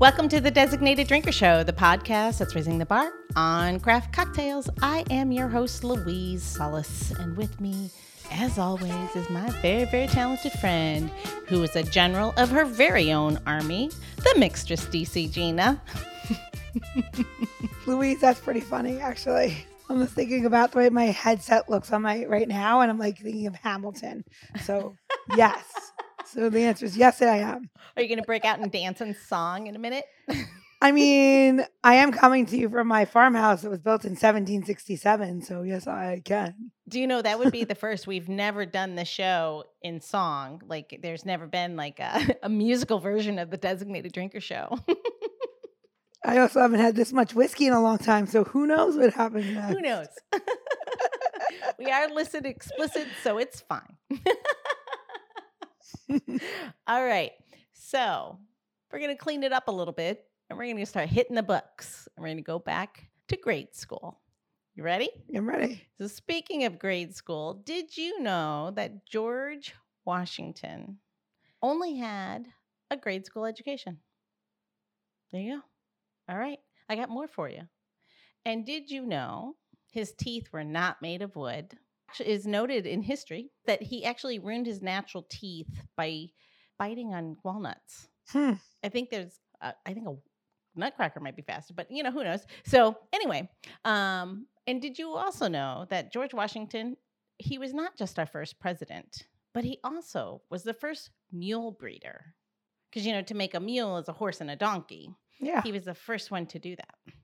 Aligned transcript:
Welcome 0.00 0.28
to 0.30 0.40
the 0.40 0.50
Designated 0.50 1.06
Drinker 1.06 1.30
Show, 1.30 1.62
the 1.62 1.72
podcast 1.72 2.38
that's 2.38 2.56
raising 2.56 2.78
the 2.78 2.84
bar 2.84 3.12
on 3.36 3.78
craft 3.78 4.12
cocktails. 4.12 4.68
I 4.82 5.04
am 5.08 5.30
your 5.30 5.46
host, 5.46 5.84
Louise 5.84 6.42
Solis, 6.42 7.12
and 7.12 7.36
with 7.36 7.60
me, 7.60 7.92
as 8.32 8.58
always, 8.58 9.14
is 9.14 9.30
my 9.30 9.48
very, 9.62 9.84
very 9.84 10.08
talented 10.08 10.50
friend 10.54 11.10
who 11.46 11.62
is 11.62 11.76
a 11.76 11.84
general 11.84 12.34
of 12.36 12.50
her 12.50 12.64
very 12.64 13.12
own 13.12 13.38
army, 13.46 13.88
the 14.16 14.34
mixtress 14.36 14.84
DC 14.90 15.30
Gina. 15.30 15.80
Louise, 17.86 18.20
that's 18.20 18.40
pretty 18.40 18.60
funny, 18.60 18.98
actually. 18.98 19.64
I'm 19.88 20.02
just 20.02 20.14
thinking 20.14 20.44
about 20.44 20.72
the 20.72 20.78
way 20.78 20.90
my 20.90 21.04
headset 21.06 21.70
looks 21.70 21.92
on 21.92 22.02
my 22.02 22.24
right 22.24 22.48
now, 22.48 22.80
and 22.80 22.90
I'm 22.90 22.98
like 22.98 23.18
thinking 23.18 23.46
of 23.46 23.54
Hamilton. 23.54 24.24
So, 24.64 24.96
yes. 25.36 25.62
So 26.34 26.50
the 26.50 26.62
answer 26.62 26.84
is 26.84 26.96
yes, 26.96 27.22
I 27.22 27.36
am. 27.36 27.70
Are 27.96 28.02
you 28.02 28.08
going 28.08 28.18
to 28.18 28.24
break 28.24 28.44
out 28.44 28.58
and 28.58 28.70
dance 28.70 29.00
and 29.00 29.14
song 29.14 29.68
in 29.68 29.76
a 29.76 29.78
minute? 29.78 30.04
I 30.82 30.90
mean, 30.92 31.64
I 31.84 31.94
am 31.94 32.10
coming 32.10 32.44
to 32.46 32.56
you 32.56 32.68
from 32.68 32.88
my 32.88 33.04
farmhouse 33.04 33.62
that 33.62 33.70
was 33.70 33.78
built 33.78 34.04
in 34.04 34.12
1767. 34.12 35.42
So, 35.42 35.62
yes, 35.62 35.86
I 35.86 36.22
can. 36.24 36.72
Do 36.88 36.98
you 36.98 37.06
know 37.06 37.22
that 37.22 37.38
would 37.38 37.52
be 37.52 37.62
the 37.62 37.76
first? 37.76 38.08
We've 38.08 38.28
never 38.28 38.66
done 38.66 38.96
the 38.96 39.04
show 39.04 39.62
in 39.80 40.00
song. 40.00 40.60
Like, 40.66 40.98
there's 41.00 41.24
never 41.24 41.46
been 41.46 41.76
like 41.76 42.00
a, 42.00 42.36
a 42.42 42.48
musical 42.48 42.98
version 42.98 43.38
of 43.38 43.50
the 43.50 43.56
Designated 43.56 44.12
Drinker 44.12 44.40
Show. 44.40 44.76
I 46.24 46.38
also 46.38 46.60
haven't 46.62 46.80
had 46.80 46.96
this 46.96 47.12
much 47.12 47.32
whiskey 47.32 47.68
in 47.68 47.74
a 47.74 47.80
long 47.80 47.98
time. 47.98 48.26
So, 48.26 48.42
who 48.42 48.66
knows 48.66 48.96
what 48.96 49.14
happens 49.14 49.46
next? 49.54 49.72
Who 49.72 49.80
knows? 49.80 50.08
we 51.78 51.92
are 51.92 52.08
listed 52.08 52.44
explicit, 52.44 53.06
so 53.22 53.38
it's 53.38 53.60
fine. 53.60 53.96
All 56.86 57.04
right. 57.04 57.32
So 57.72 58.38
we're 58.92 58.98
going 58.98 59.16
to 59.16 59.22
clean 59.22 59.42
it 59.42 59.52
up 59.52 59.68
a 59.68 59.72
little 59.72 59.92
bit 59.92 60.24
and 60.48 60.58
we're 60.58 60.66
going 60.66 60.76
to 60.76 60.86
start 60.86 61.08
hitting 61.08 61.36
the 61.36 61.42
books. 61.42 62.08
And 62.16 62.22
we're 62.22 62.28
going 62.28 62.36
to 62.38 62.42
go 62.42 62.58
back 62.58 63.08
to 63.28 63.36
grade 63.36 63.74
school. 63.74 64.20
You 64.74 64.82
ready? 64.82 65.10
I'm 65.34 65.48
ready. 65.48 65.82
So, 65.98 66.08
speaking 66.08 66.64
of 66.64 66.80
grade 66.80 67.14
school, 67.14 67.54
did 67.64 67.96
you 67.96 68.20
know 68.20 68.72
that 68.74 69.06
George 69.06 69.72
Washington 70.04 70.98
only 71.62 71.96
had 71.96 72.48
a 72.90 72.96
grade 72.96 73.24
school 73.24 73.44
education? 73.44 73.98
There 75.30 75.40
you 75.40 75.56
go. 75.56 76.32
All 76.32 76.38
right. 76.38 76.58
I 76.88 76.96
got 76.96 77.08
more 77.08 77.28
for 77.28 77.48
you. 77.48 77.62
And 78.44 78.66
did 78.66 78.90
you 78.90 79.06
know 79.06 79.54
his 79.90 80.12
teeth 80.12 80.48
were 80.52 80.64
not 80.64 81.00
made 81.00 81.22
of 81.22 81.36
wood? 81.36 81.78
Is 82.20 82.46
noted 82.46 82.86
in 82.86 83.02
history 83.02 83.50
that 83.66 83.82
he 83.82 84.04
actually 84.04 84.38
ruined 84.38 84.66
his 84.66 84.82
natural 84.82 85.26
teeth 85.28 85.68
by 85.96 86.26
biting 86.78 87.14
on 87.14 87.36
walnuts. 87.44 88.08
Hmm. 88.30 88.52
I 88.82 88.88
think 88.88 89.10
there's, 89.10 89.38
uh, 89.60 89.72
I 89.86 89.94
think 89.94 90.06
a 90.08 90.16
nutcracker 90.74 91.20
might 91.20 91.36
be 91.36 91.42
faster, 91.42 91.74
but 91.74 91.90
you 91.90 92.02
know, 92.02 92.10
who 92.10 92.24
knows? 92.24 92.44
So, 92.64 92.96
anyway, 93.12 93.48
um, 93.84 94.46
and 94.66 94.80
did 94.80 94.98
you 94.98 95.14
also 95.14 95.48
know 95.48 95.86
that 95.90 96.12
George 96.12 96.34
Washington, 96.34 96.96
he 97.38 97.58
was 97.58 97.74
not 97.74 97.96
just 97.96 98.18
our 98.18 98.26
first 98.26 98.58
president, 98.60 99.26
but 99.52 99.64
he 99.64 99.78
also 99.84 100.42
was 100.50 100.62
the 100.62 100.74
first 100.74 101.10
mule 101.32 101.70
breeder. 101.70 102.34
Because, 102.90 103.06
you 103.06 103.12
know, 103.12 103.22
to 103.22 103.34
make 103.34 103.54
a 103.54 103.60
mule 103.60 103.98
is 103.98 104.08
a 104.08 104.12
horse 104.12 104.40
and 104.40 104.50
a 104.50 104.56
donkey. 104.56 105.10
Yeah. 105.40 105.62
He 105.62 105.72
was 105.72 105.84
the 105.84 105.94
first 105.94 106.30
one 106.30 106.46
to 106.46 106.60
do 106.60 106.76
that 106.76 107.14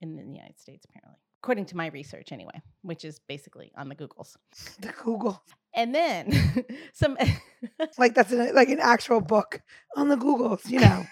in 0.00 0.16
the 0.16 0.22
United 0.22 0.58
States, 0.58 0.86
apparently 0.88 1.18
according 1.42 1.66
to 1.66 1.76
my 1.76 1.88
research 1.88 2.30
anyway, 2.30 2.62
which 2.82 3.04
is 3.04 3.18
basically 3.18 3.72
on 3.76 3.88
the 3.88 3.96
Googles. 3.96 4.36
The 4.80 4.92
Google. 5.02 5.42
And 5.74 5.92
then 5.92 6.64
some 6.92 7.16
like 7.98 8.14
that's 8.14 8.30
an, 8.30 8.54
like 8.54 8.68
an 8.68 8.78
actual 8.80 9.20
book 9.20 9.60
on 9.96 10.08
the 10.08 10.16
Googles, 10.16 10.70
you 10.70 10.78
know. 10.78 11.04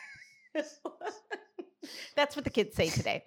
that's 2.14 2.36
what 2.36 2.44
the 2.44 2.50
kids 2.50 2.76
say 2.76 2.90
today. 2.90 3.24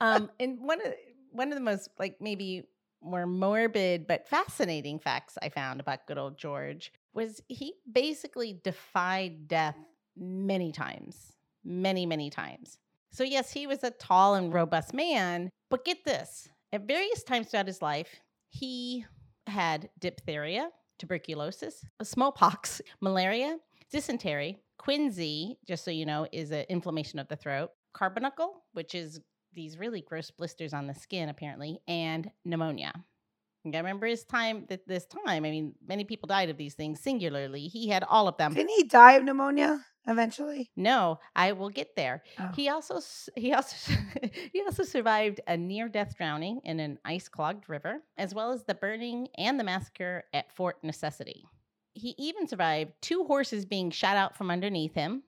Um, 0.00 0.30
and 0.38 0.60
one 0.60 0.80
of 0.80 0.94
one 1.32 1.48
of 1.48 1.56
the 1.56 1.64
most 1.64 1.90
like 1.98 2.18
maybe 2.20 2.68
more 3.02 3.26
morbid 3.26 4.06
but 4.06 4.28
fascinating 4.28 4.98
facts 4.98 5.36
I 5.42 5.48
found 5.48 5.80
about 5.80 6.06
good 6.06 6.18
old 6.18 6.38
George 6.38 6.92
was 7.12 7.42
he 7.48 7.74
basically 7.90 8.60
defied 8.62 9.48
death 9.48 9.76
many 10.16 10.70
times, 10.70 11.32
many 11.64 12.06
many 12.06 12.30
times. 12.30 12.78
So, 13.14 13.22
yes, 13.22 13.52
he 13.52 13.68
was 13.68 13.84
a 13.84 13.92
tall 13.92 14.34
and 14.34 14.52
robust 14.52 14.92
man, 14.92 15.48
but 15.70 15.84
get 15.84 16.04
this 16.04 16.48
at 16.72 16.88
various 16.88 17.22
times 17.22 17.46
throughout 17.46 17.68
his 17.68 17.80
life, 17.80 18.08
he 18.50 19.06
had 19.46 19.88
diphtheria, 20.00 20.70
tuberculosis, 20.98 21.84
smallpox, 22.02 22.80
malaria, 23.00 23.58
dysentery, 23.92 24.58
quinsy, 24.80 25.54
just 25.64 25.84
so 25.84 25.92
you 25.92 26.04
know, 26.04 26.26
is 26.32 26.50
an 26.50 26.64
inflammation 26.68 27.20
of 27.20 27.28
the 27.28 27.36
throat, 27.36 27.70
carbuncle, 27.92 28.64
which 28.72 28.96
is 28.96 29.20
these 29.52 29.78
really 29.78 30.00
gross 30.00 30.32
blisters 30.32 30.74
on 30.74 30.88
the 30.88 30.94
skin, 30.94 31.28
apparently, 31.28 31.78
and 31.86 32.32
pneumonia. 32.44 32.92
I 33.72 33.78
remember 33.78 34.06
his 34.06 34.24
time 34.24 34.66
that 34.68 34.86
this 34.86 35.06
time. 35.06 35.22
I 35.26 35.40
mean, 35.40 35.74
many 35.86 36.04
people 36.04 36.26
died 36.26 36.50
of 36.50 36.56
these 36.56 36.74
things 36.74 37.00
singularly. 37.00 37.68
He 37.68 37.88
had 37.88 38.04
all 38.04 38.28
of 38.28 38.36
them. 38.36 38.54
Didn't 38.54 38.70
he 38.76 38.84
die 38.84 39.12
of 39.12 39.24
pneumonia? 39.24 39.80
eventually? 40.06 40.70
No, 40.76 41.18
I 41.34 41.52
will 41.52 41.70
get 41.70 41.96
there. 41.96 42.22
Oh. 42.38 42.50
He 42.54 42.68
also 42.68 43.00
he 43.36 43.52
also 43.52 43.94
he 44.52 44.62
also 44.62 44.82
survived 44.82 45.40
a 45.46 45.56
near-death 45.56 46.16
drowning 46.16 46.60
in 46.64 46.80
an 46.80 46.98
ice-clogged 47.04 47.68
river, 47.68 48.02
as 48.16 48.34
well 48.34 48.52
as 48.52 48.64
the 48.64 48.74
burning 48.74 49.28
and 49.36 49.58
the 49.58 49.64
massacre 49.64 50.24
at 50.32 50.52
Fort 50.52 50.82
Necessity. 50.82 51.44
He 51.94 52.14
even 52.18 52.48
survived 52.48 52.92
two 53.00 53.24
horses 53.24 53.64
being 53.64 53.90
shot 53.90 54.16
out 54.16 54.36
from 54.36 54.50
underneath 54.50 54.94
him, 54.94 55.22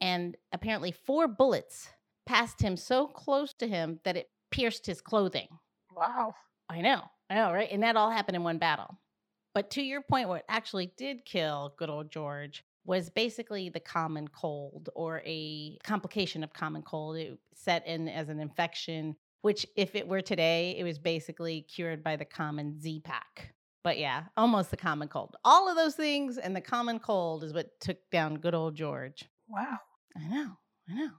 and 0.00 0.36
apparently 0.52 0.92
four 0.92 1.26
bullets 1.26 1.88
passed 2.26 2.60
him 2.60 2.76
so 2.76 3.06
close 3.06 3.52
to 3.54 3.66
him 3.66 3.98
that 4.04 4.16
it 4.16 4.28
pierced 4.50 4.86
his 4.86 5.00
clothing. 5.00 5.48
Wow. 5.96 6.34
I 6.68 6.80
know. 6.80 7.02
I 7.32 7.34
know, 7.36 7.52
right? 7.52 7.68
And 7.72 7.82
that 7.82 7.96
all 7.96 8.10
happened 8.10 8.36
in 8.36 8.42
one 8.42 8.58
battle. 8.58 8.98
But 9.54 9.70
to 9.70 9.82
your 9.82 10.02
point, 10.02 10.28
what 10.28 10.44
actually 10.50 10.92
did 10.98 11.24
kill 11.24 11.72
good 11.78 11.88
old 11.88 12.10
George 12.10 12.62
was 12.84 13.08
basically 13.08 13.70
the 13.70 13.80
common 13.80 14.28
cold 14.28 14.90
or 14.94 15.22
a 15.24 15.78
complication 15.82 16.44
of 16.44 16.52
common 16.52 16.82
cold. 16.82 17.16
It 17.16 17.38
set 17.54 17.86
in 17.86 18.06
as 18.08 18.28
an 18.28 18.38
infection, 18.38 19.16
which, 19.40 19.66
if 19.76 19.94
it 19.94 20.06
were 20.06 20.20
today, 20.20 20.76
it 20.78 20.84
was 20.84 20.98
basically 20.98 21.62
cured 21.62 22.04
by 22.04 22.16
the 22.16 22.24
common 22.26 22.78
Z 22.78 23.00
pack. 23.02 23.54
But 23.82 23.98
yeah, 23.98 24.24
almost 24.36 24.70
the 24.70 24.76
common 24.76 25.08
cold. 25.08 25.34
All 25.42 25.70
of 25.70 25.76
those 25.76 25.94
things 25.94 26.36
and 26.36 26.54
the 26.54 26.60
common 26.60 26.98
cold 26.98 27.44
is 27.44 27.54
what 27.54 27.80
took 27.80 27.98
down 28.10 28.36
good 28.36 28.54
old 28.54 28.74
George. 28.74 29.24
Wow. 29.48 29.78
I 30.14 30.28
know. 30.28 30.50
I 30.88 30.94
know. 30.94 31.10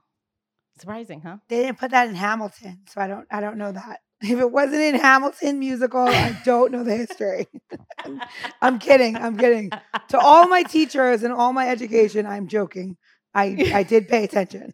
Surprising, 0.78 1.22
huh? 1.22 1.38
They 1.48 1.62
didn't 1.62 1.78
put 1.78 1.90
that 1.90 2.08
in 2.08 2.14
Hamilton, 2.14 2.82
so 2.88 3.00
I 3.00 3.08
don't 3.08 3.26
I 3.32 3.40
don't 3.40 3.58
know 3.58 3.72
that. 3.72 4.00
If 4.24 4.38
it 4.38 4.50
wasn't 4.50 4.82
in 4.82 4.94
Hamilton 4.94 5.58
musical, 5.58 6.00
I 6.00 6.38
don't 6.44 6.72
know 6.72 6.82
the 6.82 6.96
history. 6.96 7.46
I'm 8.62 8.78
kidding. 8.78 9.16
I'm 9.16 9.36
kidding. 9.36 9.70
To 10.08 10.18
all 10.18 10.48
my 10.48 10.62
teachers 10.62 11.22
and 11.22 11.32
all 11.32 11.52
my 11.52 11.68
education, 11.68 12.26
I'm 12.26 12.48
joking. 12.48 12.96
I 13.34 13.70
I 13.74 13.82
did 13.82 14.08
pay 14.08 14.24
attention. 14.24 14.72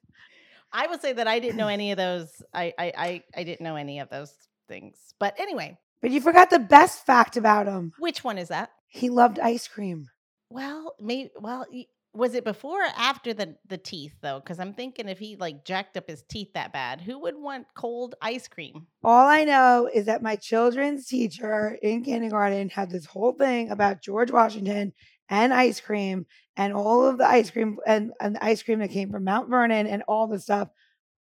I 0.73 0.87
would 0.87 1.01
say 1.01 1.13
that 1.13 1.27
I 1.27 1.41
didn't 1.41 1.57
know 1.57 1.69
any 1.69 1.91
of 1.91 1.97
those. 1.97 2.43
I 2.55 2.73
I 2.79 2.93
I, 2.97 3.23
I 3.37 3.45
didn't 3.45 3.63
know 3.63 3.77
any 3.77 3.99
of 3.99 4.09
those 4.09 4.33
things. 4.69 4.97
But 5.19 5.39
anyway. 5.39 5.79
But 6.01 6.13
you 6.13 6.21
forgot 6.21 6.51
the 6.51 6.59
best 6.59 7.05
fact 7.05 7.37
about 7.37 7.67
him. 7.67 7.93
Which 7.99 8.25
one 8.25 8.39
is 8.39 8.49
that? 8.49 8.71
He 8.87 9.11
loved 9.11 9.39
ice 9.39 9.69
cream. 9.69 10.09
Well, 10.49 10.95
maybe. 11.01 11.31
Well, 11.39 11.67
was 12.13 12.35
it 12.35 12.45
before 12.45 12.83
or 12.83 12.93
after 12.97 13.33
the 13.33 13.57
the 13.67 13.79
teeth 13.79 14.15
though? 14.21 14.41
Because 14.41 14.59
I'm 14.59 14.75
thinking 14.75 15.09
if 15.09 15.19
he 15.19 15.37
like 15.37 15.65
jacked 15.65 15.97
up 15.97 16.09
his 16.09 16.23
teeth 16.23 16.53
that 16.55 16.73
bad, 16.73 17.01
who 17.01 17.19
would 17.21 17.37
want 17.37 17.67
cold 17.75 18.15
ice 18.21 18.49
cream? 18.49 18.87
All 19.05 19.27
I 19.27 19.45
know 19.45 19.89
is 19.93 20.07
that 20.07 20.23
my 20.23 20.37
children's 20.37 21.07
teacher 21.07 21.79
in 21.83 22.03
kindergarten 22.03 22.69
had 22.69 22.91
this 22.91 23.07
whole 23.07 23.33
thing 23.33 23.71
about 23.71 24.03
George 24.03 24.31
Washington 24.31 24.93
and 25.29 25.55
ice 25.55 25.81
cream 25.81 26.27
and 26.57 26.73
all 26.75 27.07
of 27.07 27.19
the 27.19 27.27
ice 27.27 27.51
cream 27.51 27.79
and, 27.87 28.13
and 28.21 28.35
the 28.35 28.45
ice 28.45 28.63
cream 28.63 28.81
that 28.81 28.91
came 28.91 29.11
from 29.11 29.25
Mount 29.25 29.49
Vernon 29.49 29.87
and 29.87 30.03
all 30.09 30.27
the 30.27 30.41
stuff. 30.41 30.69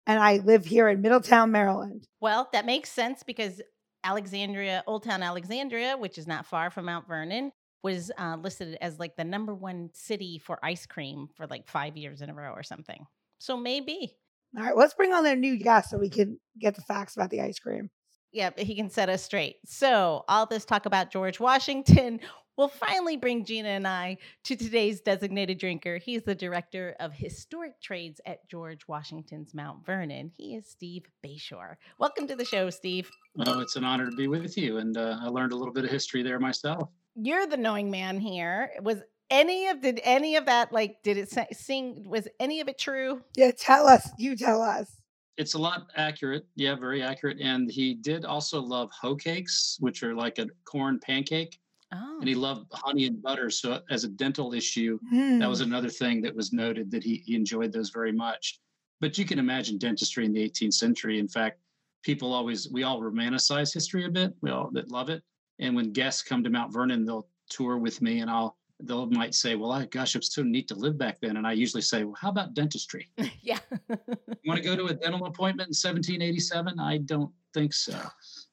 And 0.05 0.19
I 0.19 0.37
live 0.37 0.65
here 0.65 0.87
in 0.87 1.01
Middletown, 1.01 1.51
Maryland. 1.51 2.07
Well, 2.21 2.47
that 2.53 2.65
makes 2.65 2.89
sense 2.89 3.23
because 3.23 3.61
Alexandria, 4.05 4.83
Old 4.87 5.03
Town 5.03 5.21
Alexandria, 5.21 5.97
which 5.97 6.17
is 6.17 6.27
not 6.27 6.45
far 6.45 6.69
from 6.69 6.85
Mount 6.85 7.07
Vernon, 7.09 7.51
was 7.83 8.11
uh, 8.17 8.37
listed 8.41 8.77
as 8.81 8.99
like 8.99 9.15
the 9.15 9.23
number 9.23 9.53
one 9.53 9.89
city 9.93 10.39
for 10.39 10.59
ice 10.63 10.85
cream 10.85 11.29
for 11.35 11.47
like 11.47 11.67
five 11.67 11.95
years 11.97 12.21
in 12.21 12.29
a 12.29 12.33
row 12.33 12.51
or 12.51 12.63
something. 12.63 13.05
So 13.39 13.57
maybe. 13.57 14.15
All 14.57 14.63
right, 14.63 14.75
let's 14.75 14.93
bring 14.93 15.13
on 15.13 15.23
their 15.23 15.35
new 15.35 15.57
guest 15.57 15.89
so 15.89 15.97
we 15.97 16.09
can 16.09 16.39
get 16.59 16.75
the 16.75 16.81
facts 16.81 17.15
about 17.15 17.29
the 17.29 17.41
ice 17.41 17.59
cream. 17.59 17.89
Yeah, 18.31 18.49
he 18.57 18.75
can 18.75 18.89
set 18.89 19.09
us 19.09 19.23
straight. 19.23 19.57
So, 19.65 20.23
all 20.27 20.45
this 20.45 20.65
talk 20.65 20.85
about 20.85 21.11
George 21.11 21.39
Washington 21.39 22.19
will 22.57 22.67
finally 22.67 23.17
bring 23.17 23.45
Gina 23.45 23.69
and 23.69 23.87
I 23.87 24.17
to 24.45 24.55
today's 24.55 24.99
designated 24.99 25.59
drinker. 25.59 25.97
He's 25.97 26.23
the 26.23 26.35
director 26.35 26.95
of 26.99 27.13
historic 27.13 27.79
trades 27.81 28.19
at 28.25 28.47
George 28.49 28.87
Washington's 28.87 29.53
Mount 29.53 29.85
Vernon. 29.85 30.31
He 30.35 30.55
is 30.55 30.67
Steve 30.67 31.03
Bashore. 31.25 31.75
Welcome 31.99 32.27
to 32.27 32.35
the 32.35 32.45
show, 32.45 32.69
Steve. 32.69 33.09
Oh, 33.45 33.59
it's 33.59 33.75
an 33.75 33.83
honor 33.83 34.09
to 34.09 34.15
be 34.15 34.27
with 34.27 34.57
you. 34.57 34.77
And 34.77 34.97
uh, 34.97 35.19
I 35.21 35.27
learned 35.27 35.51
a 35.51 35.55
little 35.55 35.73
bit 35.73 35.85
of 35.85 35.91
history 35.91 36.23
there 36.23 36.39
myself 36.39 36.89
you're 37.17 37.47
the 37.47 37.57
knowing 37.57 37.91
man 37.91 38.19
here. 38.19 38.71
Was 38.81 38.99
any 39.29 39.67
of 39.67 39.81
did 39.81 39.99
any 40.03 40.35
of 40.37 40.45
that 40.45 40.71
like 40.71 40.97
did 41.03 41.17
it 41.17 41.33
sing 41.55 42.05
was 42.07 42.27
any 42.39 42.61
of 42.61 42.67
it 42.67 42.77
true? 42.77 43.21
Yeah, 43.35 43.51
tell 43.57 43.87
us. 43.87 44.09
You 44.17 44.35
tell 44.35 44.61
us. 44.61 45.01
It's 45.37 45.53
a 45.53 45.59
lot 45.59 45.87
accurate. 45.95 46.47
Yeah, 46.55 46.75
very 46.75 47.03
accurate. 47.03 47.37
And 47.39 47.69
he 47.69 47.93
did 47.93 48.25
also 48.25 48.59
love 48.59 48.89
hoe 48.91 49.15
cakes, 49.15 49.77
which 49.79 50.01
are 50.01 50.15
like 50.15 50.39
a 50.39 50.47
corn 50.65 50.99
pancake. 50.99 51.59
Oh. 51.93 52.17
And 52.19 52.27
he 52.27 52.35
loved 52.35 52.65
honey 52.73 53.05
and 53.05 53.21
butter. 53.21 53.49
So 53.49 53.81
as 53.91 54.03
a 54.03 54.09
dental 54.09 54.53
issue, 54.53 54.99
mm. 55.13 55.39
that 55.39 55.47
was 55.47 55.59
hmm. 55.59 55.65
another 55.71 55.89
thing 55.89 56.21
that 56.23 56.35
was 56.35 56.51
noted 56.51 56.91
that 56.91 57.03
he, 57.03 57.23
he 57.25 57.35
enjoyed 57.35 57.71
those 57.71 57.91
very 57.91 58.11
much. 58.11 58.59
But 58.99 59.17
you 59.17 59.25
can 59.25 59.39
imagine 59.39 59.77
dentistry 59.77 60.25
in 60.25 60.33
the 60.33 60.49
18th 60.49 60.73
century. 60.73 61.19
In 61.19 61.27
fact, 61.29 61.59
people 62.03 62.33
always 62.33 62.69
we 62.69 62.83
all 62.83 62.99
romanticize 62.99 63.73
history 63.73 64.05
a 64.05 64.09
bit. 64.09 64.33
We 64.41 64.49
all 64.49 64.69
that 64.73 64.89
love 64.89 65.09
it. 65.09 65.23
And 65.59 65.75
when 65.75 65.91
guests 65.91 66.21
come 66.21 66.43
to 66.43 66.49
Mount 66.49 66.73
Vernon, 66.73 67.05
they'll 67.05 67.27
tour 67.49 67.77
with 67.77 68.01
me 68.01 68.19
and 68.19 68.29
I'll 68.29 68.57
they'll 68.81 69.07
might 69.07 69.33
say, 69.33 69.55
"Well, 69.55 69.71
I, 69.71 69.85
gosh, 69.85 70.15
it 70.15 70.19
was 70.19 70.33
so 70.33 70.43
neat 70.43 70.67
to 70.67 70.75
live 70.75 70.97
back 70.97 71.19
then." 71.19 71.37
And 71.37 71.47
I 71.47 71.53
usually 71.53 71.81
say, 71.81 72.03
"Well, 72.03 72.17
how 72.19 72.29
about 72.29 72.53
dentistry? 72.53 73.09
yeah, 73.41 73.59
you 73.89 73.97
want 74.45 74.61
to 74.61 74.63
go 74.63 74.75
to 74.75 74.85
a 74.85 74.93
dental 74.93 75.25
appointment 75.25 75.67
in 75.67 75.75
1787? 75.75 76.79
I 76.79 76.99
don't 76.99 77.31
think 77.53 77.73
so." 77.73 77.99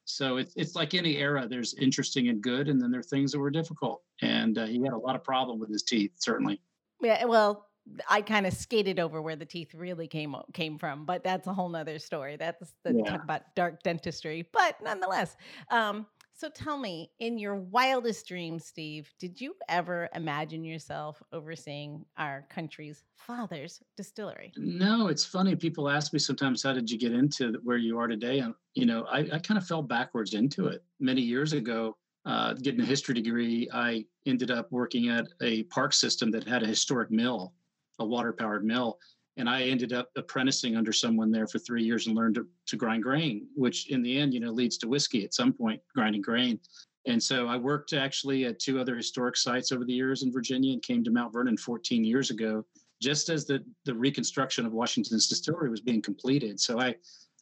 So 0.05 0.37
it's 0.37 0.55
it's 0.57 0.75
like 0.75 0.95
any 0.95 1.17
era. 1.17 1.47
There's 1.49 1.75
interesting 1.75 2.29
and 2.29 2.43
good, 2.43 2.69
and 2.69 2.81
then 2.81 2.91
there 2.91 3.01
are 3.01 3.05
things 3.05 3.33
that 3.33 3.39
were 3.39 3.51
difficult. 3.51 4.03
And 4.23 4.59
uh, 4.59 4.67
he 4.67 4.81
had 4.83 4.93
a 4.93 4.99
lot 4.99 5.17
of 5.17 5.25
problem 5.25 5.59
with 5.59 5.71
his 5.71 5.83
teeth, 5.83 6.13
certainly. 6.19 6.61
Yeah, 7.03 7.25
well, 7.25 7.69
I 8.09 8.23
kind 8.23 8.47
of 8.47 8.55
skated 8.55 8.99
over 8.99 9.21
where 9.21 9.37
the 9.37 9.45
teeth 9.45 9.75
really 9.75 10.07
came 10.07 10.35
came 10.53 10.79
from, 10.79 11.05
but 11.05 11.23
that's 11.23 11.47
a 11.47 11.53
whole 11.53 11.69
nother 11.69 11.99
story. 11.99 12.37
That's 12.37 12.75
the 12.83 12.95
yeah. 12.95 13.11
talk 13.11 13.25
about 13.25 13.43
dark 13.55 13.83
dentistry. 13.83 14.49
But 14.53 14.77
nonetheless, 14.83 15.37
um, 15.71 16.07
so 16.35 16.49
tell 16.49 16.77
me, 16.77 17.11
in 17.21 17.39
your 17.39 17.55
wildest 17.55 18.27
dreams, 18.27 18.67
Steve, 18.67 19.13
did 19.21 19.41
you 19.41 19.55
ever 19.69 20.09
imagine 20.15 20.65
yourself 20.65 21.23
overseeing 21.33 22.05
our 22.17 22.45
country's 22.51 23.05
father's 23.15 23.81
distillery? 23.97 24.53
No, 24.57 25.07
it's 25.07 25.25
funny. 25.25 25.55
People 25.55 25.89
ask 25.89 26.13
me 26.13 26.19
sometimes, 26.19 26.63
how 26.63 26.73
did 26.73 26.91
you 26.91 26.99
get 26.99 27.13
into 27.13 27.61
where 27.63 27.77
you 27.77 27.99
are 27.99 28.09
today? 28.09 28.41
And, 28.41 28.55
you 28.75 28.85
know, 28.85 29.05
I, 29.05 29.21
I 29.33 29.39
kind 29.39 29.59
of 29.59 29.67
fell 29.67 29.83
backwards 29.83 30.35
into 30.35 30.67
it. 30.67 30.83
Many 30.99 31.21
years 31.21 31.53
ago, 31.53 31.97
uh, 32.27 32.55
getting 32.55 32.81
a 32.81 32.87
history 32.87 33.15
degree, 33.15 33.69
I 33.73 34.05
ended 34.27 34.51
up 34.51 34.73
working 34.73 35.11
at 35.11 35.27
a 35.41 35.63
park 35.65 35.93
system 35.93 36.31
that 36.33 36.49
had 36.49 36.63
a 36.63 36.67
historic 36.67 37.11
mill, 37.11 37.53
a 38.01 38.05
water 38.05 38.33
powered 38.33 38.65
mill 38.65 38.99
and 39.37 39.49
I 39.49 39.63
ended 39.63 39.93
up 39.93 40.11
apprenticing 40.17 40.77
under 40.77 40.93
someone 40.93 41.31
there 41.31 41.47
for 41.47 41.59
three 41.59 41.83
years 41.83 42.07
and 42.07 42.17
learned 42.17 42.37
to, 42.37 42.47
to 42.67 42.77
grind 42.77 43.03
grain, 43.03 43.47
which 43.57 43.91
in 43.91 44.03
the 44.03 44.19
end, 44.19 44.33
you 44.33 44.41
know, 44.41 44.53
leads 44.53 44.79
to 44.79 44.89
whiskey 44.89 45.25
at 45.25 45.35
some 45.35 45.53
point, 45.53 45.81
grinding 45.95 46.23
grain. 46.23 46.61
And 47.07 47.23
so 47.23 47.47
I 47.49 47.57
worked 47.57 47.93
actually 47.93 48.45
at 48.45 48.59
two 48.59 48.81
other 48.81 48.97
historic 48.97 49.37
sites 49.37 49.73
over 49.73 49.85
the 49.85 49.93
years 49.93 50.23
in 50.23 50.33
Virginia 50.33 50.73
and 50.73 50.83
came 50.83 51.05
to 51.05 51.11
Mount 51.11 51.33
Vernon 51.33 51.57
14 51.57 52.05
years 52.05 52.31
ago, 52.31 52.65
just 53.03 53.29
as 53.29 53.45
the, 53.45 53.63
the 53.85 53.95
reconstruction 53.95 54.65
of 54.65 54.73
Washington's 54.73 55.27
distillery 55.27 55.69
was 55.69 55.81
being 55.81 56.01
completed. 56.01 56.59
So 56.59 56.81
I, 56.81 56.95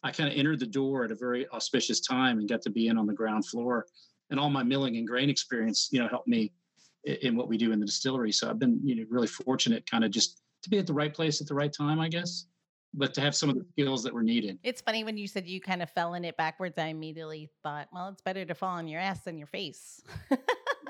I 0.02 0.10
kind 0.10 0.30
of 0.30 0.36
entered 0.36 0.58
the 0.58 0.66
door 0.66 1.04
at 1.04 1.12
a 1.12 1.14
very 1.14 1.48
auspicious 1.50 2.00
time 2.00 2.38
and 2.38 2.48
got 2.48 2.62
to 2.62 2.70
be 2.70 2.88
in 2.88 2.98
on 2.98 3.06
the 3.06 3.12
ground 3.12 3.46
floor. 3.46 3.86
And 4.30 4.40
all 4.40 4.50
my 4.50 4.62
milling 4.62 4.96
and 4.96 5.06
grain 5.06 5.30
experience, 5.30 5.90
you 5.92 6.00
know, 6.00 6.08
helped 6.08 6.26
me 6.26 6.52
in 7.04 7.36
what 7.36 7.48
we 7.48 7.56
do 7.56 7.72
in 7.72 7.78
the 7.78 7.86
distillery. 7.86 8.32
So 8.32 8.48
I've 8.48 8.58
been, 8.58 8.80
you 8.82 8.96
know, 8.96 9.04
really 9.10 9.26
fortunate 9.26 9.88
kind 9.88 10.04
of 10.04 10.10
just 10.10 10.41
to 10.62 10.70
be 10.70 10.78
at 10.78 10.86
the 10.86 10.92
right 10.92 11.12
place 11.12 11.40
at 11.40 11.46
the 11.46 11.54
right 11.54 11.72
time, 11.72 12.00
I 12.00 12.08
guess. 12.08 12.46
But 12.94 13.14
to 13.14 13.22
have 13.22 13.34
some 13.34 13.48
of 13.48 13.56
the 13.56 13.64
skills 13.72 14.02
that 14.02 14.12
were 14.12 14.22
needed. 14.22 14.58
It's 14.62 14.82
funny 14.82 15.02
when 15.02 15.16
you 15.16 15.26
said 15.26 15.46
you 15.46 15.62
kind 15.62 15.82
of 15.82 15.90
fell 15.90 16.12
in 16.12 16.26
it 16.26 16.36
backwards. 16.36 16.76
I 16.76 16.88
immediately 16.88 17.48
thought, 17.62 17.88
well, 17.90 18.08
it's 18.08 18.20
better 18.20 18.44
to 18.44 18.54
fall 18.54 18.76
on 18.76 18.86
your 18.86 19.00
ass 19.00 19.22
than 19.22 19.38
your 19.38 19.46
face. 19.46 20.02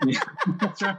yeah, 0.05 0.21
that's 0.61 0.83
right. 0.83 0.97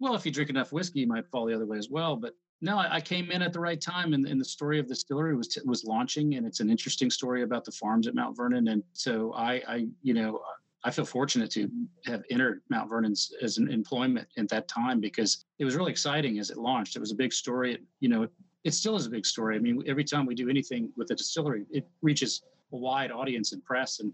well, 0.00 0.16
if 0.16 0.26
you 0.26 0.32
drink 0.32 0.50
enough 0.50 0.72
whiskey, 0.72 1.00
you 1.00 1.06
might 1.06 1.28
fall 1.28 1.46
the 1.46 1.54
other 1.54 1.66
way 1.66 1.78
as 1.78 1.88
well. 1.88 2.16
But 2.16 2.34
no, 2.60 2.76
I, 2.76 2.96
I 2.96 3.00
came 3.00 3.30
in 3.30 3.40
at 3.40 3.52
the 3.52 3.60
right 3.60 3.80
time, 3.80 4.14
and, 4.14 4.26
and 4.26 4.40
the 4.40 4.44
story 4.44 4.80
of 4.80 4.88
the 4.88 4.94
distillery 4.94 5.36
was 5.36 5.58
was 5.64 5.84
launching, 5.84 6.34
and 6.34 6.46
it's 6.46 6.60
an 6.60 6.70
interesting 6.70 7.10
story 7.10 7.42
about 7.42 7.64
the 7.64 7.72
farms 7.72 8.06
at 8.06 8.14
Mount 8.14 8.36
Vernon. 8.36 8.68
And 8.68 8.82
so 8.92 9.32
I, 9.34 9.62
I 9.68 9.86
you 10.02 10.14
know, 10.14 10.40
I 10.84 10.90
feel 10.90 11.04
fortunate 11.04 11.50
to 11.52 11.70
have 12.06 12.24
entered 12.30 12.62
Mount 12.68 12.90
Vernon's 12.90 13.32
as 13.40 13.58
an 13.58 13.70
employment 13.70 14.26
at 14.36 14.48
that 14.48 14.66
time 14.66 15.00
because 15.00 15.44
it 15.58 15.64
was 15.64 15.76
really 15.76 15.92
exciting 15.92 16.38
as 16.38 16.50
it 16.50 16.58
launched. 16.58 16.96
It 16.96 17.00
was 17.00 17.12
a 17.12 17.16
big 17.16 17.32
story. 17.32 17.74
It, 17.74 17.82
you 18.00 18.08
know, 18.08 18.28
it 18.64 18.74
still 18.74 18.96
is 18.96 19.06
a 19.06 19.10
big 19.10 19.24
story. 19.24 19.56
I 19.56 19.60
mean, 19.60 19.82
every 19.86 20.04
time 20.04 20.26
we 20.26 20.34
do 20.34 20.48
anything 20.48 20.90
with 20.96 21.10
a 21.10 21.14
distillery, 21.14 21.66
it 21.70 21.86
reaches 22.00 22.42
a 22.72 22.76
wide 22.76 23.12
audience 23.12 23.52
and 23.52 23.64
press. 23.64 24.00
And 24.00 24.12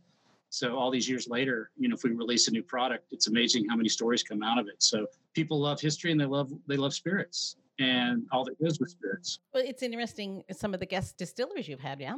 so 0.51 0.77
all 0.77 0.91
these 0.91 1.09
years 1.09 1.27
later, 1.29 1.71
you 1.79 1.89
know, 1.89 1.95
if 1.95 2.05
we 2.05 2.11
release 2.11 2.49
a 2.49 2.51
new 2.51 2.63
product, 2.63 3.13
it's 3.13 3.29
amazing 3.29 3.67
how 3.69 3.77
many 3.77 3.89
stories 3.89 4.23
come 4.23 4.43
out 4.43 4.59
of 4.59 4.69
it. 4.69 4.83
So 4.83 5.07
people 5.35 5.59
love 5.61 5.81
history 5.81 6.13
and 6.13 6.21
they 6.21 6.27
love 6.27 6.53
they 6.67 6.77
love 6.77 6.95
spirits 6.95 7.57
and 7.79 8.27
all 8.33 8.45
that 8.45 8.61
goes 8.61 8.81
with 8.81 8.91
spirits. 8.91 9.41
Well, 9.55 9.63
it's 9.67 9.83
interesting 9.83 10.43
some 10.53 10.75
of 10.75 10.81
the 10.81 10.87
guest 10.87 11.17
distillers 11.17 11.69
you've 11.69 11.81
had, 11.81 12.01
yeah. 12.01 12.17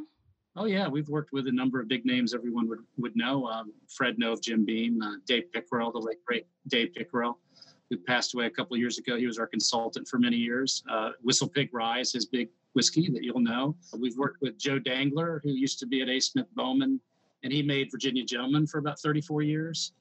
Oh 0.57 0.65
yeah, 0.65 0.89
we've 0.89 1.09
worked 1.09 1.33
with 1.33 1.47
a 1.47 1.53
number 1.53 1.81
of 1.81 1.89
big 1.89 2.05
names 2.05 2.35
everyone 2.35 2.69
would 2.69 2.81
would 2.99 3.15
know. 3.15 3.47
Um, 3.47 3.73
Fred 3.89 4.19
Noe, 4.19 4.37
Jim 4.37 4.65
Beam, 4.65 5.01
uh, 5.01 5.17
Dave 5.27 5.45
Pickerell, 5.55 5.93
the 5.93 5.99
late 5.99 6.25
great 6.25 6.47
Dave 6.67 6.93
Pickerell, 6.93 7.39
who 7.89 7.97
passed 7.97 8.35
away 8.35 8.47
a 8.47 8.51
couple 8.51 8.77
years 8.77 8.99
ago. 8.99 9.17
He 9.17 9.27
was 9.27 9.39
our 9.39 9.47
consultant 9.47 10.09
for 10.09 10.19
many 10.19 10.37
years. 10.37 10.83
Uh, 10.91 11.11
Whistle 11.23 11.49
Pig 11.49 11.71
Rye 11.73 12.01
is 12.01 12.13
his 12.13 12.27
big 12.27 12.49
whiskey 12.73 13.09
that 13.11 13.23
you'll 13.23 13.41
know. 13.41 13.77
We've 13.97 14.17
worked 14.17 14.43
with 14.43 14.59
Joe 14.59 14.79
Dangler, 14.79 15.41
who 15.45 15.51
used 15.51 15.79
to 15.81 15.87
be 15.87 16.03
at 16.03 16.09
A. 16.09 16.19
Smith 16.19 16.47
Bowman, 16.55 17.01
and 17.45 17.53
he 17.53 17.63
made 17.63 17.91
Virginia 17.91 18.25
Gentleman 18.25 18.67
for 18.67 18.79
about 18.79 18.99
34 18.99 19.43
years. 19.43 19.93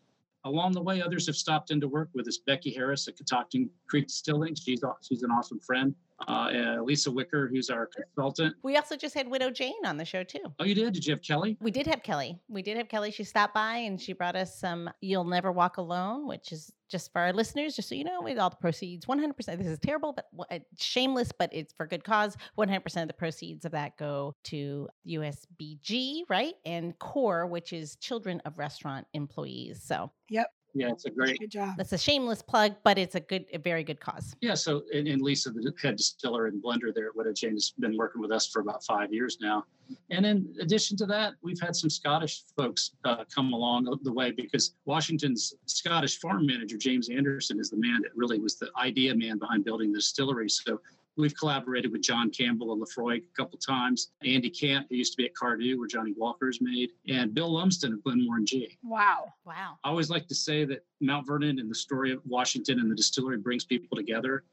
Along 0.45 0.71
the 0.71 0.81
way, 0.81 1.01
others 1.01 1.27
have 1.27 1.35
stopped 1.35 1.69
in 1.69 1.81
to 1.81 1.87
work 1.87 2.09
with 2.13 2.27
us. 2.27 2.39
Becky 2.45 2.71
Harris 2.71 3.07
at 3.07 3.17
Catoctin 3.17 3.69
Creek 3.87 4.07
Distilling. 4.07 4.55
She's, 4.55 4.81
she's 5.01 5.23
an 5.23 5.31
awesome 5.31 5.59
friend 5.59 5.93
uh, 6.27 6.81
Lisa 6.81 7.11
Wicker, 7.11 7.47
who's 7.47 7.69
our 7.69 7.87
consultant. 7.87 8.55
We 8.63 8.75
also 8.77 8.95
just 8.95 9.15
had 9.15 9.27
Widow 9.27 9.51
Jane 9.51 9.85
on 9.85 9.97
the 9.97 10.05
show 10.05 10.23
too. 10.23 10.39
Oh, 10.59 10.65
you 10.65 10.75
did? 10.75 10.93
Did 10.93 11.05
you 11.05 11.13
have 11.13 11.21
Kelly? 11.21 11.57
We 11.61 11.71
did 11.71 11.87
have 11.87 12.03
Kelly. 12.03 12.39
We 12.47 12.61
did 12.61 12.77
have 12.77 12.89
Kelly. 12.89 13.11
She 13.11 13.23
stopped 13.23 13.53
by 13.53 13.77
and 13.77 13.99
she 13.99 14.13
brought 14.13 14.35
us 14.35 14.59
some 14.59 14.89
You'll 15.01 15.23
Never 15.23 15.51
Walk 15.51 15.77
Alone, 15.77 16.27
which 16.27 16.51
is 16.51 16.71
just 16.89 17.11
for 17.13 17.21
our 17.21 17.31
listeners, 17.31 17.75
just 17.75 17.87
so 17.87 17.95
you 17.95 18.03
know, 18.03 18.21
with 18.21 18.39
all 18.39 18.49
the 18.49 18.55
proceeds, 18.55 19.05
100%. 19.05 19.35
This 19.37 19.67
is 19.67 19.79
terrible, 19.79 20.13
but 20.13 20.25
uh, 20.51 20.59
shameless, 20.77 21.31
but 21.37 21.49
it's 21.53 21.71
for 21.73 21.85
good 21.85 22.03
cause. 22.03 22.35
100% 22.57 23.01
of 23.01 23.07
the 23.07 23.13
proceeds 23.13 23.63
of 23.65 23.71
that 23.71 23.95
go 23.97 24.35
to 24.45 24.89
USBG, 25.07 26.23
right? 26.29 26.55
And 26.65 26.97
CORE, 26.99 27.47
which 27.47 27.73
is 27.73 27.95
Children 27.97 28.41
of 28.45 28.57
Restaurant 28.57 29.05
Employees. 29.13 29.81
So, 29.83 30.11
yep. 30.29 30.47
Yeah, 30.79 30.91
it's 30.91 31.03
a 31.03 31.09
great 31.09 31.37
good 31.39 31.51
job. 31.51 31.75
That's 31.75 31.91
a 31.91 31.97
shameless 31.97 32.41
plug, 32.41 32.75
but 32.83 32.97
it's 32.97 33.15
a 33.15 33.19
good, 33.19 33.45
a 33.53 33.59
very 33.59 33.83
good 33.83 33.99
cause. 33.99 34.35
Yeah. 34.39 34.53
So, 34.53 34.83
and, 34.93 35.07
and 35.09 35.21
Lisa, 35.21 35.51
the 35.51 35.73
head 35.81 35.97
distiller 35.97 36.47
and 36.47 36.63
blender 36.63 36.93
there 36.95 37.07
at 37.07 37.15
Widow 37.17 37.33
Jane, 37.33 37.51
has 37.51 37.73
been 37.77 37.97
working 37.97 38.21
with 38.21 38.31
us 38.31 38.47
for 38.47 38.61
about 38.61 38.83
five 38.85 39.13
years 39.13 39.39
now. 39.41 39.65
And 40.09 40.25
in 40.25 40.55
addition 40.61 40.95
to 40.97 41.05
that, 41.07 41.33
we've 41.41 41.59
had 41.59 41.75
some 41.75 41.89
Scottish 41.89 42.43
folks 42.55 42.91
uh, 43.03 43.25
come 43.33 43.51
along 43.51 43.93
the 44.03 44.13
way 44.13 44.31
because 44.31 44.75
Washington's 44.85 45.53
Scottish 45.65 46.19
farm 46.19 46.45
manager, 46.45 46.77
James 46.77 47.09
Anderson, 47.09 47.59
is 47.59 47.69
the 47.69 47.77
man 47.77 48.01
that 48.03 48.11
really 48.15 48.39
was 48.39 48.55
the 48.55 48.69
idea 48.77 49.13
man 49.13 49.37
behind 49.37 49.65
building 49.65 49.91
the 49.91 49.97
distillery. 49.97 50.47
So 50.47 50.79
We've 51.19 51.35
collaborated 51.35 51.91
with 51.91 52.01
John 52.01 52.29
Campbell 52.29 52.71
and 52.71 52.81
Laphroaig 52.81 53.23
a 53.23 53.35
couple 53.35 53.59
times. 53.59 54.11
Andy 54.23 54.49
Cant, 54.49 54.87
who 54.89 54.95
used 54.95 55.11
to 55.11 55.17
be 55.17 55.25
at 55.25 55.33
Cardhu, 55.33 55.77
where 55.77 55.85
Johnnie 55.85 56.13
Walker's 56.15 56.61
made, 56.61 56.91
and 57.09 57.33
Bill 57.33 57.51
Lumsden 57.51 57.91
of 57.91 57.99
Glenmorangie. 57.99 58.77
Wow. 58.83 59.33
Wow. 59.45 59.79
I 59.83 59.89
always 59.89 60.09
like 60.09 60.29
to 60.29 60.35
say 60.35 60.63
that 60.63 60.85
Mount 61.01 61.27
Vernon 61.27 61.59
and 61.59 61.69
the 61.69 61.75
story 61.75 62.13
of 62.13 62.21
Washington 62.25 62.79
and 62.79 62.89
the 62.89 62.95
distillery 62.95 63.37
brings 63.37 63.65
people 63.65 63.97
together. 63.97 64.45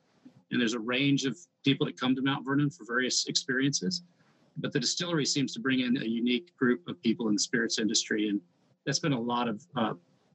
And 0.50 0.60
there's 0.60 0.74
a 0.74 0.80
range 0.80 1.24
of 1.24 1.38
people 1.64 1.86
that 1.86 2.00
come 2.00 2.16
to 2.16 2.22
Mount 2.22 2.44
Vernon 2.44 2.68
for 2.68 2.84
various 2.84 3.26
experiences. 3.28 4.02
But 4.56 4.72
the 4.72 4.80
distillery 4.80 5.24
seems 5.24 5.52
to 5.52 5.60
bring 5.60 5.80
in 5.80 5.96
a 5.98 6.04
unique 6.04 6.50
group 6.56 6.88
of 6.88 7.00
people 7.00 7.28
in 7.28 7.34
the 7.34 7.40
spirits 7.40 7.78
industry. 7.78 8.28
And 8.28 8.40
that's 8.84 8.98
been 8.98 9.12
a 9.12 9.20
lot 9.20 9.46
of 9.46 9.64
uh, 9.76 9.94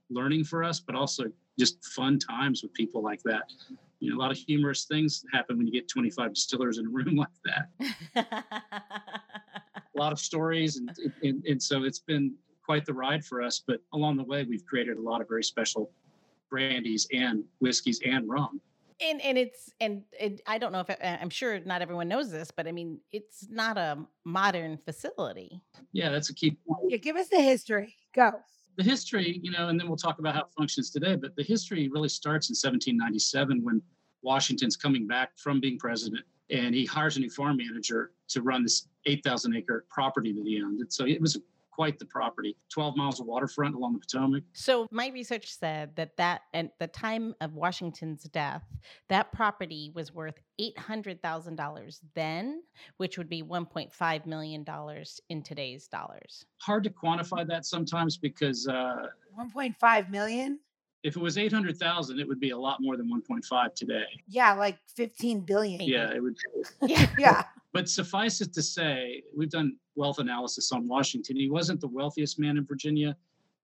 learning 0.09 0.45
for 0.45 0.63
us, 0.63 0.79
but 0.79 0.95
also 0.95 1.25
just 1.59 1.83
fun 1.83 2.19
times 2.19 2.63
with 2.63 2.73
people 2.73 3.01
like 3.01 3.21
that 3.23 3.51
you 4.01 4.09
know, 4.09 4.17
a 4.17 4.19
lot 4.19 4.31
of 4.31 4.37
humorous 4.37 4.85
things 4.85 5.23
happen 5.31 5.57
when 5.57 5.67
you 5.67 5.71
get 5.71 5.87
25 5.87 6.33
distillers 6.33 6.79
in 6.79 6.87
a 6.87 6.89
room 6.89 7.15
like 7.15 7.29
that. 7.45 8.43
a 8.75 9.97
lot 9.97 10.11
of 10.11 10.19
stories, 10.19 10.77
and, 10.77 10.91
and, 11.23 11.45
and 11.45 11.61
so 11.61 11.83
it's 11.83 11.99
been 11.99 12.33
quite 12.65 12.85
the 12.85 12.93
ride 12.93 13.23
for 13.23 13.41
us. 13.41 13.61
But 13.65 13.79
along 13.93 14.17
the 14.17 14.23
way, 14.23 14.43
we've 14.43 14.65
created 14.65 14.97
a 14.97 15.01
lot 15.01 15.21
of 15.21 15.29
very 15.29 15.43
special 15.43 15.91
brandies 16.49 17.07
and 17.13 17.43
whiskeys 17.59 18.01
and 18.03 18.27
rum. 18.27 18.59
And 18.99 19.21
and 19.21 19.37
it's 19.37 19.71
and 19.79 20.03
it, 20.19 20.41
I 20.45 20.57
don't 20.57 20.71
know 20.71 20.79
if 20.79 20.89
it, 20.89 20.99
I'm 21.01 21.29
sure 21.29 21.59
not 21.61 21.81
everyone 21.81 22.07
knows 22.07 22.31
this, 22.31 22.51
but 22.51 22.67
I 22.67 22.71
mean 22.71 22.99
it's 23.11 23.47
not 23.49 23.77
a 23.77 23.97
modern 24.25 24.77
facility. 24.77 25.61
Yeah, 25.91 26.09
that's 26.09 26.29
a 26.29 26.35
key 26.35 26.57
point. 26.67 26.91
Yeah, 26.91 26.97
give 26.97 27.15
us 27.15 27.29
the 27.29 27.41
history. 27.41 27.95
Go 28.13 28.33
the 28.77 28.83
history, 28.83 29.39
you 29.43 29.51
know, 29.51 29.67
and 29.67 29.79
then 29.79 29.87
we'll 29.87 29.97
talk 29.97 30.19
about 30.19 30.35
how 30.35 30.41
it 30.41 30.47
functions 30.57 30.89
today, 30.89 31.15
but 31.15 31.35
the 31.35 31.43
history 31.43 31.89
really 31.89 32.09
starts 32.09 32.49
in 32.49 32.53
1797 32.53 33.63
when 33.63 33.81
Washington's 34.21 34.75
coming 34.75 35.07
back 35.07 35.37
from 35.37 35.59
being 35.59 35.77
president 35.77 36.23
and 36.49 36.75
he 36.75 36.85
hires 36.85 37.17
a 37.17 37.19
new 37.19 37.29
farm 37.29 37.57
manager 37.57 38.11
to 38.27 38.41
run 38.41 38.63
this 38.63 38.87
8,000 39.05 39.55
acre 39.55 39.85
property 39.89 40.33
that 40.33 40.45
he 40.45 40.61
owned. 40.61 40.79
And 40.79 40.91
so 40.91 41.05
it 41.05 41.19
was 41.21 41.39
quite 41.71 41.97
the 41.99 42.05
property. 42.05 42.55
12 42.69 42.95
miles 42.97 43.19
of 43.19 43.25
waterfront 43.25 43.75
along 43.75 43.93
the 43.93 43.99
Potomac. 43.99 44.43
So 44.53 44.87
my 44.91 45.07
research 45.09 45.57
said 45.57 45.95
that 45.95 46.15
that 46.17 46.41
at 46.53 46.77
the 46.79 46.87
time 46.87 47.33
of 47.41 47.53
Washington's 47.53 48.23
death, 48.25 48.63
that 49.09 49.31
property 49.31 49.91
was 49.95 50.13
worth 50.13 50.35
eight 50.59 50.77
hundred 50.77 51.21
thousand 51.21 51.55
dollars 51.55 52.01
then, 52.13 52.61
which 52.97 53.17
would 53.17 53.29
be 53.29 53.41
one 53.41 53.65
point 53.65 53.91
five 53.93 54.25
million 54.25 54.63
dollars 54.63 55.19
in 55.29 55.41
today's 55.41 55.87
dollars. 55.87 56.45
Hard 56.59 56.83
to 56.83 56.89
quantify 56.89 57.47
that 57.47 57.65
sometimes 57.65 58.17
because 58.17 58.67
uh, 58.67 59.07
1.5 59.39 60.09
million. 60.09 60.59
if 61.03 61.15
it 61.15 61.19
was 61.21 61.37
800,000, 61.37 62.19
it 62.19 62.27
would 62.27 62.39
be 62.39 62.51
a 62.51 62.57
lot 62.57 62.77
more 62.79 62.95
than 62.97 63.09
1.5 63.09 63.73
today. 63.73 64.03
Yeah, 64.27 64.53
like 64.53 64.77
15 64.95 65.39
billion. 65.41 65.79
Maybe. 65.79 65.93
Yeah, 65.93 66.11
it 66.13 66.21
would. 66.21 66.35
Yeah. 66.87 67.07
Yeah. 67.17 67.43
But 67.73 67.89
suffice 67.89 68.41
it 68.41 68.53
to 68.53 68.61
say, 68.61 69.23
we've 69.35 69.49
done 69.49 69.77
wealth 69.95 70.19
analysis 70.19 70.71
on 70.71 70.87
Washington. 70.87 71.37
He 71.37 71.49
wasn't 71.49 71.79
the 71.79 71.87
wealthiest 71.87 72.37
man 72.37 72.57
in 72.57 72.65
Virginia, 72.65 73.15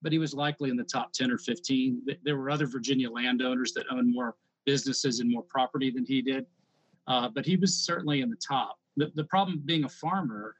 but 0.02 0.12
he 0.12 0.20
was 0.20 0.34
likely 0.34 0.70
in 0.70 0.78
the 0.78 0.84
top 0.84 1.12
10 1.12 1.32
or 1.32 1.38
15. 1.38 2.06
There 2.24 2.38
were 2.38 2.50
other 2.50 2.68
Virginia 2.68 3.10
landowners 3.10 3.74
that 3.74 3.86
owned 3.92 4.14
more 4.14 4.36
businesses 4.66 5.20
and 5.20 5.30
more 5.30 5.44
property 5.44 5.92
than 5.92 6.06
he 6.06 6.22
did, 6.22 6.46
uh, 7.08 7.30
but 7.30 7.46
he 7.46 7.58
was 7.58 7.76
certainly 7.76 8.22
in 8.22 8.30
the 8.30 8.38
top. 8.38 8.80
The, 8.96 9.12
the 9.16 9.26
problem 9.26 9.62
being 9.66 9.84
a 9.84 9.90
farmer 9.90 10.56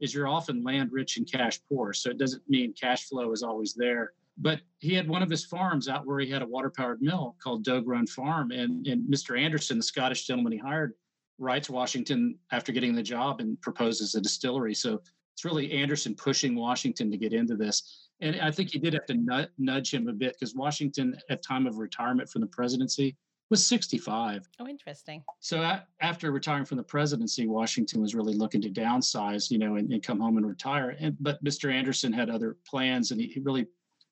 is 0.00 0.14
you're 0.14 0.28
often 0.28 0.64
land 0.64 0.90
rich 0.92 1.16
and 1.16 1.30
cash 1.30 1.60
poor. 1.68 1.92
So 1.92 2.10
it 2.10 2.18
doesn't 2.18 2.42
mean 2.48 2.72
cash 2.72 3.06
flow 3.06 3.32
is 3.32 3.42
always 3.42 3.74
there. 3.74 4.12
But 4.38 4.60
he 4.78 4.94
had 4.94 5.08
one 5.08 5.22
of 5.22 5.28
his 5.28 5.44
farms 5.44 5.88
out 5.88 6.06
where 6.06 6.18
he 6.18 6.30
had 6.30 6.40
a 6.40 6.46
water 6.46 6.72
powered 6.74 7.02
mill 7.02 7.36
called 7.42 7.62
Dogue 7.62 7.86
Run 7.86 8.06
Farm. 8.06 8.50
And, 8.50 8.86
and 8.86 9.06
Mr. 9.12 9.38
Anderson, 9.38 9.76
the 9.76 9.82
Scottish 9.82 10.26
gentleman 10.26 10.52
he 10.52 10.58
hired, 10.58 10.94
writes 11.40 11.70
Washington 11.70 12.38
after 12.52 12.70
getting 12.70 12.94
the 12.94 13.02
job 13.02 13.40
and 13.40 13.60
proposes 13.60 14.14
a 14.14 14.20
distillery. 14.20 14.74
So 14.74 15.00
it's 15.32 15.44
really 15.44 15.72
Anderson 15.72 16.14
pushing 16.14 16.54
Washington 16.54 17.10
to 17.10 17.16
get 17.16 17.32
into 17.32 17.56
this. 17.56 18.08
And 18.20 18.38
I 18.40 18.50
think 18.50 18.70
he 18.70 18.78
did 18.78 18.92
have 18.92 19.06
to 19.06 19.48
nudge 19.58 19.92
him 19.92 20.06
a 20.06 20.12
bit 20.12 20.36
because 20.38 20.54
Washington, 20.54 21.16
at 21.30 21.42
time 21.42 21.66
of 21.66 21.78
retirement 21.78 22.28
from 22.28 22.42
the 22.42 22.46
presidency, 22.46 23.16
was 23.48 23.66
65. 23.66 24.48
Oh, 24.60 24.68
interesting. 24.68 25.24
So 25.40 25.78
after 26.00 26.30
retiring 26.30 26.66
from 26.66 26.76
the 26.76 26.84
presidency, 26.84 27.48
Washington 27.48 28.00
was 28.00 28.14
really 28.14 28.34
looking 28.34 28.60
to 28.60 28.70
downsize, 28.70 29.50
you 29.50 29.58
know, 29.58 29.76
and, 29.76 29.90
and 29.90 30.02
come 30.02 30.20
home 30.20 30.36
and 30.36 30.46
retire. 30.46 30.94
And 31.00 31.16
but 31.20 31.42
Mr. 31.42 31.72
Anderson 31.72 32.12
had 32.12 32.30
other 32.30 32.58
plans, 32.66 33.10
and 33.10 33.20
he, 33.20 33.28
he 33.28 33.40
really 33.40 33.66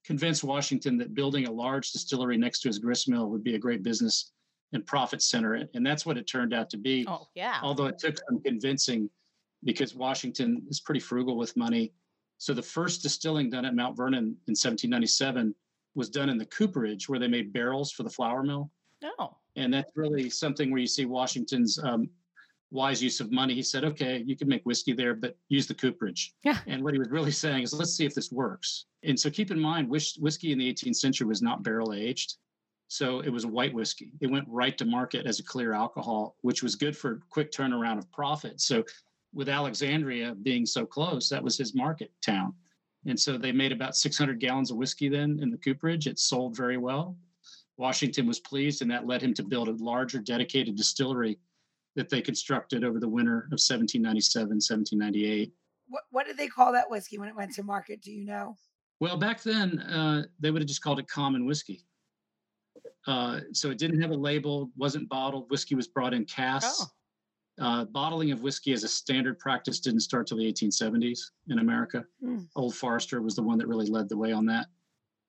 convinced 0.04 0.42
Washington 0.42 0.96
that 0.96 1.14
building 1.14 1.46
a 1.46 1.52
large 1.52 1.92
distillery 1.92 2.38
next 2.38 2.60
to 2.60 2.68
his 2.68 2.78
grist 2.78 3.08
mill 3.08 3.28
would 3.28 3.44
be 3.44 3.54
a 3.54 3.58
great 3.58 3.82
business 3.82 4.32
and 4.72 4.84
profit 4.86 5.22
center. 5.22 5.66
And 5.74 5.84
that's 5.86 6.04
what 6.04 6.18
it 6.18 6.26
turned 6.26 6.52
out 6.52 6.68
to 6.70 6.76
be. 6.76 7.06
Oh, 7.08 7.26
yeah. 7.34 7.58
Although 7.62 7.86
it 7.86 7.98
took 7.98 8.16
some 8.28 8.40
convincing, 8.42 9.08
because 9.64 9.94
Washington 9.94 10.62
is 10.68 10.80
pretty 10.80 11.00
frugal 11.00 11.36
with 11.36 11.56
money. 11.56 11.92
So 12.38 12.54
the 12.54 12.62
first 12.62 13.02
distilling 13.02 13.50
done 13.50 13.64
at 13.64 13.74
Mount 13.74 13.96
Vernon 13.96 14.24
in 14.46 14.54
1797 14.54 15.54
was 15.94 16.08
done 16.08 16.28
in 16.28 16.38
the 16.38 16.46
cooperage, 16.46 17.08
where 17.08 17.18
they 17.18 17.26
made 17.28 17.52
barrels 17.52 17.90
for 17.90 18.04
the 18.04 18.10
flour 18.10 18.42
mill 18.44 18.70
No. 19.02 19.36
and 19.56 19.72
that's 19.74 19.90
really 19.96 20.30
something 20.30 20.70
where 20.70 20.80
you 20.80 20.86
see 20.86 21.06
Washington's 21.06 21.78
um, 21.82 22.08
wise 22.70 23.02
use 23.02 23.18
of 23.18 23.32
money. 23.32 23.54
He 23.54 23.62
said, 23.62 23.82
"Okay, 23.84 24.22
you 24.24 24.36
can 24.36 24.46
make 24.46 24.62
whiskey 24.64 24.92
there, 24.92 25.14
but 25.14 25.36
use 25.48 25.66
the 25.66 25.74
cooperage." 25.74 26.34
Yeah. 26.44 26.58
And 26.68 26.84
what 26.84 26.92
he 26.92 26.98
was 27.00 27.08
really 27.10 27.32
saying 27.32 27.64
is, 27.64 27.72
"Let's 27.72 27.94
see 27.94 28.04
if 28.04 28.14
this 28.14 28.30
works." 28.30 28.84
And 29.02 29.18
so 29.18 29.30
keep 29.30 29.50
in 29.50 29.58
mind, 29.58 29.88
whiskey 29.88 30.52
in 30.52 30.58
the 30.58 30.68
18th 30.72 30.96
century 30.96 31.26
was 31.26 31.42
not 31.42 31.64
barrel 31.64 31.92
aged, 31.94 32.36
so 32.88 33.20
it 33.20 33.28
was 33.28 33.44
a 33.44 33.48
white 33.48 33.74
whiskey. 33.74 34.12
It 34.20 34.30
went 34.30 34.48
right 34.48 34.76
to 34.78 34.84
market 34.86 35.26
as 35.26 35.38
a 35.38 35.44
clear 35.44 35.74
alcohol, 35.74 36.36
which 36.40 36.62
was 36.62 36.74
good 36.74 36.96
for 36.96 37.20
quick 37.28 37.52
turnaround 37.52 37.98
of 37.98 38.10
profit. 38.10 38.60
So 38.60 38.82
with 39.34 39.50
Alexandria 39.50 40.34
being 40.34 40.64
so 40.64 40.86
close, 40.86 41.28
that 41.28 41.44
was 41.44 41.58
his 41.58 41.74
market 41.74 42.10
town. 42.22 42.54
And 43.06 43.18
so 43.18 43.36
they 43.36 43.52
made 43.52 43.72
about 43.72 43.94
600 43.94 44.40
gallons 44.40 44.70
of 44.70 44.78
whiskey 44.78 45.08
then 45.08 45.38
in 45.40 45.50
the 45.50 45.58
cooperage. 45.58 46.06
It 46.06 46.18
sold 46.18 46.56
very 46.56 46.78
well. 46.78 47.16
Washington 47.76 48.26
was 48.26 48.40
pleased, 48.40 48.82
and 48.82 48.90
that 48.90 49.06
led 49.06 49.22
him 49.22 49.34
to 49.34 49.42
build 49.42 49.68
a 49.68 49.84
larger 49.84 50.18
dedicated 50.18 50.74
distillery 50.74 51.38
that 51.94 52.08
they 52.08 52.20
constructed 52.20 52.84
over 52.84 52.98
the 52.98 53.08
winter 53.08 53.38
of 53.52 53.60
1797, 53.60 54.48
1798. 54.48 55.52
What, 55.88 56.02
what 56.10 56.26
did 56.26 56.36
they 56.36 56.48
call 56.48 56.72
that 56.72 56.90
whiskey 56.90 57.18
when 57.18 57.28
it 57.28 57.36
went 57.36 57.52
to 57.54 57.62
market? 57.62 58.00
Do 58.02 58.10
you 58.10 58.24
know? 58.24 58.56
Well, 58.98 59.16
back 59.16 59.42
then, 59.42 59.78
uh, 59.78 60.24
they 60.40 60.50
would 60.50 60.60
have 60.60 60.68
just 60.68 60.82
called 60.82 60.98
it 60.98 61.06
common 61.06 61.46
whiskey. 61.46 61.84
Uh, 63.08 63.40
so 63.52 63.70
it 63.70 63.78
didn't 63.78 64.02
have 64.02 64.10
a 64.10 64.14
label, 64.14 64.70
wasn't 64.76 65.08
bottled. 65.08 65.50
Whiskey 65.50 65.74
was 65.74 65.88
brought 65.88 66.12
in 66.12 66.26
casks. 66.26 66.82
Oh. 66.82 66.86
Uh, 67.60 67.84
bottling 67.86 68.30
of 68.30 68.42
whiskey 68.42 68.72
as 68.72 68.84
a 68.84 68.88
standard 68.88 69.38
practice 69.38 69.80
didn't 69.80 70.00
start 70.00 70.26
till 70.26 70.36
the 70.36 70.52
1870s 70.52 71.18
in 71.48 71.58
America. 71.58 72.04
Hmm. 72.22 72.40
Old 72.54 72.74
Forester 72.74 73.22
was 73.22 73.34
the 73.34 73.42
one 73.42 73.56
that 73.58 73.66
really 73.66 73.86
led 73.86 74.08
the 74.10 74.16
way 74.16 74.30
on 74.30 74.44
that. 74.46 74.66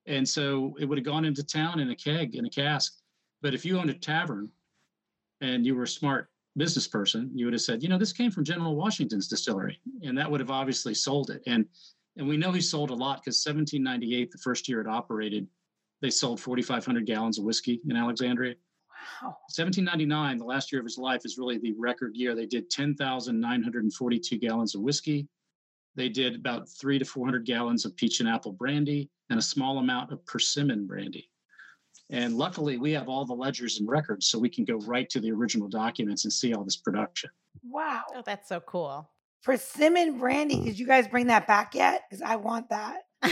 And 0.06 0.28
so 0.28 0.76
it 0.78 0.86
would 0.86 0.98
have 0.98 1.06
gone 1.06 1.24
into 1.24 1.44
town 1.44 1.80
in 1.80 1.90
a 1.90 1.96
keg, 1.96 2.36
in 2.36 2.46
a 2.46 2.50
cask. 2.50 2.98
But 3.42 3.54
if 3.54 3.64
you 3.64 3.80
owned 3.80 3.90
a 3.90 3.94
tavern 3.94 4.50
and 5.40 5.66
you 5.66 5.74
were 5.74 5.84
a 5.84 5.88
smart 5.88 6.30
business 6.58 6.88
person, 6.88 7.32
you 7.34 7.46
would 7.46 7.54
have 7.54 7.62
said, 7.62 7.82
you 7.82 7.88
know, 7.88 7.98
this 7.98 8.12
came 8.12 8.30
from 8.30 8.44
General 8.44 8.76
Washington's 8.76 9.30
distillery. 9.30 9.80
And 10.04 10.18
that 10.18 10.30
would 10.30 10.42
have 10.42 10.52
obviously 10.52 10.94
sold 10.94 11.30
it. 11.30 11.42
And 11.48 11.66
and 12.18 12.28
we 12.28 12.36
know 12.36 12.52
he 12.52 12.60
sold 12.60 12.90
a 12.90 12.94
lot 12.94 13.22
because 13.22 13.42
1798, 13.46 14.32
the 14.32 14.38
first 14.40 14.68
year 14.68 14.82
it 14.82 14.88
operated, 14.88 15.48
they 16.02 16.10
sold 16.10 16.40
4,500 16.40 17.06
gallons 17.06 17.38
of 17.38 17.46
whiskey 17.46 17.82
in 17.88 17.96
Alexandria. 17.96 18.56
Wow. 19.22 19.38
1799, 19.56 20.38
the 20.38 20.46
last 20.46 20.72
year 20.72 20.80
of 20.80 20.86
his 20.86 20.98
life, 20.98 21.22
is 21.26 21.38
really 21.38 21.58
the 21.58 21.74
record 21.78 22.16
year. 22.16 22.36
They 22.36 22.46
did 22.46 22.70
10,942 22.70 24.38
gallons 24.38 24.76
of 24.76 24.82
whiskey. 24.82 25.28
They 25.96 26.10
did 26.10 26.36
about 26.36 26.70
three 26.70 27.00
to 27.00 27.06
400 27.06 27.46
gallons 27.46 27.86
of 27.86 27.96
peach 27.96 28.20
and 28.20 28.30
apple 28.30 28.54
brandy 28.54 29.10
and 29.30 29.40
a 29.40 29.42
small 29.42 29.80
amount 29.80 30.12
of 30.12 30.26
persimmon 30.26 30.88
brandy. 30.88 31.30
And 32.12 32.38
luckily, 32.38 32.78
we 32.78 32.92
have 32.94 33.08
all 33.08 33.26
the 33.26 33.34
ledgers 33.34 33.80
and 33.80 33.88
records, 33.88 34.28
so 34.28 34.40
we 34.40 34.50
can 34.50 34.66
go 34.66 34.78
right 34.80 35.10
to 35.10 35.20
the 35.20 35.32
original 35.32 35.68
documents 35.68 36.24
and 36.24 36.34
see 36.34 36.54
all 36.54 36.64
this 36.64 36.78
production. 36.78 37.30
Wow. 37.64 38.04
Oh, 38.16 38.24
that's 38.26 38.50
so 38.50 38.60
cool. 38.62 39.10
Persimmon 39.44 40.18
brandy. 40.18 40.60
Did 40.64 40.80
you 40.80 40.88
guys 40.88 41.08
bring 41.08 41.28
that 41.28 41.46
back 41.46 41.76
yet? 41.76 42.04
Because 42.10 42.22
I 42.22 42.36
want 42.36 42.70
that. 42.70 43.02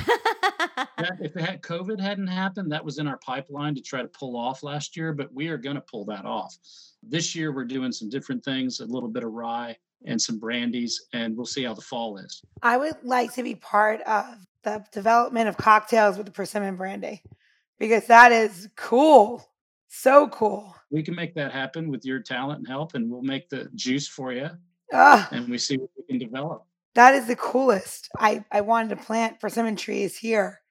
That, 0.98 1.17
if 1.22 1.36
it 1.36 1.41
had 1.41 1.62
COVID 1.62 2.00
hadn't 2.00 2.27
happened, 2.27 2.72
that 2.72 2.84
was 2.84 2.98
in 2.98 3.08
our 3.08 3.17
pipeline 3.17 3.75
to 3.75 3.82
try 3.82 4.01
to 4.01 4.08
pull 4.08 4.36
off 4.36 4.63
last 4.63 4.98
year, 4.98 5.13
but 5.13 5.32
we 5.32 5.48
are 5.48 5.58
going 5.58 5.75
to 5.75 5.82
pull 5.82 6.06
that 6.06 6.25
off. 6.25 6.56
This 7.03 7.36
year, 7.36 7.51
we're 7.51 7.65
doing 7.65 7.91
some 7.91 8.10
different 8.10 8.44
things, 8.44 8.79
a 8.79 8.86
little 8.86 9.10
bit 9.10 9.24
of 9.24 9.32
rye 9.32 9.75
and 10.06 10.20
some 10.20 10.39
brandies, 10.39 11.06
and 11.13 11.36
we'll 11.36 11.46
see 11.46 11.63
how 11.63 11.74
the 11.74 11.82
fall 11.82 12.17
is. 12.17 12.41
I 12.63 12.77
would 12.77 12.96
like 13.03 13.34
to 13.34 13.44
be 13.44 13.56
part 13.56 14.01
of 14.01 14.25
the 14.63 14.84
development 14.91 15.50
of 15.50 15.58
cocktails 15.58 16.17
with 16.17 16.25
the 16.25 16.32
persimmon 16.32 16.75
brandy 16.75 17.24
because 17.79 18.06
that 18.08 18.32
is 18.32 18.70
cool. 18.75 19.48
So 19.88 20.27
cool. 20.29 20.75
We 20.89 21.03
can 21.03 21.15
make 21.15 21.34
that 21.36 21.51
happen 21.51 21.89
with 21.89 22.06
your 22.06 22.20
talent 22.20 22.60
and 22.60 22.67
help, 22.67 22.94
and 22.96 23.10
we'll 23.10 23.22
make 23.22 23.50
the 23.50 23.70
juice 23.75 24.08
for 24.08 24.34
you, 24.34 24.50
Ah, 24.94 25.27
and 25.32 25.48
we 25.48 25.58
see 25.58 25.77
what 25.77 25.89
we 25.98 26.03
can 26.03 26.17
develop. 26.17 26.65
That 26.97 27.13
is 27.13 27.27
the 27.27 27.35
coolest. 27.35 28.09
I, 28.17 28.43
I 28.51 28.61
wanted 28.61 28.89
to 28.89 29.03
plant 29.03 29.39
persimmon 29.39 29.75
trees 29.75 30.17
here. 30.17 30.61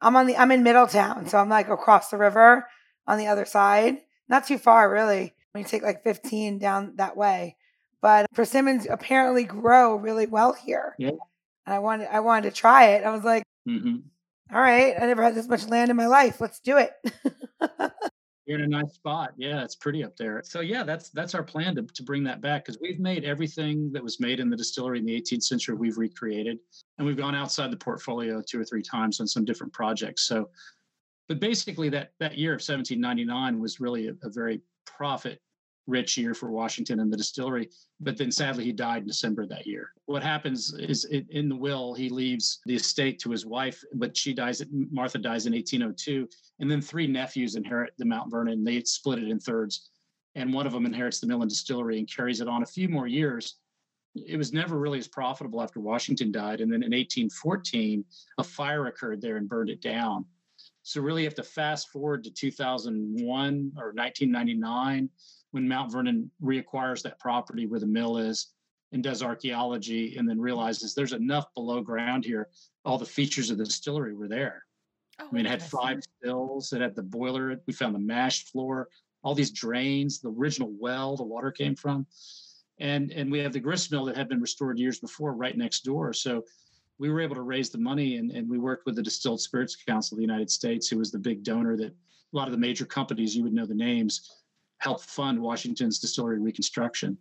I'm 0.00 0.16
on 0.16 0.26
the 0.26 0.36
I'm 0.36 0.50
in 0.50 0.64
Middletown, 0.64 1.28
so 1.28 1.38
I'm 1.38 1.48
like 1.48 1.68
across 1.68 2.10
the 2.10 2.18
river 2.18 2.66
on 3.06 3.18
the 3.18 3.28
other 3.28 3.44
side. 3.44 3.98
Not 4.28 4.46
too 4.46 4.58
far 4.58 4.90
really. 4.90 5.32
When 5.52 5.62
you 5.62 5.68
take 5.68 5.82
like 5.82 6.02
15 6.02 6.58
down 6.58 6.96
that 6.96 7.16
way. 7.16 7.56
But 8.02 8.26
persimmons 8.34 8.86
apparently 8.90 9.44
grow 9.44 9.94
really 9.94 10.26
well 10.26 10.52
here. 10.52 10.96
Yeah. 10.98 11.10
And 11.64 11.74
I 11.74 11.78
wanted 11.78 12.08
I 12.12 12.20
wanted 12.20 12.50
to 12.50 12.56
try 12.56 12.88
it. 12.88 13.04
I 13.04 13.10
was 13.10 13.24
like, 13.24 13.44
hmm 13.64 13.98
all 14.52 14.60
right, 14.60 14.94
I 15.00 15.06
never 15.06 15.24
had 15.24 15.34
this 15.34 15.48
much 15.48 15.66
land 15.66 15.90
in 15.90 15.96
my 15.96 16.06
life. 16.06 16.40
Let's 16.40 16.60
do 16.60 16.76
it. 16.76 16.92
You're 18.46 18.60
in 18.60 18.64
a 18.64 18.68
nice 18.68 18.94
spot. 18.94 19.32
Yeah, 19.36 19.64
it's 19.64 19.74
pretty 19.74 20.04
up 20.04 20.16
there. 20.16 20.40
So 20.44 20.60
yeah, 20.60 20.84
that's 20.84 21.10
that's 21.10 21.34
our 21.34 21.42
plan 21.42 21.74
to, 21.74 21.82
to 21.82 22.02
bring 22.04 22.22
that 22.24 22.40
back 22.40 22.64
because 22.64 22.80
we've 22.80 23.00
made 23.00 23.24
everything 23.24 23.90
that 23.92 24.02
was 24.02 24.20
made 24.20 24.38
in 24.38 24.48
the 24.48 24.56
distillery 24.56 25.00
in 25.00 25.04
the 25.04 25.20
18th 25.20 25.42
century. 25.42 25.74
We've 25.74 25.98
recreated, 25.98 26.58
and 26.98 27.06
we've 27.06 27.16
gone 27.16 27.34
outside 27.34 27.72
the 27.72 27.76
portfolio 27.76 28.40
two 28.40 28.60
or 28.60 28.64
three 28.64 28.82
times 28.82 29.20
on 29.20 29.26
some 29.26 29.44
different 29.44 29.72
projects. 29.72 30.28
So, 30.28 30.48
but 31.28 31.40
basically, 31.40 31.88
that 31.88 32.12
that 32.20 32.38
year 32.38 32.52
of 32.52 32.60
1799 32.60 33.60
was 33.60 33.80
really 33.80 34.08
a, 34.08 34.14
a 34.22 34.30
very 34.30 34.60
profit 34.86 35.40
rich 35.86 36.16
year 36.16 36.34
for 36.34 36.50
Washington 36.50 37.00
and 37.00 37.12
the 37.12 37.16
distillery. 37.16 37.68
But 38.00 38.16
then 38.16 38.30
sadly, 38.30 38.64
he 38.64 38.72
died 38.72 39.02
in 39.02 39.08
December 39.08 39.46
that 39.46 39.66
year. 39.66 39.92
What 40.06 40.22
happens 40.22 40.74
is 40.74 41.04
in, 41.06 41.26
in 41.30 41.48
the 41.48 41.56
will, 41.56 41.94
he 41.94 42.08
leaves 42.08 42.60
the 42.66 42.74
estate 42.74 43.18
to 43.20 43.30
his 43.30 43.46
wife, 43.46 43.82
but 43.94 44.16
she 44.16 44.34
dies. 44.34 44.62
Martha 44.90 45.18
dies 45.18 45.46
in 45.46 45.52
1802 45.52 46.28
and 46.58 46.70
then 46.70 46.80
three 46.80 47.06
nephews 47.06 47.54
inherit 47.54 47.92
the 47.98 48.04
Mount 48.04 48.30
Vernon. 48.30 48.64
They 48.64 48.82
split 48.82 49.18
it 49.18 49.28
in 49.28 49.38
thirds, 49.38 49.90
and 50.34 50.52
one 50.52 50.66
of 50.66 50.72
them 50.72 50.86
inherits 50.86 51.20
the 51.20 51.26
mill 51.26 51.42
and 51.42 51.50
distillery 51.50 51.98
and 51.98 52.10
carries 52.10 52.40
it 52.40 52.48
on 52.48 52.62
a 52.62 52.66
few 52.66 52.88
more 52.88 53.06
years. 53.06 53.56
It 54.14 54.38
was 54.38 54.52
never 54.52 54.78
really 54.78 54.98
as 54.98 55.08
profitable 55.08 55.62
after 55.62 55.80
Washington 55.80 56.32
died, 56.32 56.60
and 56.60 56.72
then 56.72 56.82
in 56.82 56.92
1814, 56.92 58.04
a 58.38 58.44
fire 58.44 58.86
occurred 58.86 59.20
there 59.20 59.36
and 59.36 59.48
burned 59.48 59.70
it 59.70 59.82
down. 59.82 60.24
So 60.82 61.00
really, 61.00 61.22
you 61.22 61.26
have 61.26 61.34
to 61.34 61.42
fast 61.42 61.90
forward 61.90 62.24
to 62.24 62.30
2001 62.30 63.72
or 63.76 63.92
1999 63.92 65.10
when 65.56 65.66
Mount 65.66 65.90
Vernon 65.90 66.30
reacquires 66.42 67.00
that 67.02 67.18
property 67.18 67.66
where 67.66 67.80
the 67.80 67.86
mill 67.86 68.18
is 68.18 68.48
and 68.92 69.02
does 69.02 69.22
archaeology 69.22 70.14
and 70.18 70.28
then 70.28 70.38
realizes 70.38 70.92
there's 70.92 71.14
enough 71.14 71.46
below 71.54 71.80
ground 71.80 72.26
here. 72.26 72.50
All 72.84 72.98
the 72.98 73.06
features 73.06 73.48
of 73.48 73.56
the 73.56 73.64
distillery 73.64 74.14
were 74.14 74.28
there. 74.28 74.66
Oh, 75.18 75.28
I 75.30 75.32
mean, 75.34 75.46
it 75.46 75.48
had 75.48 75.62
five 75.62 76.02
stills, 76.20 76.74
it 76.74 76.82
had 76.82 76.94
the 76.94 77.02
boiler, 77.02 77.58
we 77.66 77.72
found 77.72 77.94
the 77.94 77.98
mashed 77.98 78.50
floor, 78.50 78.88
all 79.22 79.34
these 79.34 79.50
drains, 79.50 80.20
the 80.20 80.28
original 80.28 80.74
well 80.78 81.16
the 81.16 81.24
water 81.24 81.50
came 81.50 81.74
from. 81.74 82.06
And 82.78 83.10
and 83.12 83.32
we 83.32 83.38
have 83.38 83.54
the 83.54 83.60
grist 83.60 83.90
mill 83.90 84.04
that 84.04 84.16
had 84.18 84.28
been 84.28 84.42
restored 84.42 84.78
years 84.78 85.00
before 85.00 85.32
right 85.32 85.56
next 85.56 85.84
door. 85.84 86.12
So 86.12 86.44
we 86.98 87.08
were 87.08 87.22
able 87.22 87.34
to 87.36 87.40
raise 87.40 87.70
the 87.70 87.78
money 87.78 88.18
and, 88.18 88.30
and 88.30 88.46
we 88.46 88.58
worked 88.58 88.84
with 88.84 88.94
the 88.94 89.02
Distilled 89.02 89.40
Spirits 89.40 89.74
Council 89.74 90.16
of 90.16 90.18
the 90.18 90.22
United 90.30 90.50
States, 90.50 90.86
who 90.86 90.98
was 90.98 91.10
the 91.10 91.18
big 91.18 91.42
donor 91.42 91.78
that 91.78 91.92
a 91.92 92.36
lot 92.36 92.46
of 92.46 92.52
the 92.52 92.58
major 92.58 92.84
companies, 92.84 93.34
you 93.34 93.42
would 93.42 93.54
know 93.54 93.64
the 93.64 93.74
names, 93.74 94.30
helped 94.78 95.04
fund 95.04 95.40
Washington's 95.40 95.98
distillery 95.98 96.38
reconstruction. 96.38 97.16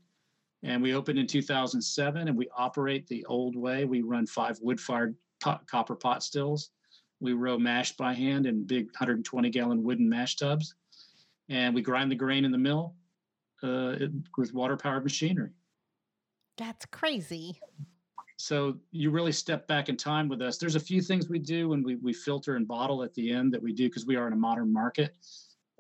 And 0.64 0.82
we 0.82 0.94
opened 0.96 1.20
in 1.20 1.28
2007 1.28 2.28
and 2.28 2.38
we 2.38 2.50
operate 2.58 3.08
the 3.08 3.24
old 3.26 3.56
way. 3.56 3.86
We 3.86 4.02
run 4.02 4.26
five 4.26 4.58
wood 4.62 4.80
fired 4.80 5.16
copper 5.42 5.96
pot 5.96 6.24
stills. 6.24 6.72
We 7.20 7.34
row 7.34 7.58
mash 7.58 7.96
by 7.96 8.14
hand 8.14 8.46
in 8.46 8.66
big 8.66 8.88
120 8.88 9.50
gallon 9.50 9.84
wooden 9.84 10.10
mash 10.10 10.36
tubs. 10.36 10.76
And 11.50 11.76
we 11.76 11.82
grind 11.82 12.12
the 12.12 12.16
grain 12.16 12.46
in 12.46 12.52
the 12.52 12.58
mill 12.58 12.96
uh, 13.62 13.96
with 14.38 14.54
water 14.54 14.76
powered 14.76 15.04
machinery. 15.04 15.52
That's 16.58 16.86
crazy. 16.88 17.60
So 18.38 18.78
you 18.92 19.12
really 19.12 19.32
step 19.32 19.68
back 19.68 19.88
in 19.88 19.96
time 19.96 20.28
with 20.28 20.42
us. 20.42 20.58
There's 20.58 20.76
a 20.76 20.80
few 20.80 21.02
things 21.02 21.30
we 21.30 21.40
do 21.40 21.70
when 21.70 21.84
we, 21.84 21.96
we 21.96 22.12
filter 22.12 22.56
and 22.56 22.68
bottle 22.68 23.04
at 23.04 23.14
the 23.14 23.32
end 23.32 23.54
that 23.54 23.62
we 23.62 23.72
do 23.72 23.88
because 23.88 24.06
we 24.06 24.16
are 24.16 24.28
in 24.28 24.34
a 24.34 24.38
modern 24.38 24.74
market 24.74 25.16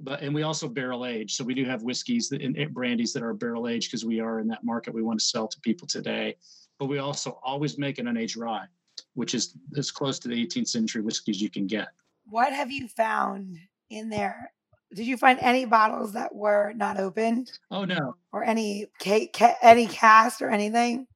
but 0.01 0.21
and 0.21 0.33
we 0.33 0.43
also 0.43 0.67
barrel 0.67 1.05
age. 1.05 1.35
So 1.35 1.43
we 1.43 1.53
do 1.53 1.65
have 1.65 1.83
whiskeys 1.83 2.29
that, 2.29 2.41
and 2.41 2.73
brandies 2.73 3.13
that 3.13 3.23
are 3.23 3.33
barrel 3.33 3.67
aged 3.67 3.89
because 3.89 4.05
we 4.05 4.19
are 4.19 4.39
in 4.39 4.47
that 4.47 4.63
market. 4.63 4.93
We 4.93 5.01
want 5.01 5.19
to 5.19 5.25
sell 5.25 5.47
to 5.47 5.59
people 5.61 5.87
today, 5.87 6.35
but 6.79 6.85
we 6.85 6.99
also 6.99 7.39
always 7.43 7.77
make 7.77 7.97
an 7.97 8.07
unaged 8.07 8.37
rye, 8.37 8.65
which 9.13 9.33
is 9.33 9.57
as 9.77 9.91
close 9.91 10.19
to 10.19 10.27
the 10.27 10.45
18th 10.45 10.67
century 10.67 11.01
whiskeys 11.01 11.41
you 11.41 11.49
can 11.49 11.67
get. 11.67 11.89
What 12.29 12.51
have 12.53 12.71
you 12.71 12.87
found 12.87 13.57
in 13.89 14.09
there? 14.09 14.51
Did 14.93 15.07
you 15.07 15.17
find 15.17 15.39
any 15.41 15.65
bottles 15.65 16.13
that 16.13 16.33
were 16.33 16.73
not 16.73 16.99
opened? 16.99 17.51
Oh 17.71 17.85
no. 17.85 18.15
Or 18.31 18.43
any 18.43 18.87
ca- 19.01 19.27
ca- 19.27 19.57
any 19.61 19.87
cast 19.87 20.41
or 20.41 20.49
anything? 20.49 21.07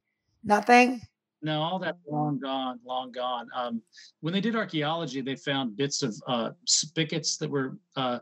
Nothing. 0.44 1.02
No, 1.42 1.62
all 1.62 1.80
that's 1.80 1.98
long 2.06 2.40
gone, 2.40 2.80
long 2.86 3.12
gone. 3.12 3.48
Um, 3.56 3.82
when 4.20 4.34
they 4.34 4.42
did 4.42 4.56
archaeology, 4.58 5.22
they 5.22 5.36
found 5.36 5.78
bits 5.78 6.04
of 6.04 6.16
uh, 6.28 6.52
spigots 6.66 7.38
that 7.38 7.50
were 7.50 7.78
uh, 7.96 8.20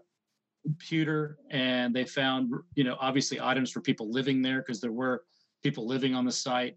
computer 0.68 1.38
and 1.50 1.96
they 1.96 2.04
found 2.04 2.52
you 2.76 2.84
know 2.84 2.98
obviously 3.00 3.40
items 3.40 3.72
for 3.72 3.80
people 3.80 4.12
living 4.12 4.42
there 4.42 4.60
because 4.60 4.82
there 4.82 4.92
were 4.92 5.24
people 5.64 5.88
living 5.88 6.14
on 6.14 6.26
the 6.26 6.32
site. 6.32 6.76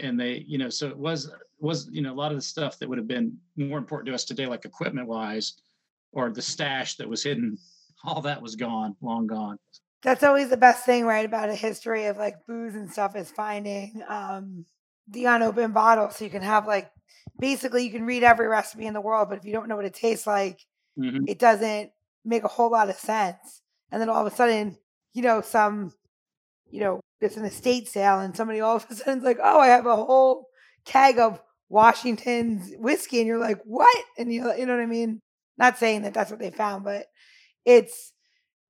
And 0.00 0.18
they 0.18 0.44
you 0.46 0.56
know 0.56 0.70
so 0.70 0.88
it 0.88 0.96
was 0.96 1.30
was 1.58 1.88
you 1.92 2.00
know 2.00 2.12
a 2.12 2.14
lot 2.14 2.30
of 2.30 2.38
the 2.38 2.42
stuff 2.42 2.78
that 2.78 2.88
would 2.88 2.96
have 2.96 3.08
been 3.08 3.36
more 3.56 3.76
important 3.76 4.06
to 4.06 4.14
us 4.14 4.24
today 4.24 4.46
like 4.46 4.64
equipment 4.64 5.06
wise 5.06 5.60
or 6.12 6.30
the 6.30 6.40
stash 6.40 6.94
that 6.96 7.08
was 7.08 7.22
hidden 7.22 7.58
all 8.04 8.22
that 8.22 8.40
was 8.40 8.56
gone 8.56 8.96
long 9.02 9.26
gone. 9.26 9.58
That's 10.02 10.22
always 10.22 10.48
the 10.48 10.56
best 10.56 10.86
thing 10.86 11.04
right 11.04 11.26
about 11.26 11.50
a 11.50 11.54
history 11.54 12.06
of 12.06 12.16
like 12.16 12.36
booze 12.46 12.74
and 12.76 12.90
stuff 12.90 13.14
is 13.14 13.30
finding 13.30 14.02
um 14.08 14.64
the 15.08 15.26
unopened 15.26 15.74
bottle 15.74 16.08
so 16.08 16.24
you 16.24 16.30
can 16.30 16.42
have 16.42 16.66
like 16.66 16.90
basically 17.38 17.84
you 17.84 17.90
can 17.90 18.06
read 18.06 18.22
every 18.22 18.48
recipe 18.48 18.86
in 18.86 18.94
the 18.94 19.02
world 19.02 19.28
but 19.28 19.36
if 19.36 19.44
you 19.44 19.52
don't 19.52 19.68
know 19.68 19.76
what 19.76 19.84
it 19.84 19.92
tastes 19.92 20.26
like 20.26 20.60
mm-hmm. 20.98 21.24
it 21.26 21.38
doesn't 21.38 21.90
make 22.24 22.44
a 22.44 22.48
whole 22.48 22.70
lot 22.70 22.88
of 22.88 22.96
sense. 22.96 23.62
And 23.90 24.00
then 24.00 24.08
all 24.08 24.26
of 24.26 24.32
a 24.32 24.34
sudden, 24.34 24.78
you 25.12 25.22
know, 25.22 25.40
some, 25.40 25.92
you 26.70 26.80
know, 26.80 27.00
there's 27.20 27.36
an 27.36 27.44
estate 27.44 27.88
sale 27.88 28.20
and 28.20 28.36
somebody 28.36 28.60
all 28.60 28.76
of 28.76 28.86
a 28.90 28.94
sudden's 28.94 29.24
like, 29.24 29.38
oh, 29.42 29.60
I 29.60 29.68
have 29.68 29.86
a 29.86 29.96
whole 29.96 30.48
keg 30.84 31.18
of 31.18 31.40
Washington's 31.68 32.72
whiskey. 32.78 33.18
And 33.18 33.26
you're 33.26 33.38
like, 33.38 33.60
what? 33.64 34.04
And 34.18 34.32
you, 34.32 34.52
you 34.56 34.66
know 34.66 34.76
what 34.76 34.82
I 34.82 34.86
mean? 34.86 35.20
Not 35.56 35.78
saying 35.78 36.02
that 36.02 36.14
that's 36.14 36.30
what 36.30 36.40
they 36.40 36.50
found, 36.50 36.84
but 36.84 37.06
it's, 37.64 38.12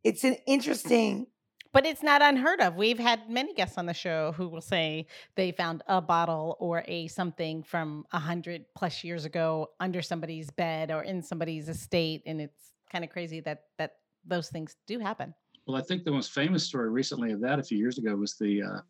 it's 0.02 0.24
an 0.24 0.36
interesting 0.46 1.26
but 1.74 1.84
it's 1.84 2.04
not 2.04 2.22
unheard 2.22 2.60
of. 2.60 2.76
We've 2.76 3.00
had 3.00 3.28
many 3.28 3.52
guests 3.52 3.78
on 3.78 3.86
the 3.86 3.94
show 3.94 4.30
who 4.36 4.46
will 4.48 4.60
say 4.60 5.08
they 5.34 5.50
found 5.50 5.82
a 5.88 6.00
bottle 6.00 6.56
or 6.60 6.84
a 6.86 7.08
something 7.08 7.64
from 7.64 8.04
a 8.12 8.20
hundred 8.20 8.66
plus 8.76 9.02
years 9.02 9.24
ago 9.24 9.70
under 9.80 10.00
somebody's 10.00 10.50
bed 10.52 10.92
or 10.92 11.02
in 11.02 11.20
somebody's 11.20 11.68
estate, 11.68 12.22
and 12.26 12.40
it's 12.40 12.73
kind 12.94 13.04
of 13.04 13.10
crazy 13.10 13.40
that 13.40 13.64
that 13.76 13.96
those 14.24 14.48
things 14.48 14.76
do 14.86 15.00
happen. 15.00 15.34
Well, 15.66 15.76
I 15.76 15.82
think 15.82 16.04
the 16.04 16.12
most 16.12 16.30
famous 16.30 16.62
story 16.62 16.90
recently 16.90 17.32
of 17.32 17.40
that 17.40 17.58
a 17.58 17.62
few 17.62 17.76
years 17.76 17.98
ago 17.98 18.14
was 18.14 18.36
the 18.38 18.62
uh, 18.62 18.80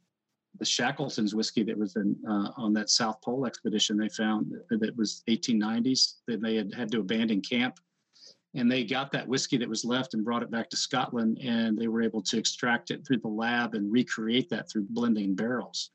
the 0.58 0.64
Shackleton's 0.64 1.34
whiskey 1.34 1.64
that 1.64 1.76
was 1.76 1.96
in 1.96 2.14
uh, 2.28 2.50
on 2.56 2.74
that 2.74 2.90
South 2.90 3.20
Pole 3.22 3.46
expedition. 3.46 3.96
They 3.96 4.10
found 4.10 4.52
that 4.68 4.96
was 4.96 5.22
1890s 5.28 6.16
that 6.28 6.42
they 6.42 6.54
had 6.54 6.74
had 6.74 6.90
to 6.92 7.00
abandon 7.00 7.40
camp, 7.40 7.80
and 8.54 8.70
they 8.70 8.84
got 8.84 9.10
that 9.12 9.26
whiskey 9.26 9.56
that 9.56 9.68
was 9.68 9.86
left 9.86 10.12
and 10.12 10.22
brought 10.24 10.42
it 10.42 10.50
back 10.50 10.68
to 10.70 10.76
Scotland, 10.76 11.38
and 11.42 11.78
they 11.78 11.88
were 11.88 12.02
able 12.02 12.22
to 12.22 12.36
extract 12.36 12.90
it 12.90 13.06
through 13.06 13.20
the 13.20 13.28
lab 13.28 13.74
and 13.74 13.90
recreate 13.90 14.50
that 14.50 14.70
through 14.70 14.86
blending 14.90 15.34
barrels. 15.34 15.90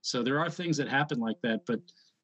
So 0.00 0.22
there 0.22 0.38
are 0.38 0.50
things 0.50 0.78
that 0.78 0.88
happen 0.88 1.18
like 1.18 1.40
that, 1.42 1.66
but 1.66 1.80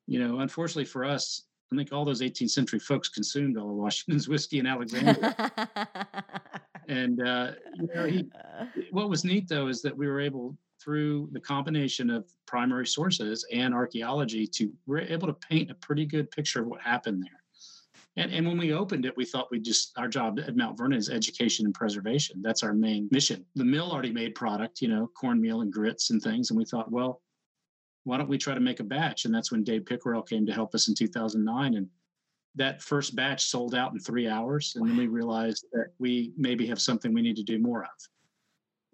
you 0.06 0.18
know, 0.18 0.40
unfortunately 0.40 0.86
for 0.86 1.04
us, 1.04 1.44
I 1.72 1.76
think 1.76 1.92
all 1.92 2.04
those 2.04 2.20
18th 2.20 2.50
century 2.50 2.80
folks 2.80 3.08
consumed 3.08 3.56
all 3.56 3.70
of 3.70 3.76
Washington's 3.76 4.28
whiskey 4.28 4.58
in 4.58 4.66
Alexandria. 4.66 5.34
and 6.88 7.22
uh, 7.22 7.52
you 7.74 7.88
know, 7.94 8.06
he, 8.06 8.28
what 8.90 9.08
was 9.08 9.24
neat 9.24 9.48
though 9.48 9.68
is 9.68 9.80
that 9.82 9.96
we 9.96 10.08
were 10.08 10.20
able, 10.20 10.56
through 10.82 11.28
the 11.32 11.40
combination 11.40 12.10
of 12.10 12.28
primary 12.46 12.86
sources 12.86 13.46
and 13.52 13.72
archaeology, 13.72 14.46
to 14.46 14.72
we're 14.86 15.00
able 15.00 15.28
to 15.28 15.34
paint 15.34 15.70
a 15.70 15.74
pretty 15.74 16.04
good 16.04 16.30
picture 16.30 16.60
of 16.60 16.66
what 16.66 16.80
happened 16.80 17.22
there. 17.22 17.40
And, 18.16 18.32
and 18.32 18.46
when 18.46 18.58
we 18.58 18.72
opened 18.72 19.06
it, 19.06 19.16
we 19.16 19.24
thought 19.24 19.50
we 19.52 19.60
just 19.60 19.96
our 19.96 20.08
job 20.08 20.40
at 20.40 20.56
Mount 20.56 20.76
Vernon 20.76 20.98
is 20.98 21.08
education 21.08 21.66
and 21.66 21.74
preservation. 21.74 22.42
That's 22.42 22.64
our 22.64 22.74
main 22.74 23.08
mission. 23.12 23.44
The 23.54 23.64
mill 23.64 23.92
already 23.92 24.10
made 24.10 24.34
product, 24.34 24.82
you 24.82 24.88
know, 24.88 25.08
cornmeal 25.14 25.60
and 25.60 25.72
grits 25.72 26.10
and 26.10 26.20
things, 26.20 26.50
and 26.50 26.58
we 26.58 26.64
thought, 26.64 26.90
well, 26.90 27.22
why 28.10 28.16
don't 28.16 28.28
we 28.28 28.38
try 28.38 28.54
to 28.54 28.60
make 28.60 28.80
a 28.80 28.84
batch? 28.84 29.24
And 29.24 29.32
that's 29.32 29.52
when 29.52 29.62
Dave 29.62 29.84
Pickerell 29.84 30.28
came 30.28 30.44
to 30.44 30.52
help 30.52 30.74
us 30.74 30.88
in 30.88 30.96
2009. 30.96 31.74
And 31.74 31.86
that 32.56 32.82
first 32.82 33.14
batch 33.14 33.44
sold 33.44 33.72
out 33.72 33.92
in 33.92 34.00
three 34.00 34.26
hours. 34.26 34.72
And 34.74 34.88
then 34.88 34.96
we 34.96 35.06
realized 35.06 35.64
that 35.72 35.92
we 36.00 36.32
maybe 36.36 36.66
have 36.66 36.80
something 36.80 37.14
we 37.14 37.22
need 37.22 37.36
to 37.36 37.44
do 37.44 37.60
more 37.60 37.84
of. 37.84 38.08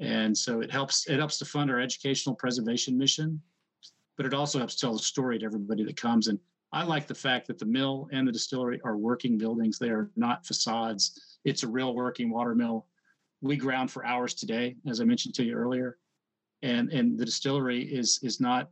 And 0.01 0.37
so 0.37 0.61
it 0.61 0.71
helps, 0.71 1.09
it 1.09 1.17
helps 1.17 1.39
to 1.39 1.47
fund 1.47 1.71
our 1.71 1.81
educational 1.81 2.35
preservation 2.35 2.99
mission, 2.99 3.41
but 4.19 4.27
it 4.27 4.35
also 4.35 4.59
helps 4.59 4.77
tell 4.77 4.93
the 4.93 4.99
story 4.99 5.39
to 5.39 5.47
everybody 5.47 5.83
that 5.85 5.97
comes. 5.97 6.29
And 6.29 6.39
I 6.75 6.83
like 6.83 7.07
the 7.07 7.15
fact 7.15 7.47
that 7.47 7.59
the 7.59 7.65
mill 7.65 8.11
and 8.13 8.29
the 8.29 8.33
distillery 8.33 8.83
are 8.85 8.99
working 8.99 9.39
buildings. 9.39 9.79
They 9.79 9.89
are 9.89 10.11
not 10.17 10.45
facades. 10.45 11.39
It's 11.47 11.63
a 11.63 11.69
real 11.69 11.95
working 11.95 12.29
water 12.29 12.55
mill. 12.55 12.85
We 13.41 13.57
ground 13.57 13.91
for 13.91 14.05
hours 14.05 14.35
today, 14.35 14.77
as 14.87 15.01
I 15.01 15.05
mentioned 15.05 15.35
to 15.37 15.45
you 15.45 15.55
earlier. 15.55 15.97
And 16.61 16.93
and 16.93 17.19
the 17.19 17.25
distillery 17.25 17.83
is 17.83 18.19
is 18.23 18.41
not 18.41 18.71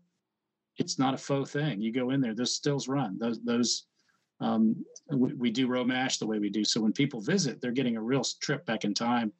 it's 0.77 0.99
not 0.99 1.15
a 1.15 1.19
faux 1.19 1.51
thing. 1.51 1.81
You 1.81 1.93
go 1.93 2.11
in 2.11 2.21
there, 2.21 2.35
those 2.35 2.55
stills 2.55 2.89
run. 2.89 3.19
Those 3.19 3.43
those 3.43 3.87
um, 4.41 4.85
we, 5.11 5.33
we, 5.35 5.51
do 5.51 5.69
row 5.69 5.85
mash 5.85 6.19
the 6.19 6.27
way 6.27 6.39
we 6.39 6.51
do. 6.51 6.65
So 6.65 6.81
when 6.81 6.93
people 6.93 7.21
visit, 7.21 7.61
they're 7.61 7.71
getting 7.71 7.97
a 7.97 8.03
real 8.03 8.25
trip 8.41 8.67
back 8.67 8.85
in 8.85 8.93
time 8.93 9.33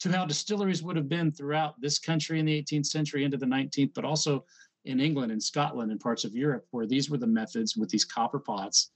to 0.00 0.10
how 0.10 0.24
distilleries 0.24 0.82
would 0.82 0.96
have 0.96 1.08
been 1.08 1.30
throughout 1.30 1.80
this 1.80 1.98
country 1.98 2.40
in 2.40 2.46
the 2.46 2.62
18th 2.62 2.86
century 2.86 3.24
into 3.24 3.36
the 3.36 3.46
19th, 3.46 3.92
but 3.94 4.04
also 4.04 4.44
in 4.84 5.00
England 5.00 5.30
and 5.30 5.42
Scotland 5.42 5.92
and 5.92 6.00
parts 6.00 6.24
of 6.24 6.34
Europe, 6.34 6.66
where 6.70 6.86
these 6.86 7.10
were 7.10 7.18
the 7.18 7.26
methods 7.26 7.76
with 7.76 7.88
these 7.90 8.04
copper 8.04 8.38
pots 8.38 8.90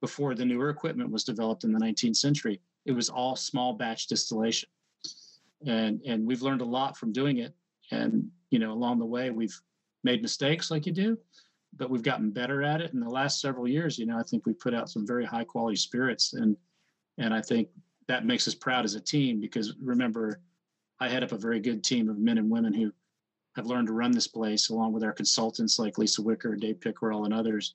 before 0.00 0.34
the 0.34 0.44
newer 0.44 0.70
equipment 0.70 1.10
was 1.10 1.22
developed 1.22 1.64
in 1.64 1.72
the 1.72 1.78
19th 1.78 2.16
century. 2.16 2.60
It 2.86 2.92
was 2.92 3.08
all 3.08 3.36
small 3.36 3.74
batch 3.74 4.08
distillation. 4.08 4.68
And 5.64 6.00
and 6.04 6.26
we've 6.26 6.42
learned 6.42 6.60
a 6.60 6.64
lot 6.64 6.96
from 6.96 7.12
doing 7.12 7.38
it. 7.38 7.54
And 7.92 8.28
you 8.50 8.58
know, 8.58 8.72
along 8.72 8.98
the 8.98 9.06
way, 9.06 9.30
we've 9.30 9.56
made 10.04 10.22
mistakes 10.22 10.70
like 10.70 10.86
you 10.86 10.92
do, 10.92 11.18
but 11.76 11.90
we've 11.90 12.02
gotten 12.02 12.30
better 12.30 12.62
at 12.62 12.80
it. 12.80 12.92
In 12.92 13.00
the 13.00 13.08
last 13.08 13.40
several 13.40 13.66
years, 13.66 13.98
you 13.98 14.06
know, 14.06 14.18
I 14.18 14.22
think 14.22 14.46
we 14.46 14.52
put 14.52 14.74
out 14.74 14.90
some 14.90 15.06
very 15.06 15.24
high 15.24 15.44
quality 15.44 15.76
spirits, 15.76 16.34
and 16.34 16.56
and 17.18 17.34
I 17.34 17.40
think 17.40 17.68
that 18.08 18.26
makes 18.26 18.48
us 18.48 18.54
proud 18.54 18.84
as 18.84 18.94
a 18.94 19.00
team 19.00 19.40
because 19.40 19.74
remember, 19.82 20.40
I 21.00 21.08
head 21.08 21.22
up 21.22 21.32
a 21.32 21.38
very 21.38 21.60
good 21.60 21.84
team 21.84 22.08
of 22.08 22.18
men 22.18 22.38
and 22.38 22.50
women 22.50 22.72
who 22.72 22.92
have 23.56 23.66
learned 23.66 23.88
to 23.88 23.92
run 23.92 24.12
this 24.12 24.26
place 24.26 24.70
along 24.70 24.92
with 24.92 25.04
our 25.04 25.12
consultants 25.12 25.78
like 25.78 25.98
Lisa 25.98 26.22
Wicker, 26.22 26.56
Dave 26.56 26.80
Pickerell, 26.80 27.24
and 27.24 27.34
others 27.34 27.74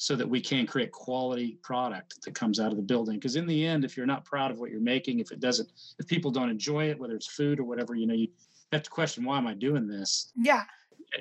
so 0.00 0.16
that 0.16 0.28
we 0.28 0.40
can 0.40 0.66
create 0.66 0.90
quality 0.92 1.58
product 1.62 2.24
that 2.24 2.34
comes 2.34 2.58
out 2.58 2.70
of 2.70 2.76
the 2.76 2.82
building. 2.82 3.16
Because 3.16 3.36
in 3.36 3.46
the 3.46 3.66
end 3.66 3.84
if 3.84 3.96
you're 3.96 4.06
not 4.06 4.24
proud 4.24 4.50
of 4.50 4.58
what 4.58 4.70
you're 4.70 4.80
making 4.80 5.20
if 5.20 5.30
it 5.30 5.40
doesn't 5.40 5.70
if 5.98 6.06
people 6.06 6.30
don't 6.30 6.48
enjoy 6.48 6.88
it 6.88 6.98
whether 6.98 7.14
it's 7.14 7.26
food 7.26 7.60
or 7.60 7.64
whatever 7.64 7.94
you 7.94 8.06
know 8.06 8.14
you 8.14 8.28
have 8.72 8.82
to 8.82 8.90
question 8.90 9.24
why 9.24 9.36
am 9.36 9.46
i 9.46 9.52
doing 9.52 9.86
this? 9.86 10.32
Yeah 10.36 10.64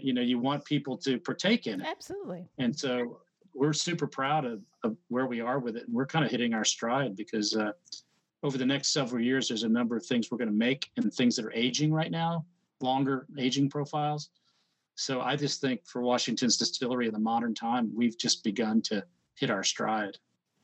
you 0.02 0.14
know 0.14 0.22
you 0.22 0.40
want 0.40 0.66
people 0.66 0.98
to 0.98 1.20
partake 1.20 1.68
in 1.68 1.82
it. 1.82 1.88
Absolutely. 1.88 2.48
And 2.58 2.78
so 2.78 3.20
we're 3.54 3.74
super 3.74 4.08
proud 4.08 4.46
of, 4.46 4.62
of 4.84 4.96
where 5.08 5.26
we 5.26 5.42
are 5.42 5.60
with 5.60 5.76
it. 5.76 5.86
And 5.88 5.94
we're 5.94 6.06
kind 6.06 6.24
of 6.24 6.32
hitting 6.32 6.54
our 6.54 6.64
stride 6.64 7.16
because 7.16 7.56
uh, 7.56 7.72
over 8.44 8.58
the 8.58 8.66
next 8.66 8.94
several 8.94 9.22
years 9.22 9.48
there's 9.48 9.64
a 9.64 9.70
number 9.70 9.98
of 9.98 10.06
things 10.06 10.30
we're 10.32 10.38
going 10.38 10.50
to 10.50 10.54
make 10.54 10.90
and 10.98 11.14
things 11.14 11.36
that 11.36 11.46
are 11.46 11.54
aging 11.54 11.92
right 11.92 12.12
now 12.12 12.46
longer 12.82 13.28
aging 13.38 13.70
profiles. 13.70 14.30
So 14.96 15.22
I 15.22 15.36
just 15.36 15.62
think 15.62 15.86
for 15.86 16.02
Washington's 16.02 16.58
distillery 16.58 17.08
in 17.08 17.14
the 17.14 17.20
modern 17.20 17.54
time, 17.54 17.92
we've 17.96 18.18
just 18.18 18.44
begun 18.44 18.82
to 18.84 19.04
hit 19.36 19.50
our 19.50 19.64
stride. 19.64 20.18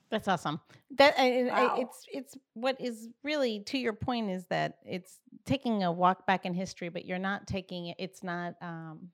That's 0.10 0.28
awesome. 0.28 0.62
That 0.92 1.16
I- 1.18 1.44
Wow. 1.50 1.78
it's 1.80 2.06
it's 2.12 2.38
what 2.54 2.80
is 2.80 3.10
really 3.24 3.62
to 3.62 3.78
your 3.78 3.94
point 3.94 4.30
is 4.30 4.46
that 4.48 4.78
it's 4.86 5.20
taking 5.46 5.84
a 5.84 5.92
walk 5.92 6.26
back 6.28 6.46
in 6.46 6.54
history, 6.54 6.90
but 6.90 7.06
you're 7.06 7.20
not 7.20 7.48
taking 7.48 7.88
it. 7.88 7.96
It's 8.00 8.24
not 8.24 8.56
um, 8.62 9.10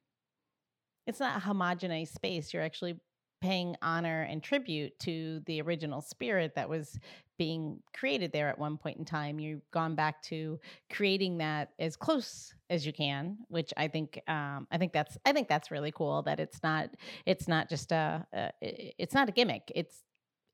it's 1.08 1.20
not 1.20 1.38
a 1.38 1.46
homogenized 1.46 2.14
space. 2.14 2.54
You're 2.54 2.64
actually 2.64 3.00
paying 3.42 3.76
honor 3.82 4.22
and 4.22 4.44
tribute 4.44 4.98
to 5.00 5.42
the 5.48 5.62
original 5.62 6.00
spirit 6.02 6.54
that 6.56 6.70
was 6.70 7.00
being 7.40 7.80
created 7.92 8.32
there 8.32 8.50
at 8.50 8.60
one 8.60 8.78
point 8.78 9.00
in 9.00 9.06
time. 9.06 9.40
You've 9.40 9.64
gone 9.72 9.96
back 9.96 10.22
to 10.24 10.60
creating 10.92 11.40
that 11.40 11.70
as 11.80 11.96
close 11.96 12.54
as 12.70 12.86
you 12.86 12.94
can, 12.94 13.38
which 13.48 13.74
I 13.78 13.88
think 13.88 14.22
um, 14.28 14.68
I 14.72 14.78
think 14.78 14.94
that's 14.94 15.18
I 15.26 15.34
think 15.34 15.48
that's 15.48 15.72
really 15.72 15.92
cool. 15.92 16.22
That 16.22 16.40
it's 16.40 16.62
not 16.62 16.90
it's 17.26 17.48
not 17.48 17.68
just 17.68 17.92
a 17.92 18.26
it's 18.62 19.16
not 19.16 19.28
a 19.30 19.32
gimmick. 19.32 19.72
It's 19.74 20.04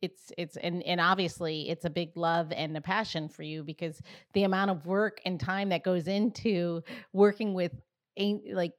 it's 0.01 0.31
it's 0.37 0.57
and 0.57 0.83
and 0.83 1.01
obviously 1.01 1.69
it's 1.69 1.85
a 1.85 1.89
big 1.89 2.15
love 2.15 2.51
and 2.55 2.75
a 2.77 2.81
passion 2.81 3.27
for 3.29 3.43
you 3.43 3.63
because 3.63 4.01
the 4.33 4.43
amount 4.43 4.69
of 4.71 4.85
work 4.85 5.19
and 5.25 5.39
time 5.39 5.69
that 5.69 5.83
goes 5.83 6.07
into 6.07 6.83
working 7.13 7.53
with 7.53 7.73
like 8.51 8.73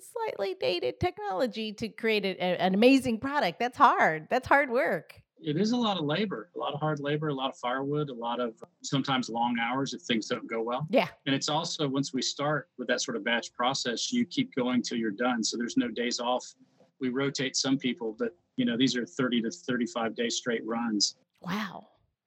slightly 0.00 0.56
dated 0.60 0.98
technology 1.00 1.72
to 1.72 1.88
create 1.88 2.24
a- 2.24 2.40
an 2.40 2.74
amazing 2.74 3.18
product 3.18 3.58
that's 3.58 3.78
hard 3.78 4.26
that's 4.30 4.46
hard 4.46 4.70
work 4.70 5.20
It 5.40 5.56
is 5.56 5.70
a 5.70 5.76
lot 5.76 5.96
of 5.98 6.04
labor, 6.04 6.50
a 6.56 6.58
lot 6.58 6.74
of 6.74 6.80
hard 6.80 6.98
labor, 6.98 7.28
a 7.28 7.34
lot 7.34 7.50
of 7.50 7.56
firewood, 7.56 8.10
a 8.10 8.14
lot 8.14 8.40
of 8.40 8.54
sometimes 8.82 9.28
long 9.28 9.56
hours 9.60 9.94
if 9.94 10.02
things 10.02 10.26
don't 10.26 10.48
go 10.48 10.60
well. 10.62 10.86
yeah 10.90 11.08
And 11.26 11.34
it's 11.34 11.48
also 11.48 11.88
once 11.88 12.12
we 12.12 12.22
start 12.22 12.68
with 12.78 12.88
that 12.88 13.00
sort 13.00 13.16
of 13.16 13.22
batch 13.24 13.52
process, 13.54 14.12
you 14.12 14.24
keep 14.26 14.52
going 14.54 14.82
till 14.82 14.98
you're 14.98 15.12
done. 15.12 15.44
So 15.44 15.56
there's 15.56 15.76
no 15.76 15.88
days 15.88 16.18
off. 16.18 16.44
We 17.00 17.08
rotate 17.10 17.54
some 17.54 17.78
people, 17.78 18.16
but 18.18 18.34
you 18.58 18.64
know, 18.64 18.76
these 18.76 18.96
are 18.96 19.06
30 19.06 19.42
to 19.42 19.50
35 19.50 20.16
day 20.16 20.28
straight 20.28 20.66
runs. 20.66 21.16
wow 21.40 21.86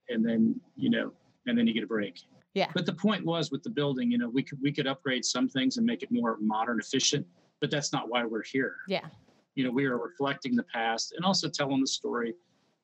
And 0.10 0.26
then, 0.26 0.60
you 0.78 0.90
know, 0.90 1.12
and 1.46 1.58
then 1.58 1.68
you 1.68 1.74
get 1.74 1.84
a 1.84 1.88
break. 1.88 2.22
Yeah. 2.54 2.72
But 2.74 2.86
the 2.86 2.94
point 2.94 3.26
was 3.26 3.52
with 3.52 3.64
the 3.64 3.70
building, 3.70 4.10
you 4.12 4.18
know, 4.18 4.30
we 4.30 4.42
could 4.42 4.60
we 4.62 4.72
could 4.72 4.88
upgrade 4.88 5.26
some 5.26 5.48
things 5.48 5.78
and 5.78 5.86
make 5.86 6.04
it 6.04 6.12
more 6.12 6.38
modern, 6.42 6.80
efficient, 6.80 7.26
but 7.60 7.70
that's 7.70 7.92
not 7.94 8.10
why 8.10 8.24
we're 8.24 8.44
here. 8.44 8.78
yeah 8.88 9.08
You 9.56 9.66
know, 9.66 9.72
we 9.72 9.86
are 9.86 9.98
reflecting 9.98 10.56
the 10.56 10.64
past 10.64 11.14
and 11.16 11.26
also 11.26 11.50
telling 11.50 11.82
the 11.82 11.88
story. 11.88 12.34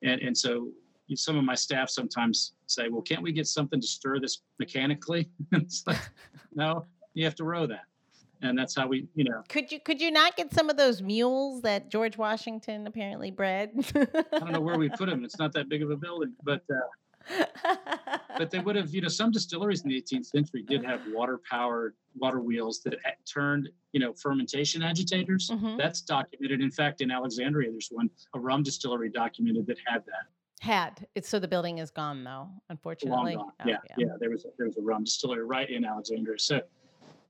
And 0.02 0.20
and 0.20 0.36
so 0.36 0.70
some 1.14 1.38
of 1.38 1.44
my 1.44 1.54
staff 1.54 1.88
sometimes 1.88 2.52
say, 2.66 2.88
well, 2.90 3.00
can't 3.00 3.22
we 3.22 3.32
get 3.32 3.46
something 3.46 3.80
to 3.80 3.86
stir 3.86 4.20
this 4.20 4.42
mechanically? 4.58 5.30
it's 5.52 5.82
like, 5.86 6.00
no, 6.54 6.84
you 7.14 7.24
have 7.24 7.34
to 7.36 7.44
row 7.44 7.66
that. 7.66 7.86
And 8.42 8.56
that's 8.56 8.74
how 8.76 8.86
we, 8.86 9.06
you 9.14 9.24
know, 9.24 9.42
could 9.48 9.70
you 9.72 9.80
could 9.80 10.00
you 10.00 10.10
not 10.10 10.36
get 10.36 10.52
some 10.54 10.70
of 10.70 10.76
those 10.76 11.02
mules 11.02 11.62
that 11.62 11.88
george 11.90 12.16
washington 12.16 12.86
apparently 12.86 13.30
bred 13.30 13.70
I 13.96 14.38
don't 14.38 14.52
know 14.52 14.60
where 14.60 14.78
we 14.78 14.88
put 14.88 15.08
them. 15.08 15.24
It's 15.24 15.38
not 15.38 15.52
that 15.54 15.68
big 15.68 15.82
of 15.82 15.90
a 15.90 15.96
building, 15.96 16.34
but 16.44 16.62
uh, 16.70 17.36
but 18.38 18.50
they 18.50 18.58
would 18.60 18.76
have, 18.76 18.94
you 18.94 19.00
know, 19.00 19.08
some 19.08 19.30
distilleries 19.30 19.82
in 19.82 19.90
the 19.90 20.00
18th 20.00 20.26
century 20.26 20.62
did 20.62 20.84
have 20.84 21.00
water 21.12 21.40
powered 21.50 21.94
water 22.16 22.40
wheels 22.40 22.80
that 22.84 22.94
had 23.04 23.14
turned, 23.30 23.68
you 23.92 24.00
know, 24.00 24.12
fermentation 24.14 24.82
agitators. 24.82 25.50
Mhm. 25.50 25.76
That's 25.76 26.00
documented. 26.00 26.60
In 26.60 26.70
fact, 26.70 27.00
in 27.00 27.10
Alexandria, 27.10 27.70
there's 27.70 27.88
one, 27.90 28.08
a 28.34 28.40
rum 28.40 28.62
distillery 28.62 29.10
documented 29.10 29.66
that 29.66 29.76
had 29.86 30.04
that. 30.06 30.26
had 30.60 31.06
it's 31.14 31.28
so 31.28 31.38
the 31.38 31.46
building 31.48 31.78
is 31.78 31.90
gone 31.90 32.24
though 32.24 32.48
unfortunately. 32.70 33.36
long 33.36 33.44
gone. 33.44 33.52
Oh, 33.60 33.68
yeah, 33.68 33.76
yeah, 33.98 34.06
There 34.20 34.30
was 34.30 34.44
a, 34.44 34.48
there 34.56 34.66
was 34.66 34.76
a 34.78 34.82
rum 34.82 35.04
distillery 35.04 35.44
right 35.44 35.68
in 35.68 35.84
Alexandria. 35.84 36.38
So, 36.38 36.60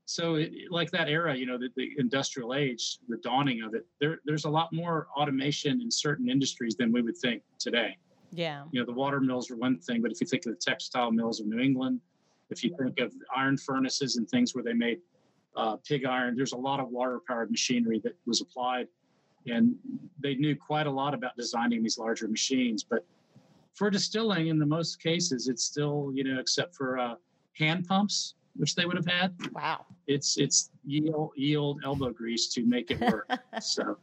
so 0.09 0.35
it, 0.35 0.51
like 0.71 0.89
that 0.89 1.07
era, 1.07 1.35
you 1.35 1.45
know, 1.45 1.59
the, 1.59 1.69
the 1.75 1.91
industrial 1.99 2.55
age, 2.55 2.97
the 3.09 3.17
dawning 3.17 3.61
of 3.61 3.75
it. 3.75 3.85
There, 4.01 4.19
there's 4.25 4.45
a 4.45 4.49
lot 4.49 4.73
more 4.73 5.07
automation 5.15 5.81
in 5.81 5.91
certain 5.91 6.27
industries 6.27 6.75
than 6.75 6.91
we 6.91 7.03
would 7.03 7.15
think 7.15 7.43
today. 7.59 7.95
yeah 8.31 8.63
You 8.71 8.79
know, 8.79 8.87
the 8.87 8.93
water 8.93 9.19
mills 9.19 9.51
are 9.51 9.55
one 9.55 9.77
thing, 9.77 10.01
but 10.01 10.11
if 10.11 10.19
you 10.19 10.25
think 10.25 10.47
of 10.47 10.53
the 10.53 10.59
textile 10.59 11.11
mills 11.11 11.39
of 11.39 11.45
New 11.45 11.59
England, 11.59 12.01
if 12.49 12.63
you 12.63 12.75
think 12.81 12.99
of 12.99 13.13
iron 13.35 13.55
furnaces 13.55 14.15
and 14.15 14.27
things 14.27 14.55
where 14.55 14.63
they 14.63 14.73
made 14.73 14.97
uh, 15.55 15.75
pig 15.87 16.05
iron, 16.05 16.35
there's 16.35 16.53
a 16.53 16.57
lot 16.57 16.79
of 16.79 16.89
water-powered 16.89 17.51
machinery 17.51 18.01
that 18.03 18.15
was 18.25 18.41
applied, 18.41 18.87
and 19.45 19.75
they 20.19 20.33
knew 20.33 20.55
quite 20.55 20.87
a 20.87 20.91
lot 20.91 21.13
about 21.13 21.37
designing 21.37 21.83
these 21.83 21.99
larger 21.99 22.27
machines. 22.27 22.83
But 22.83 23.05
for 23.75 23.91
distilling, 23.91 24.47
in 24.47 24.57
the 24.57 24.65
most 24.65 25.03
cases, 25.03 25.47
it's 25.47 25.63
still, 25.63 26.11
you 26.15 26.23
know, 26.23 26.39
except 26.39 26.75
for 26.75 26.97
uh, 26.97 27.15
hand 27.53 27.87
pumps, 27.87 28.33
which 28.59 28.75
they 28.75 28.85
would 28.85 28.95
have 28.95 29.07
had, 29.07 29.33
wow 29.53 29.85
it's 30.07 30.37
it's 30.37 30.71
yield 30.85 31.31
yield 31.35 31.81
elbow 31.83 32.11
grease 32.11 32.47
to 32.49 32.65
make 32.65 32.91
it 32.91 32.99
work. 33.01 33.29
so 33.61 33.97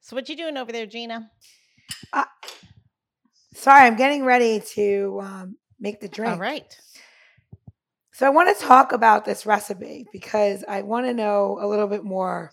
so 0.00 0.14
what 0.16 0.28
you 0.28 0.36
doing 0.36 0.56
over 0.56 0.72
there 0.72 0.86
gina 0.86 1.30
Sorry, 3.54 3.86
I'm 3.86 3.96
getting 3.96 4.24
ready 4.24 4.60
to 4.74 5.20
um, 5.20 5.56
make 5.80 6.00
the 6.00 6.08
drink. 6.08 6.32
all 6.34 6.38
right 6.38 6.78
So 8.12 8.26
I 8.26 8.30
want 8.30 8.56
to 8.56 8.64
talk 8.64 8.92
about 8.92 9.24
this 9.24 9.46
recipe 9.46 10.06
because 10.12 10.64
I 10.68 10.82
want 10.82 11.06
to 11.06 11.12
know 11.14 11.58
a 11.60 11.66
little 11.66 11.88
bit 11.88 12.04
more. 12.04 12.52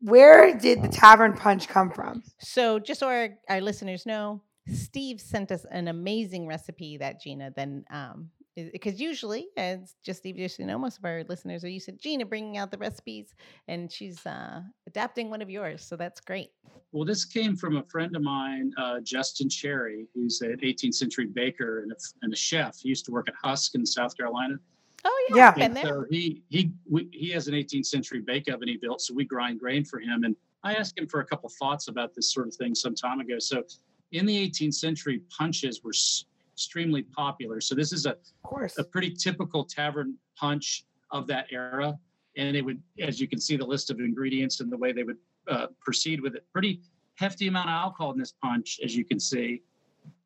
Where 0.00 0.54
did 0.56 0.82
the 0.82 0.88
tavern 0.88 1.32
punch 1.32 1.68
come 1.68 1.90
from? 1.90 2.22
So, 2.38 2.78
just 2.78 3.00
so 3.00 3.08
our, 3.08 3.30
our 3.48 3.60
listeners 3.60 4.06
know, 4.06 4.42
Steve 4.72 5.20
sent 5.20 5.50
us 5.50 5.64
an 5.70 5.88
amazing 5.88 6.46
recipe 6.46 6.98
that 6.98 7.20
Gina 7.20 7.50
then, 7.56 7.84
um, 7.90 8.30
because 8.72 9.00
usually, 9.00 9.48
as 9.56 9.94
just 10.04 10.20
Steve 10.20 10.36
just 10.36 10.58
you 10.58 10.66
know, 10.66 10.78
most 10.78 10.98
of 10.98 11.04
our 11.04 11.24
listeners 11.28 11.64
are 11.64 11.68
used 11.68 11.86
to 11.86 11.92
Gina 11.92 12.24
bringing 12.26 12.56
out 12.56 12.70
the 12.70 12.78
recipes, 12.78 13.34
and 13.68 13.90
she's 13.90 14.24
uh, 14.26 14.60
adapting 14.86 15.30
one 15.30 15.42
of 15.42 15.50
yours. 15.50 15.84
So 15.84 15.96
that's 15.96 16.20
great. 16.20 16.50
Well, 16.92 17.04
this 17.04 17.24
came 17.24 17.56
from 17.56 17.76
a 17.76 17.82
friend 17.84 18.16
of 18.16 18.22
mine, 18.22 18.72
uh, 18.78 19.00
Justin 19.00 19.48
Cherry, 19.48 20.06
who's 20.14 20.40
an 20.40 20.58
18th 20.62 20.94
century 20.94 21.26
baker 21.26 21.82
and 21.82 21.92
a, 21.92 21.96
and 22.22 22.32
a 22.32 22.36
chef. 22.36 22.78
He 22.80 22.88
used 22.88 23.04
to 23.06 23.12
work 23.12 23.28
at 23.28 23.34
Husk 23.42 23.74
in 23.74 23.84
South 23.84 24.16
Carolina. 24.16 24.56
Oh 25.04 25.26
yeah, 25.30 25.36
Yeah. 25.36 25.50
been 25.52 25.62
And 25.64 25.76
there. 25.76 25.84
so 25.84 26.04
he 26.10 26.42
he 26.48 26.72
we, 26.90 27.08
he 27.12 27.30
has 27.30 27.48
an 27.48 27.54
18th 27.54 27.86
century 27.86 28.20
bake 28.20 28.48
oven 28.48 28.68
he 28.68 28.76
built, 28.76 29.00
so 29.00 29.14
we 29.14 29.24
grind 29.24 29.60
grain 29.60 29.84
for 29.84 30.00
him. 30.00 30.24
And 30.24 30.34
I 30.64 30.74
asked 30.74 30.98
him 30.98 31.06
for 31.06 31.20
a 31.20 31.24
couple 31.24 31.50
thoughts 31.58 31.88
about 31.88 32.14
this 32.14 32.32
sort 32.32 32.48
of 32.48 32.54
thing 32.54 32.74
some 32.74 32.94
time 32.94 33.20
ago. 33.20 33.38
So 33.38 33.62
in 34.12 34.26
the 34.26 34.48
18th 34.48 34.74
century, 34.74 35.22
punches 35.36 35.82
were 35.84 35.92
extremely 36.58 37.02
popular. 37.04 37.60
So 37.60 37.76
this 37.76 37.92
is 37.92 38.04
a 38.04 38.10
Of 38.10 38.42
course. 38.42 38.78
a 38.78 38.84
pretty 38.84 39.10
typical 39.10 39.64
tavern 39.64 40.16
punch 40.36 40.84
of 41.12 41.28
that 41.28 41.46
era. 41.52 41.96
And 42.36 42.56
it 42.56 42.64
would, 42.64 42.82
as 43.00 43.20
you 43.20 43.28
can 43.28 43.40
see, 43.40 43.56
the 43.56 43.64
list 43.64 43.90
of 43.90 44.00
ingredients 44.00 44.58
and 44.58 44.70
the 44.70 44.76
way 44.76 44.90
they 44.92 45.04
would 45.04 45.18
uh, 45.46 45.68
proceed 45.80 46.20
with 46.20 46.34
it. 46.34 46.44
Pretty 46.52 46.80
hefty 47.14 47.46
amount 47.46 47.68
of 47.68 47.74
alcohol 47.74 48.10
in 48.12 48.18
this 48.18 48.34
punch, 48.42 48.80
as 48.82 48.96
you 48.96 49.04
can 49.04 49.20
see. 49.20 49.62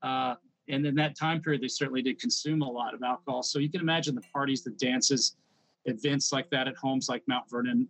Uh, 0.02 0.36
and 0.68 0.86
in 0.86 0.94
that 0.94 1.18
time 1.18 1.42
period, 1.42 1.60
they 1.62 1.68
certainly 1.68 2.00
did 2.00 2.18
consume 2.18 2.62
a 2.62 2.70
lot 2.70 2.94
of 2.94 3.02
alcohol. 3.02 3.42
So 3.42 3.58
you 3.58 3.68
can 3.68 3.82
imagine 3.82 4.14
the 4.14 4.22
parties, 4.32 4.64
the 4.64 4.70
dances, 4.70 5.36
events 5.84 6.32
like 6.32 6.48
that 6.50 6.66
at 6.66 6.76
homes 6.76 7.10
like 7.10 7.22
Mount 7.26 7.50
Vernon. 7.50 7.86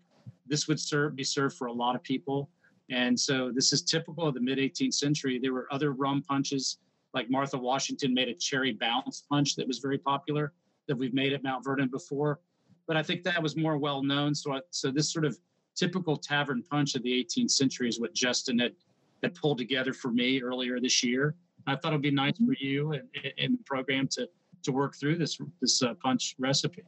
This 0.49 0.67
would 0.67 0.81
serve 0.81 1.15
be 1.15 1.23
served 1.25 1.57
for 1.57 1.69
a 1.69 1.73
lot 1.73 1.95
of 1.95 2.03
people. 2.03 2.51
And 2.91 3.19
so 3.19 3.53
this 3.55 3.73
is 3.73 3.83
typical 3.83 4.27
of 4.27 4.35
the 4.35 4.41
mid 4.41 4.59
18th 4.59 4.95
century. 4.95 5.39
There 5.39 5.53
were 5.53 5.69
other 5.71 5.93
rum 5.93 6.23
punches, 6.23 6.79
like 7.15 7.31
Martha 7.31 7.59
Washington 7.59 8.15
made 8.15 8.29
a 8.29 8.35
cherry 8.35 8.73
bounce 8.73 9.25
punch 9.31 9.57
that 9.57 9.67
was 9.67 9.79
very 9.79 9.99
popular 9.99 10.53
that 10.89 10.97
we've 10.97 11.15
made 11.15 11.33
at 11.33 11.43
Mount 11.43 11.65
Vernon 11.65 11.89
before. 11.89 12.41
But 12.87 12.97
I 12.97 13.03
think 13.03 13.23
that 13.25 13.43
was 13.43 13.57
more 13.57 13.79
well 13.79 14.03
known. 14.03 14.35
So, 14.35 14.55
I, 14.55 14.61
so 14.71 14.91
this 14.91 15.13
sort 15.13 15.25
of 15.25 15.39
typical 15.77 16.17
tavern 16.17 16.63
punch 16.63 16.95
of 16.95 17.03
the 17.03 17.25
18th 17.25 17.51
century 17.51 17.89
is 17.89 18.01
what 18.01 18.15
Justin 18.15 18.59
had 18.59 18.73
had 19.23 19.35
pulled 19.37 19.59
together 19.59 19.93
for 19.93 20.11
me 20.11 20.43
earlier 20.43 20.81
this 20.81 21.03
year. 21.03 21.37
I 21.67 21.77
thought 21.77 21.93
it'd 21.93 22.03
be 22.03 22.11
nice 22.11 22.37
for 22.39 22.55
you 22.59 22.93
and 22.93 23.09
in 23.39 23.53
the 23.53 23.63
program 23.65 24.09
to 24.13 24.29
to 24.65 24.73
work 24.73 24.97
through 24.97 25.17
this 25.17 25.39
this 25.61 25.83
uh, 25.83 25.95
punch 26.03 26.35
recipe. 26.39 26.83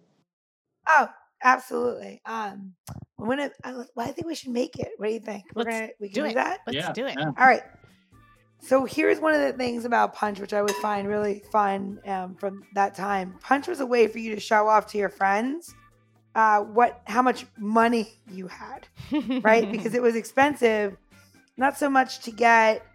Oh, 0.89 1.09
absolutely. 1.43 2.21
Um, 2.27 2.75
I'm 3.21 3.29
gonna. 3.29 3.51
I, 3.63 3.73
well, 3.73 3.87
I 3.99 4.11
think 4.11 4.27
we 4.27 4.35
should 4.35 4.51
make 4.51 4.79
it. 4.79 4.91
What 4.97 5.07
do 5.07 5.13
you 5.13 5.21
think? 5.21 5.45
We're 5.55 5.65
Let's 5.65 5.79
gonna. 5.79 5.89
We 6.01 6.09
do 6.09 6.15
can 6.15 6.25
do, 6.25 6.31
it. 6.31 6.35
that. 6.35 6.61
Let's 6.67 6.77
yeah, 6.77 6.93
do 6.93 7.07
it. 7.07 7.17
yeah. 7.19 7.27
All 7.27 7.47
right. 7.47 7.63
So 8.65 8.87
here's 8.87 9.21
one 9.21 9.35
of 9.35 9.43
the 9.43 9.53
things 9.53 9.85
about 9.85 10.15
punch, 10.15 10.41
which 10.41 10.55
I 10.55 10.63
would 10.63 10.71
find 10.77 11.07
really 11.07 11.43
fun 11.53 12.01
um, 12.07 12.35
from 12.35 12.65
that 12.73 12.95
time. 12.95 13.35
Punch 13.43 13.69
was 13.69 13.81
a 13.81 13.87
way 13.87 14.09
for 14.09 14.19
you 14.19 14.35
to 14.35 14.41
show 14.41 14.69
off 14.69 14.87
to 14.93 14.99
your 14.99 15.11
friends 15.11 15.75
uh, 16.35 16.61
what 16.61 17.03
how 17.05 17.21
much 17.21 17.45
money 17.59 18.15
you 18.33 18.47
had, 18.47 18.89
right? 19.43 19.71
because 19.71 19.95
it 19.95 20.01
was 20.01 20.17
expensive, 20.17 20.97
not 21.59 21.77
so 21.77 21.91
much 21.91 22.21
to 22.21 22.31
get, 22.31 22.87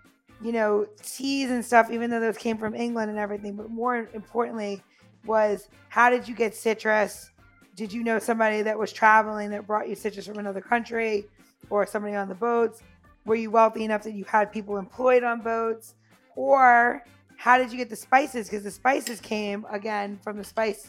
you 0.41 0.51
know, 0.51 0.87
teas 1.03 1.51
and 1.51 1.63
stuff, 1.63 1.91
even 1.91 2.09
though 2.09 2.19
those 2.19 2.37
came 2.37 2.57
from 2.57 2.73
England 2.73 3.11
and 3.11 3.19
everything, 3.19 3.55
but 3.55 3.69
more 3.69 4.09
importantly 4.13 4.81
was 5.25 5.67
how 5.89 6.09
did 6.09 6.27
you 6.27 6.33
get 6.33 6.55
citrus? 6.55 7.29
Did 7.75 7.93
you 7.93 8.03
know 8.03 8.17
somebody 8.17 8.63
that 8.63 8.77
was 8.77 8.91
traveling 8.91 9.51
that 9.51 9.67
brought 9.67 9.87
you 9.87 9.93
citrus 9.93 10.25
from 10.25 10.39
another 10.39 10.61
country 10.61 11.25
or 11.69 11.85
somebody 11.85 12.15
on 12.15 12.27
the 12.27 12.35
boats? 12.35 12.81
Were 13.29 13.35
you 13.35 13.51
wealthy 13.51 13.83
enough 13.83 14.01
that 14.05 14.15
you 14.15 14.25
had 14.25 14.51
people 14.51 14.77
employed 14.77 15.23
on 15.23 15.41
boats? 15.41 15.93
Or 16.35 17.05
how 17.37 17.59
did 17.59 17.71
you 17.71 17.77
get 17.77 17.87
the 17.87 17.95
spices? 17.95 18.49
Because 18.49 18.63
the 18.63 18.71
spices 18.71 19.21
came 19.21 19.67
again 19.69 20.17
from 20.23 20.35
the 20.35 20.43
spice 20.43 20.87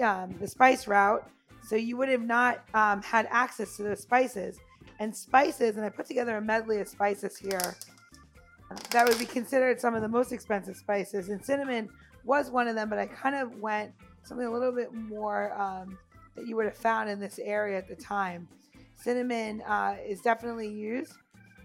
um, 0.00 0.32
the 0.38 0.46
spice 0.46 0.86
route. 0.86 1.28
So 1.66 1.74
you 1.74 1.96
would 1.96 2.08
have 2.08 2.22
not 2.22 2.62
um, 2.72 3.02
had 3.02 3.26
access 3.32 3.76
to 3.78 3.82
those 3.82 3.98
spices. 3.98 4.60
And 5.00 5.12
spices, 5.12 5.76
and 5.76 5.84
I 5.84 5.88
put 5.88 6.06
together 6.06 6.36
a 6.36 6.40
medley 6.40 6.78
of 6.80 6.86
spices 6.86 7.36
here 7.36 7.74
that 8.92 9.08
would 9.08 9.18
be 9.18 9.26
considered 9.26 9.80
some 9.80 9.96
of 9.96 10.02
the 10.02 10.08
most 10.08 10.30
expensive 10.30 10.76
spices. 10.76 11.30
And 11.30 11.44
cinnamon 11.44 11.88
was 12.22 12.48
one 12.48 12.68
of 12.68 12.76
them, 12.76 12.90
but 12.90 13.00
I 13.00 13.06
kind 13.06 13.34
of 13.34 13.58
went 13.58 13.90
something 14.22 14.46
a 14.46 14.52
little 14.52 14.70
bit 14.70 14.94
more 14.94 15.52
um, 15.60 15.98
that 16.36 16.46
you 16.46 16.54
would 16.54 16.66
have 16.66 16.76
found 16.76 17.10
in 17.10 17.18
this 17.18 17.40
area 17.40 17.76
at 17.76 17.88
the 17.88 17.96
time. 17.96 18.46
Cinnamon 18.94 19.62
uh, 19.62 19.96
is 20.06 20.20
definitely 20.20 20.68
used, 20.68 21.14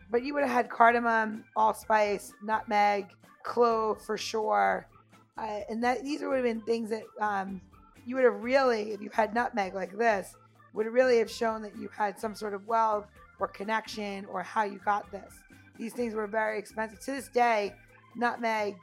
but 0.10 0.24
you 0.24 0.34
would 0.34 0.44
have 0.44 0.52
had 0.52 0.70
cardamom, 0.70 1.44
allspice, 1.56 2.34
nutmeg, 2.44 3.08
clove 3.44 4.02
for 4.02 4.18
sure. 4.18 4.88
Uh, 5.38 5.60
and 5.70 5.84
that 5.84 6.04
these 6.04 6.22
would 6.22 6.36
have 6.36 6.44
been 6.44 6.62
things 6.62 6.90
that 6.90 7.04
um, 7.22 7.62
you 8.06 8.16
would 8.16 8.24
have 8.24 8.42
really, 8.42 8.92
if 8.92 9.02
you 9.02 9.10
had 9.12 9.34
nutmeg 9.34 9.74
like 9.74 9.96
this, 9.98 10.36
would 10.74 10.88
really 10.88 11.18
have 11.18 11.30
shown 11.30 11.62
that 11.62 11.76
you 11.78 11.90
had 11.96 12.20
some 12.20 12.36
sort 12.36 12.54
of 12.54 12.68
wealth 12.68 13.08
or 13.40 13.48
connection 13.48 14.26
or 14.26 14.42
how 14.44 14.64
you 14.64 14.80
got 14.84 15.12
this. 15.12 15.34
These 15.78 15.94
things 15.94 16.14
were 16.14 16.28
very 16.28 16.58
expensive. 16.58 17.00
To 17.02 17.12
this 17.12 17.28
day, 17.28 17.74
nutmeg 18.16 18.76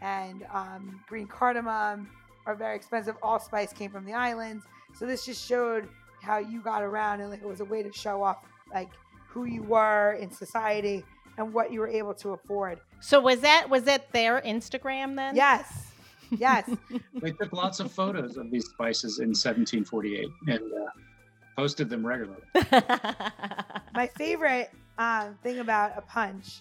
and 0.00 0.46
um, 0.52 1.02
green 1.06 1.26
cardamom 1.26 2.08
are 2.46 2.54
very 2.54 2.76
expensive. 2.76 3.16
Allspice 3.22 3.72
came 3.72 3.90
from 3.90 4.04
the 4.04 4.12
islands. 4.12 4.64
So 4.94 5.06
this 5.06 5.24
just 5.26 5.46
showed 5.46 5.88
how 6.22 6.38
you 6.38 6.60
got 6.60 6.82
around 6.82 7.20
and 7.20 7.30
like 7.30 7.42
it 7.42 7.48
was 7.48 7.60
a 7.60 7.64
way 7.64 7.82
to 7.82 7.92
show 7.92 8.22
off 8.22 8.38
like 8.72 8.90
who 9.32 9.44
you 9.44 9.62
were 9.62 10.12
in 10.20 10.30
society 10.30 11.04
and 11.38 11.52
what 11.52 11.72
you 11.72 11.80
were 11.80 11.88
able 11.88 12.14
to 12.14 12.30
afford. 12.30 12.80
So 13.00 13.20
was 13.20 13.40
that 13.40 13.70
was 13.70 13.84
that 13.84 14.12
their 14.12 14.40
Instagram 14.42 15.16
then? 15.16 15.34
Yes. 15.36 15.92
Yes. 16.30 16.68
they 17.14 17.32
took 17.32 17.52
lots 17.52 17.80
of 17.80 17.90
photos 17.90 18.36
of 18.36 18.50
these 18.50 18.66
spices 18.66 19.18
in 19.18 19.28
1748 19.28 20.28
and 20.48 20.58
uh, 20.58 20.90
posted 21.56 21.88
them 21.88 22.06
regularly. 22.06 22.42
My 23.94 24.06
favorite 24.16 24.70
um, 24.98 25.36
thing 25.42 25.58
about 25.58 25.92
a 25.96 26.02
punch, 26.02 26.60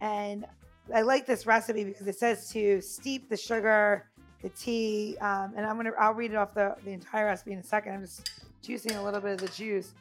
and 0.00 0.46
I 0.94 1.02
like 1.02 1.26
this 1.26 1.46
recipe 1.46 1.84
because 1.84 2.06
it 2.06 2.18
says 2.18 2.50
to 2.50 2.80
steep 2.80 3.28
the 3.28 3.36
sugar, 3.36 4.08
the 4.42 4.48
tea, 4.50 5.16
um, 5.20 5.52
and 5.56 5.66
I'm 5.66 5.76
gonna 5.76 5.92
I'll 5.98 6.14
read 6.14 6.30
it 6.30 6.36
off 6.36 6.54
the 6.54 6.76
the 6.84 6.92
entire 6.92 7.26
recipe 7.26 7.52
in 7.52 7.58
a 7.58 7.64
second. 7.64 7.94
I'm 7.94 8.00
just 8.02 8.44
juicing 8.64 8.98
a 8.98 9.02
little 9.02 9.20
bit 9.20 9.32
of 9.32 9.38
the 9.38 9.48
juice. 9.48 9.94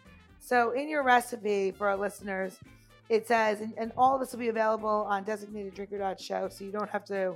So 0.44 0.72
in 0.72 0.90
your 0.90 1.04
recipe 1.04 1.72
for 1.72 1.88
our 1.88 1.96
listeners, 1.96 2.58
it 3.10 3.28
says, 3.28 3.62
and, 3.62 3.74
and 3.78 3.92
all 3.96 4.18
this 4.18 4.32
will 4.32 4.40
be 4.40 4.48
available 4.48 5.06
on 5.08 5.24
designateddrinker.show, 5.24 6.50
so 6.50 6.64
you 6.66 6.72
don't 6.72 6.90
have 6.90 7.06
to 7.06 7.36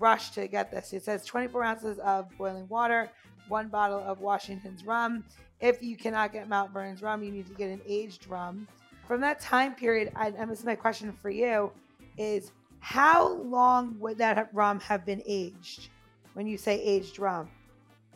rush 0.00 0.30
to 0.30 0.48
get 0.48 0.70
this. 0.70 0.92
It 0.92 1.04
says 1.04 1.24
24 1.24 1.62
ounces 1.62 1.98
of 2.00 2.26
boiling 2.36 2.68
water, 2.68 3.08
one 3.48 3.68
bottle 3.68 4.00
of 4.00 4.20
Washington's 4.20 4.84
rum. 4.84 5.24
If 5.60 5.80
you 5.80 5.96
cannot 5.96 6.32
get 6.32 6.48
Mount 6.48 6.72
Vernon's 6.72 7.02
rum, 7.02 7.22
you 7.22 7.30
need 7.30 7.46
to 7.46 7.54
get 7.54 7.70
an 7.70 7.80
aged 7.86 8.26
rum. 8.26 8.66
From 9.06 9.20
that 9.20 9.40
time 9.40 9.74
period, 9.74 10.10
I, 10.16 10.28
and 10.36 10.50
this 10.50 10.58
is 10.58 10.64
my 10.64 10.74
question 10.74 11.12
for 11.12 11.30
you, 11.30 11.70
is 12.18 12.50
how 12.80 13.28
long 13.28 13.96
would 14.00 14.18
that 14.18 14.48
rum 14.52 14.80
have 14.80 15.06
been 15.06 15.22
aged 15.24 15.88
when 16.34 16.46
you 16.46 16.58
say 16.58 16.80
aged 16.82 17.18
rum? 17.20 17.48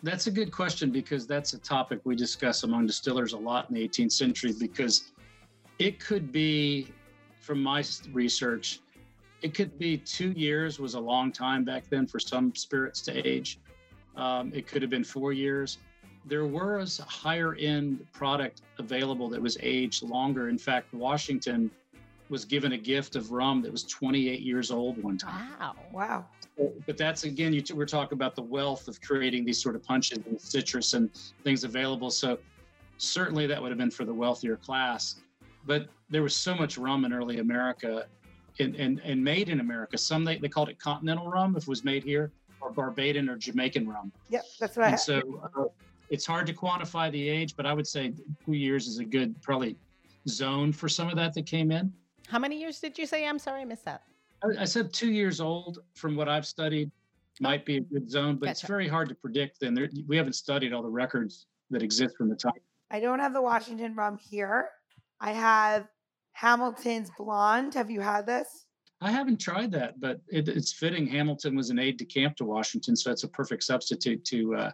That's 0.04 0.26
a 0.26 0.30
good 0.30 0.52
question 0.52 0.90
because 0.90 1.26
that's 1.26 1.54
a 1.54 1.58
topic 1.58 2.00
we 2.04 2.14
discuss 2.14 2.62
among 2.62 2.86
distillers 2.86 3.32
a 3.32 3.38
lot 3.38 3.70
in 3.70 3.74
the 3.74 3.88
18th 3.88 4.12
century 4.12 4.52
because 4.52 5.12
it 5.78 5.98
could 5.98 6.30
be, 6.30 6.88
from 7.40 7.62
my 7.62 7.82
research, 8.12 8.80
it 9.40 9.54
could 9.54 9.78
be 9.78 9.96
two 9.96 10.32
years 10.32 10.78
was 10.78 10.92
a 10.92 11.00
long 11.00 11.32
time 11.32 11.64
back 11.64 11.88
then 11.88 12.06
for 12.06 12.20
some 12.20 12.54
spirits 12.54 13.00
to 13.00 13.26
age. 13.26 13.58
Um, 14.14 14.52
it 14.54 14.66
could 14.66 14.82
have 14.82 14.90
been 14.90 15.04
four 15.04 15.32
years. 15.32 15.78
There 16.26 16.44
was 16.44 16.98
a 16.98 17.04
higher 17.04 17.54
end 17.54 18.06
product 18.12 18.60
available 18.78 19.30
that 19.30 19.40
was 19.40 19.56
aged 19.62 20.02
longer. 20.02 20.50
In 20.50 20.58
fact, 20.58 20.92
Washington 20.92 21.70
was 22.28 22.44
given 22.44 22.72
a 22.72 22.78
gift 22.78 23.16
of 23.16 23.32
rum 23.32 23.62
that 23.62 23.72
was 23.72 23.84
28 23.84 24.40
years 24.40 24.70
old 24.70 25.02
one 25.02 25.16
time. 25.16 25.48
Wow. 25.58 25.76
Wow. 25.92 26.26
But 26.86 26.96
that's 26.96 27.24
again, 27.24 27.52
you 27.52 27.62
we're 27.74 27.86
talking 27.86 28.16
about 28.16 28.36
the 28.36 28.42
wealth 28.42 28.86
of 28.86 29.00
creating 29.00 29.44
these 29.44 29.60
sort 29.60 29.74
of 29.74 29.82
punches 29.82 30.18
and 30.26 30.40
citrus 30.40 30.94
and 30.94 31.10
things 31.42 31.64
available. 31.64 32.10
So 32.10 32.38
certainly 32.98 33.46
that 33.46 33.60
would 33.60 33.70
have 33.70 33.78
been 33.78 33.90
for 33.90 34.04
the 34.04 34.14
wealthier 34.14 34.56
class. 34.56 35.16
But 35.66 35.88
there 36.10 36.22
was 36.22 36.36
so 36.36 36.54
much 36.54 36.78
rum 36.78 37.04
in 37.04 37.12
early 37.12 37.38
America 37.38 38.06
and, 38.60 38.76
and, 38.76 39.00
and 39.00 39.22
made 39.22 39.48
in 39.48 39.60
America. 39.60 39.98
Some 39.98 40.24
they, 40.24 40.38
they 40.38 40.48
called 40.48 40.68
it 40.68 40.78
continental 40.78 41.28
rum 41.28 41.56
if 41.56 41.64
it 41.64 41.68
was 41.68 41.84
made 41.84 42.04
here, 42.04 42.30
or 42.60 42.70
Barbadian 42.70 43.28
or 43.28 43.36
Jamaican 43.36 43.88
rum. 43.88 44.12
Yep, 44.28 44.44
that's 44.60 44.76
right. 44.76 44.90
And 44.90 45.00
so 45.00 45.50
uh, 45.56 45.64
it's 46.10 46.26
hard 46.26 46.46
to 46.46 46.52
quantify 46.52 47.10
the 47.10 47.28
age, 47.28 47.56
but 47.56 47.66
I 47.66 47.72
would 47.72 47.86
say 47.86 48.12
two 48.44 48.52
years 48.52 48.86
is 48.86 48.98
a 48.98 49.04
good 49.04 49.40
probably 49.42 49.76
zone 50.28 50.72
for 50.72 50.88
some 50.88 51.08
of 51.08 51.16
that 51.16 51.34
that 51.34 51.46
came 51.46 51.72
in. 51.72 51.92
How 52.28 52.38
many 52.38 52.60
years 52.60 52.78
did 52.78 52.96
you 52.96 53.06
say? 53.06 53.26
I'm 53.26 53.38
sorry, 53.38 53.62
I 53.62 53.64
missed 53.64 53.84
that. 53.86 54.02
I, 54.44 54.62
I 54.62 54.64
said 54.64 54.92
two 54.92 55.10
years 55.10 55.40
old 55.40 55.80
from 55.94 56.16
what 56.16 56.28
I've 56.28 56.46
studied 56.46 56.90
might 57.40 57.64
be 57.64 57.78
a 57.78 57.80
good 57.80 58.10
zone, 58.10 58.36
but 58.36 58.46
gotcha. 58.46 58.50
it's 58.52 58.62
very 58.62 58.88
hard 58.88 59.08
to 59.08 59.14
predict. 59.14 59.60
Then 59.60 59.74
there, 59.74 59.88
we 60.06 60.16
haven't 60.16 60.34
studied 60.34 60.72
all 60.72 60.82
the 60.82 60.88
records 60.88 61.46
that 61.70 61.82
exist 61.82 62.16
from 62.16 62.28
the 62.28 62.36
time. 62.36 62.52
I 62.90 63.00
don't 63.00 63.18
have 63.18 63.32
the 63.32 63.42
Washington 63.42 63.94
rum 63.94 64.18
here. 64.18 64.68
I 65.20 65.32
have 65.32 65.88
Hamilton's 66.32 67.10
Blonde. 67.18 67.74
Have 67.74 67.90
you 67.90 68.00
had 68.00 68.26
this? 68.26 68.66
I 69.00 69.10
haven't 69.10 69.40
tried 69.40 69.72
that, 69.72 70.00
but 70.00 70.20
it, 70.28 70.48
it's 70.48 70.72
fitting. 70.72 71.06
Hamilton 71.06 71.56
was 71.56 71.70
an 71.70 71.78
aide 71.78 71.98
de 71.98 72.04
camp 72.04 72.36
to 72.36 72.44
Washington, 72.44 72.94
so 72.96 73.10
it's 73.10 73.24
a 73.24 73.28
perfect 73.28 73.64
substitute 73.64 74.24
to. 74.26 74.54
Uh, 74.54 74.70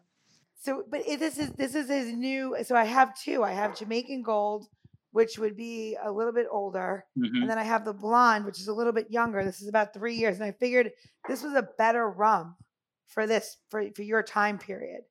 so, 0.60 0.84
but 0.90 1.00
it, 1.06 1.18
this 1.18 1.38
is 1.38 1.50
this 1.50 1.74
is 1.74 1.88
his 1.88 2.12
new. 2.12 2.56
So 2.62 2.76
I 2.76 2.84
have 2.84 3.18
two. 3.18 3.42
I 3.42 3.52
have 3.52 3.76
Jamaican 3.76 4.22
Gold, 4.22 4.66
which 5.12 5.38
would 5.38 5.56
be 5.56 5.96
a 6.02 6.10
little 6.10 6.32
bit 6.32 6.46
older, 6.50 7.04
mm-hmm. 7.18 7.42
and 7.42 7.50
then 7.50 7.58
I 7.58 7.64
have 7.64 7.84
the 7.84 7.92
Blonde, 7.92 8.44
which 8.44 8.60
is 8.60 8.68
a 8.68 8.72
little 8.72 8.92
bit 8.92 9.10
younger. 9.10 9.44
This 9.44 9.60
is 9.60 9.68
about 9.68 9.92
three 9.92 10.14
years, 10.14 10.36
and 10.36 10.44
I 10.44 10.52
figured 10.52 10.92
this 11.28 11.42
was 11.42 11.54
a 11.54 11.68
better 11.78 12.08
rum 12.08 12.56
for 13.06 13.26
this 13.26 13.56
for 13.70 13.84
for 13.94 14.02
your 14.02 14.22
time 14.22 14.58
period. 14.58 15.02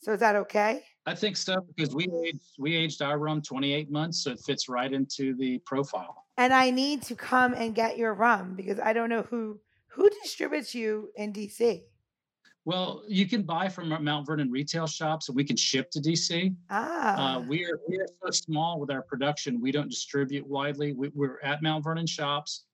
So 0.00 0.12
is 0.12 0.20
that 0.20 0.36
okay? 0.36 0.82
I 1.06 1.14
think 1.14 1.36
so 1.36 1.64
because 1.74 1.94
we 1.94 2.10
aged 2.26 2.42
we 2.58 2.74
aged 2.74 3.02
our 3.02 3.18
rum 3.18 3.42
28 3.42 3.90
months, 3.90 4.24
so 4.24 4.30
it 4.32 4.40
fits 4.40 4.68
right 4.68 4.92
into 4.92 5.34
the 5.36 5.58
profile. 5.66 6.24
And 6.36 6.52
I 6.52 6.70
need 6.70 7.02
to 7.02 7.14
come 7.14 7.54
and 7.54 7.74
get 7.74 7.96
your 7.96 8.14
rum 8.14 8.54
because 8.54 8.78
I 8.78 8.92
don't 8.92 9.08
know 9.08 9.22
who 9.22 9.60
who 9.88 10.10
distributes 10.22 10.74
you 10.74 11.10
in 11.16 11.32
DC. 11.32 11.82
Well, 12.66 13.02
you 13.06 13.26
can 13.26 13.42
buy 13.42 13.68
from 13.68 13.90
Mount 14.02 14.26
Vernon 14.26 14.50
retail 14.50 14.86
shops, 14.86 15.28
and 15.28 15.36
we 15.36 15.44
can 15.44 15.56
ship 15.56 15.90
to 15.90 16.00
DC. 16.00 16.54
Ah, 16.70 17.36
uh, 17.36 17.40
we 17.40 17.64
are 17.66 17.78
we 17.86 17.98
are 17.98 18.06
so 18.22 18.30
small 18.30 18.80
with 18.80 18.90
our 18.90 19.02
production, 19.02 19.60
we 19.60 19.70
don't 19.70 19.90
distribute 19.90 20.46
widely. 20.46 20.94
We, 20.94 21.10
we're 21.14 21.40
at 21.42 21.62
Mount 21.62 21.84
Vernon 21.84 22.06
shops, 22.06 22.64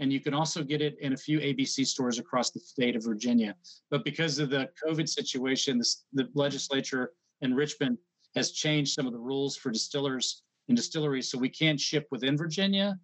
and 0.00 0.12
you 0.12 0.18
can 0.18 0.34
also 0.34 0.64
get 0.64 0.82
it 0.82 0.98
in 1.00 1.12
a 1.12 1.16
few 1.16 1.38
ABC 1.38 1.86
stores 1.86 2.18
across 2.18 2.50
the 2.50 2.58
state 2.58 2.96
of 2.96 3.04
Virginia. 3.04 3.54
But 3.88 4.04
because 4.04 4.40
of 4.40 4.50
the 4.50 4.68
COVID 4.84 5.08
situation, 5.08 5.78
the, 5.78 5.86
the 6.12 6.28
legislature 6.34 7.12
in 7.40 7.54
Richmond 7.54 7.98
has 8.34 8.50
changed 8.50 8.94
some 8.94 9.06
of 9.06 9.12
the 9.12 9.18
rules 9.18 9.56
for 9.56 9.70
distillers 9.70 10.42
and 10.66 10.76
distilleries, 10.76 11.30
so 11.30 11.38
we 11.38 11.48
can't 11.48 11.78
ship 11.78 12.08
within 12.10 12.36
Virginia 12.36 12.98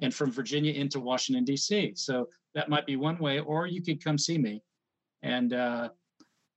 and 0.00 0.14
from 0.14 0.32
Virginia 0.32 0.72
into 0.72 0.98
Washington 0.98 1.44
D.C. 1.44 1.92
So 1.94 2.30
that 2.54 2.70
might 2.70 2.86
be 2.86 2.96
one 2.96 3.18
way, 3.18 3.40
or 3.40 3.66
you 3.66 3.82
could 3.82 4.02
come 4.02 4.16
see 4.16 4.38
me, 4.38 4.62
and 5.24 5.54
uh, 5.54 5.88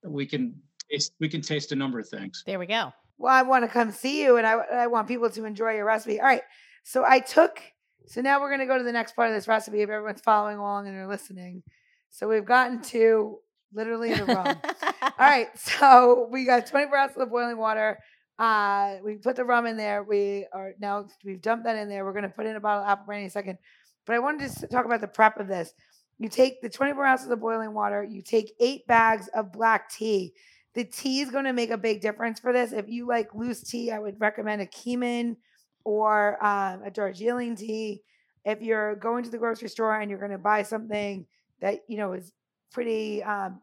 we 0.04 0.26
can 0.26 0.54
taste, 0.92 1.14
we 1.20 1.30
can 1.30 1.42
taste 1.42 1.72
a 1.72 1.76
number 1.76 2.00
of 2.00 2.08
things. 2.08 2.44
There 2.46 2.60
we 2.60 2.68
go. 2.68 2.92
Well, 3.18 3.34
I 3.34 3.42
want 3.42 3.64
to 3.64 3.70
come 3.70 3.92
see 3.92 4.22
you, 4.22 4.38
and 4.38 4.46
I 4.46 4.54
I 4.54 4.88
want 4.88 5.08
people 5.08 5.30
to 5.30 5.46
enjoy 5.46 5.74
your 5.74 5.86
recipe. 5.86 6.20
All 6.20 6.28
right, 6.28 6.44
so 6.84 7.04
I 7.04 7.20
took. 7.20 7.62
So 8.06 8.22
now 8.22 8.40
we're 8.40 8.50
going 8.50 8.62
to 8.62 8.68
go 8.68 8.78
to 8.78 8.86
the 8.86 8.92
next 8.92 9.18
part 9.18 9.28
of 9.28 9.36
this 9.36 9.50
recipe 9.50 9.82
if 9.82 9.90
everyone's 9.90 10.22
following 10.22 10.58
along 10.58 10.88
and 10.88 10.96
they're 10.96 11.10
listening. 11.10 11.62
So 12.10 12.30
we've 12.30 12.46
gotten 12.46 12.82
to 12.84 13.40
literally 13.74 14.14
the 14.14 14.24
rum. 14.24 14.56
All 15.02 15.12
right, 15.20 15.50
so 15.60 16.30
we 16.32 16.46
got 16.46 16.68
24 16.68 16.98
ounces 16.98 17.18
of 17.18 17.30
boiling 17.30 17.58
water. 17.58 18.00
Uh, 18.40 18.96
we 19.04 19.16
put 19.16 19.36
the 19.36 19.44
rum 19.44 19.66
in 19.66 19.76
there. 19.76 20.04
We 20.04 20.46
are 20.54 20.74
now 20.80 21.08
we've 21.26 21.42
dumped 21.42 21.66
that 21.66 21.76
in 21.76 21.90
there. 21.90 22.06
We're 22.06 22.14
gonna 22.14 22.30
put 22.30 22.46
in 22.46 22.56
a 22.56 22.60
bottle 22.60 22.84
of 22.84 22.90
apple 22.90 23.08
brandy 23.08 23.24
in 23.24 23.28
a 23.28 23.32
second. 23.32 23.58
But 24.06 24.16
I 24.16 24.20
wanted 24.20 24.52
to 24.52 24.68
talk 24.68 24.86
about 24.86 25.02
the 25.02 25.08
prep 25.08 25.38
of 25.38 25.48
this. 25.48 25.74
You 26.20 26.30
take 26.30 26.62
the 26.62 26.70
24 26.70 27.06
ounces 27.06 27.30
of 27.30 27.40
boiling 27.40 27.74
water. 27.74 28.04
You 28.04 28.22
take 28.22 28.54
eight 28.60 28.88
bags 28.88 29.28
of 29.30 29.52
black 29.52 29.90
tea. 29.90 30.34
The 30.74 30.84
tea 30.84 31.22
is 31.22 31.32
going 31.32 31.46
to 31.46 31.54
make 31.54 31.70
a 31.70 31.78
big 31.78 32.02
difference 32.02 32.40
for 32.40 32.54
this. 32.54 32.72
If 32.72 32.88
you 32.88 33.08
like 33.08 33.34
loose 33.36 33.62
tea, 33.62 33.92
I 33.92 34.00
would 34.00 34.20
recommend 34.20 34.62
a 34.62 34.68
Keemun 34.68 35.36
or 35.84 36.44
um, 36.44 36.84
a 36.84 36.92
Darjeeling 36.92 37.56
tea. 37.56 38.02
If 38.46 38.62
you're 38.62 38.96
going 38.96 39.24
to 39.24 39.30
the 39.30 39.38
grocery 39.38 39.70
store 39.70 40.00
and 40.00 40.10
you're 40.10 40.20
going 40.20 40.32
to 40.32 40.38
buy 40.38 40.64
something 40.64 41.26
that 41.62 41.80
you 41.88 41.98
know 41.98 42.14
is 42.14 42.32
pretty 42.72 43.24
um, 43.24 43.62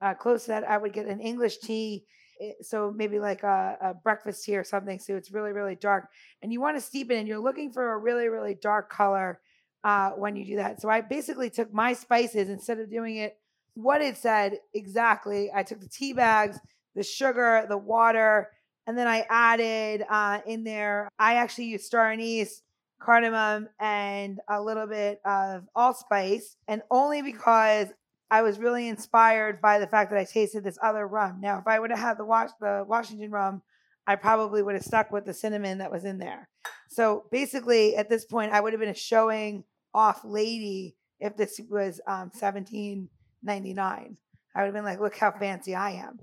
uh, 0.00 0.14
close 0.14 0.44
to 0.44 0.48
that, 0.48 0.64
I 0.64 0.78
would 0.78 0.92
get 0.92 1.06
an 1.06 1.20
English 1.20 1.58
tea. 1.58 2.04
Eh, 2.40 2.52
so 2.60 2.92
maybe 2.94 3.18
like 3.18 3.42
a, 3.42 3.76
a, 3.80 3.94
breakfast 3.94 4.44
tea 4.44 4.56
or 4.56 4.64
something. 4.64 4.98
So 4.98 5.16
it's 5.16 5.30
really, 5.30 5.52
really 5.52 5.74
dark. 5.74 6.08
And 6.42 6.52
you 6.52 6.60
want 6.60 6.76
to 6.76 6.80
steep 6.82 7.10
it 7.10 7.16
and 7.16 7.26
you're 7.26 7.38
looking 7.38 7.72
for 7.72 7.92
a 7.92 7.98
really, 7.98 8.28
really 8.28 8.54
dark 8.54 8.90
color 8.90 9.40
uh, 9.84 10.10
when 10.10 10.36
you 10.36 10.44
do 10.44 10.56
that. 10.56 10.80
So 10.80 10.88
I 10.88 11.00
basically 11.00 11.50
took 11.50 11.72
my 11.72 11.92
spices 11.92 12.48
instead 12.48 12.78
of 12.78 12.90
doing 12.90 13.16
it 13.16 13.36
what 13.74 14.00
it 14.00 14.16
said 14.16 14.58
exactly. 14.74 15.50
I 15.54 15.62
took 15.62 15.80
the 15.80 15.88
tea 15.88 16.12
bags, 16.12 16.58
the 16.94 17.02
sugar, 17.02 17.66
the 17.68 17.76
water, 17.78 18.50
And 18.86 18.96
then 18.96 19.08
I 19.08 19.26
added 19.28 20.04
uh, 20.08 20.40
in 20.46 20.62
there, 20.62 21.08
I 21.18 21.34
actually 21.34 21.66
used 21.66 21.84
star 21.84 22.10
anise, 22.12 22.62
cardamom, 23.00 23.68
and 23.80 24.40
a 24.48 24.62
little 24.62 24.86
bit 24.86 25.20
of 25.24 25.64
allspice. 25.74 26.56
And 26.68 26.82
only 26.90 27.20
because 27.20 27.88
I 28.30 28.42
was 28.42 28.58
really 28.58 28.88
inspired 28.88 29.60
by 29.60 29.78
the 29.78 29.86
fact 29.86 30.10
that 30.10 30.18
I 30.18 30.24
tasted 30.24 30.62
this 30.62 30.78
other 30.82 31.06
rum. 31.06 31.40
Now, 31.40 31.58
if 31.58 31.66
I 31.66 31.78
would 31.80 31.90
have 31.90 31.98
had 31.98 32.18
the, 32.18 32.48
the 32.60 32.84
Washington 32.86 33.30
rum, 33.30 33.62
I 34.06 34.16
probably 34.16 34.62
would 34.62 34.74
have 34.74 34.84
stuck 34.84 35.10
with 35.10 35.24
the 35.24 35.34
cinnamon 35.34 35.78
that 35.78 35.90
was 35.90 36.04
in 36.04 36.18
there. 36.18 36.48
So 36.88 37.24
basically, 37.30 37.96
at 37.96 38.08
this 38.08 38.24
point, 38.24 38.52
I 38.52 38.60
would 38.60 38.72
have 38.72 38.80
been 38.80 38.88
a 38.88 38.94
showing 38.94 39.64
off 39.92 40.20
lady 40.24 40.96
if 41.18 41.36
this 41.36 41.60
was 41.68 42.00
um, 42.06 42.30
1799. 42.32 44.16
I 44.54 44.58
would 44.60 44.66
have 44.66 44.74
been 44.74 44.84
like, 44.84 45.00
look 45.00 45.16
how 45.16 45.32
fancy 45.32 45.74
I 45.74 45.90
am. 45.92 46.18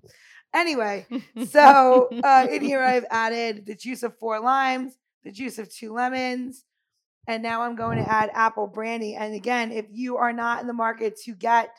Anyway, 0.54 1.06
so 1.50 2.10
uh, 2.24 2.48
in 2.50 2.62
here 2.62 2.82
I've 2.82 3.06
added 3.10 3.66
the 3.66 3.76
juice 3.76 4.04
of 4.04 4.18
four 4.18 4.40
limes, 4.40 4.98
the 5.24 5.32
juice 5.32 5.58
of 5.58 5.74
two 5.74 5.94
lemons, 5.94 6.64
and 7.28 7.42
now 7.42 7.62
I'm 7.62 7.76
going 7.76 7.98
to 8.04 8.10
add 8.10 8.30
apple 8.34 8.68
brandy. 8.68 9.16
And 9.16 9.34
again, 9.34 9.72
if 9.72 9.86
you 9.92 10.18
are 10.18 10.34
not 10.34 10.62
in 10.62 10.68
the 10.68 10.74
market 10.74 11.20
to 11.22 11.34
get 11.34 11.70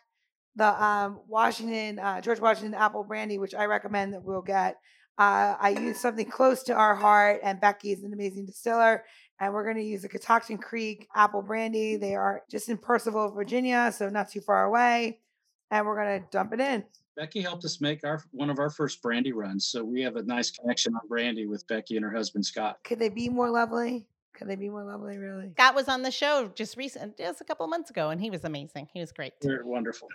the 0.56 0.82
um, 0.82 1.20
Washington 1.26 1.98
uh, 1.98 2.20
George 2.20 2.40
Washington 2.40 2.74
apple 2.74 3.04
brandy, 3.04 3.38
which 3.38 3.54
I 3.54 3.64
recommend 3.64 4.14
that 4.14 4.22
we'll 4.22 4.42
get, 4.42 4.76
uh, 5.18 5.54
I 5.60 5.70
use 5.70 6.00
something 6.00 6.28
close 6.28 6.62
to 6.64 6.74
our 6.74 6.94
heart, 6.94 7.40
and 7.42 7.60
Becky 7.60 7.92
is 7.92 8.02
an 8.02 8.12
amazing 8.12 8.46
distiller. 8.46 9.04
And 9.40 9.52
we're 9.52 9.64
going 9.64 9.76
to 9.76 9.82
use 9.82 10.02
the 10.02 10.08
Catoctin 10.08 10.58
Creek 10.58 11.08
apple 11.14 11.42
brandy. 11.42 11.96
They 11.96 12.14
are 12.14 12.42
just 12.50 12.68
in 12.68 12.78
Purcellville, 12.78 13.34
Virginia, 13.34 13.92
so 13.96 14.08
not 14.08 14.30
too 14.30 14.40
far 14.40 14.64
away. 14.64 15.20
And 15.70 15.86
we're 15.86 15.96
going 15.96 16.20
to 16.20 16.26
dump 16.30 16.52
it 16.52 16.60
in. 16.60 16.84
Becky 17.16 17.40
helped 17.40 17.64
us 17.64 17.80
make 17.80 18.04
our 18.04 18.22
one 18.32 18.50
of 18.50 18.58
our 18.58 18.70
first 18.70 19.00
brandy 19.02 19.32
runs, 19.32 19.66
so 19.66 19.84
we 19.84 20.02
have 20.02 20.16
a 20.16 20.22
nice 20.24 20.50
connection 20.50 20.94
on 20.94 21.00
brandy 21.08 21.46
with 21.46 21.66
Becky 21.68 21.96
and 21.96 22.04
her 22.04 22.12
husband 22.12 22.44
Scott. 22.44 22.78
Could 22.84 22.98
they 22.98 23.08
be 23.08 23.28
more 23.28 23.50
lovely? 23.50 24.06
Could 24.34 24.48
they 24.48 24.56
be 24.56 24.68
more 24.68 24.82
lovely, 24.82 25.16
really? 25.16 25.50
Scott 25.52 25.76
was 25.76 25.88
on 25.88 26.02
the 26.02 26.10
show 26.10 26.50
just 26.56 26.76
recent, 26.76 27.16
just 27.16 27.40
a 27.40 27.44
couple 27.44 27.66
months 27.68 27.90
ago, 27.90 28.10
and 28.10 28.20
he 28.20 28.30
was 28.30 28.42
amazing. 28.44 28.88
He 28.92 28.98
was 28.98 29.12
great. 29.12 29.34
They're 29.40 29.64
wonderful. 29.64 30.08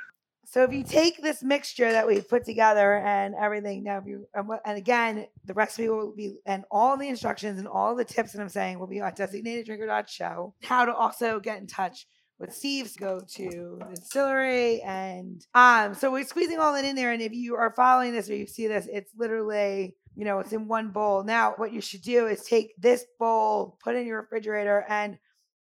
So 0.51 0.63
if 0.63 0.73
you 0.73 0.83
take 0.83 1.21
this 1.21 1.43
mixture 1.43 1.91
that 1.91 2.07
we've 2.07 2.27
put 2.27 2.43
together 2.43 2.97
and 2.97 3.35
everything, 3.39 3.83
now 3.83 3.99
if 3.99 4.05
you 4.07 4.25
and, 4.33 4.77
again, 4.77 5.27
the 5.45 5.53
recipe 5.53 5.89
will 5.89 6.11
be 6.11 6.37
and 6.43 6.65
all 6.71 6.97
the 6.97 7.07
instructions 7.07 7.59
and 7.59 7.67
all 7.67 7.95
the 7.95 8.03
tips 8.03 8.31
that 8.31 8.41
I'm 8.41 8.49
saying 8.49 8.79
will 8.79 8.87
be 8.87 8.99
on 8.99 9.11
designateddrinker.show. 9.11 10.55
How 10.63 10.85
to 10.85 10.95
also 10.95 11.39
get 11.39 11.59
in 11.59 11.67
touch 11.67 12.07
with 12.39 12.55
Steve's 12.55 12.95
go 12.95 13.19
to 13.35 13.77
the 13.79 13.95
distillery 13.95 14.81
and 14.81 15.45
um 15.53 15.93
so 15.93 16.09
we're 16.09 16.23
squeezing 16.23 16.57
all 16.57 16.73
that 16.73 16.85
in 16.85 16.95
there 16.95 17.11
and 17.11 17.21
if 17.21 17.33
you 17.33 17.55
are 17.55 17.73
following 17.75 18.13
this 18.13 18.29
or 18.29 18.35
you 18.35 18.47
see 18.47 18.65
this 18.65 18.87
it's 18.89 19.11
literally 19.17 19.93
you 20.15 20.23
know 20.23 20.39
it's 20.39 20.53
in 20.53 20.65
one 20.65 20.87
bowl 20.87 21.21
now 21.23 21.53
what 21.57 21.73
you 21.73 21.81
should 21.81 22.01
do 22.01 22.27
is 22.27 22.45
take 22.45 22.73
this 22.77 23.05
bowl 23.19 23.77
put 23.83 23.93
it 23.93 23.99
in 23.99 24.07
your 24.07 24.21
refrigerator 24.21 24.85
and 24.87 25.17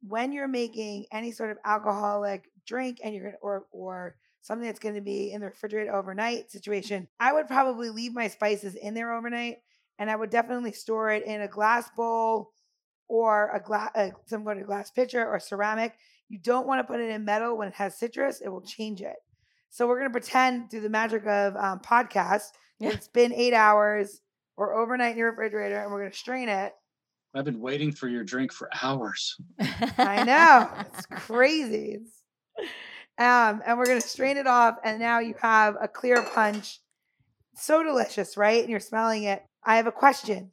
when 0.09 0.33
you're 0.33 0.49
making 0.49 1.07
any 1.13 1.31
sort 1.31 1.53
of 1.53 1.59
alcoholic 1.65 2.51
drink 2.67 2.99
and 3.05 3.15
you're 3.15 3.27
gonna 3.27 3.37
or 3.41 3.67
or 3.71 4.17
something 4.47 4.67
that's 4.67 4.79
going 4.79 4.95
to 4.95 5.01
be 5.01 5.33
in 5.33 5.41
the 5.41 5.47
refrigerator 5.49 5.95
overnight 5.95 6.51
situation 6.51 7.07
i 7.21 7.33
would 7.33 7.47
probably 7.49 7.91
leave 7.91 8.15
my 8.15 8.29
spices 8.29 8.75
in 8.75 8.95
there 8.95 9.13
overnight 9.13 9.57
and 9.99 10.11
i 10.11 10.17
would 10.17 10.31
definitely 10.31 10.73
store 10.73 11.11
it 11.11 11.25
in 11.25 11.41
a 11.43 11.49
glass 11.49 11.89
bowl 11.97 12.53
or 13.09 13.51
a 13.55 13.61
glass 13.61 13.91
uh, 13.95 14.11
some 14.27 14.43
sort 14.45 14.59
of 14.59 14.67
glass 14.67 14.91
pitcher 14.91 15.27
or 15.27 15.39
ceramic 15.41 15.95
you 16.29 16.39
don't 16.39 16.67
want 16.67 16.81
to 16.81 16.85
put 16.85 17.01
it 17.01 17.09
in 17.11 17.25
metal 17.25 17.57
when 17.57 17.69
it 17.69 17.75
has 17.75 17.97
citrus, 17.97 18.41
it 18.41 18.49
will 18.49 18.61
change 18.61 19.01
it. 19.01 19.15
So 19.71 19.87
we're 19.87 20.01
going 20.01 20.11
to 20.11 20.13
pretend 20.13 20.73
through 20.73 20.81
the 20.81 20.89
magic 20.89 21.25
of 21.25 21.55
um, 21.55 21.79
podcast, 21.79 22.47
Yeah. 22.81 22.89
it's 22.91 23.07
been 23.07 23.33
eight 23.33 23.55
hours 23.55 24.23
or 24.57 24.75
overnight 24.75 25.13
in 25.13 25.19
your 25.19 25.31
refrigerator 25.31 25.77
and 25.81 25.93
we're 25.93 26.01
going 26.01 26.11
to 26.11 26.19
strain 26.19 26.49
it. 26.49 26.73
I've 27.33 27.45
been 27.45 27.61
waiting 27.61 27.93
for 27.93 28.09
your 28.09 28.25
drink 28.25 28.53
for 28.53 28.69
hours. 28.83 29.37
I 29.99 30.25
know. 30.25 30.69
it's 30.93 31.07
crazy. 31.07 32.01
It's, 32.01 32.71
um, 33.19 33.63
and 33.65 33.79
we're 33.79 33.87
going 33.87 34.01
to 34.01 34.07
strain 34.07 34.37
it 34.37 34.47
off. 34.47 34.77
And 34.85 34.99
now 34.99 35.21
you 35.21 35.35
have 35.41 35.77
a 35.81 35.89
clear 35.89 36.23
punch. 36.23 36.81
So 37.55 37.83
delicious, 37.83 38.37
right? 38.37 38.61
And 38.61 38.71
you're 38.71 38.81
smelling 38.81 39.25
it. 39.25 39.43
I 39.65 39.77
have 39.77 39.87
a 39.87 39.93
question. 39.93 40.53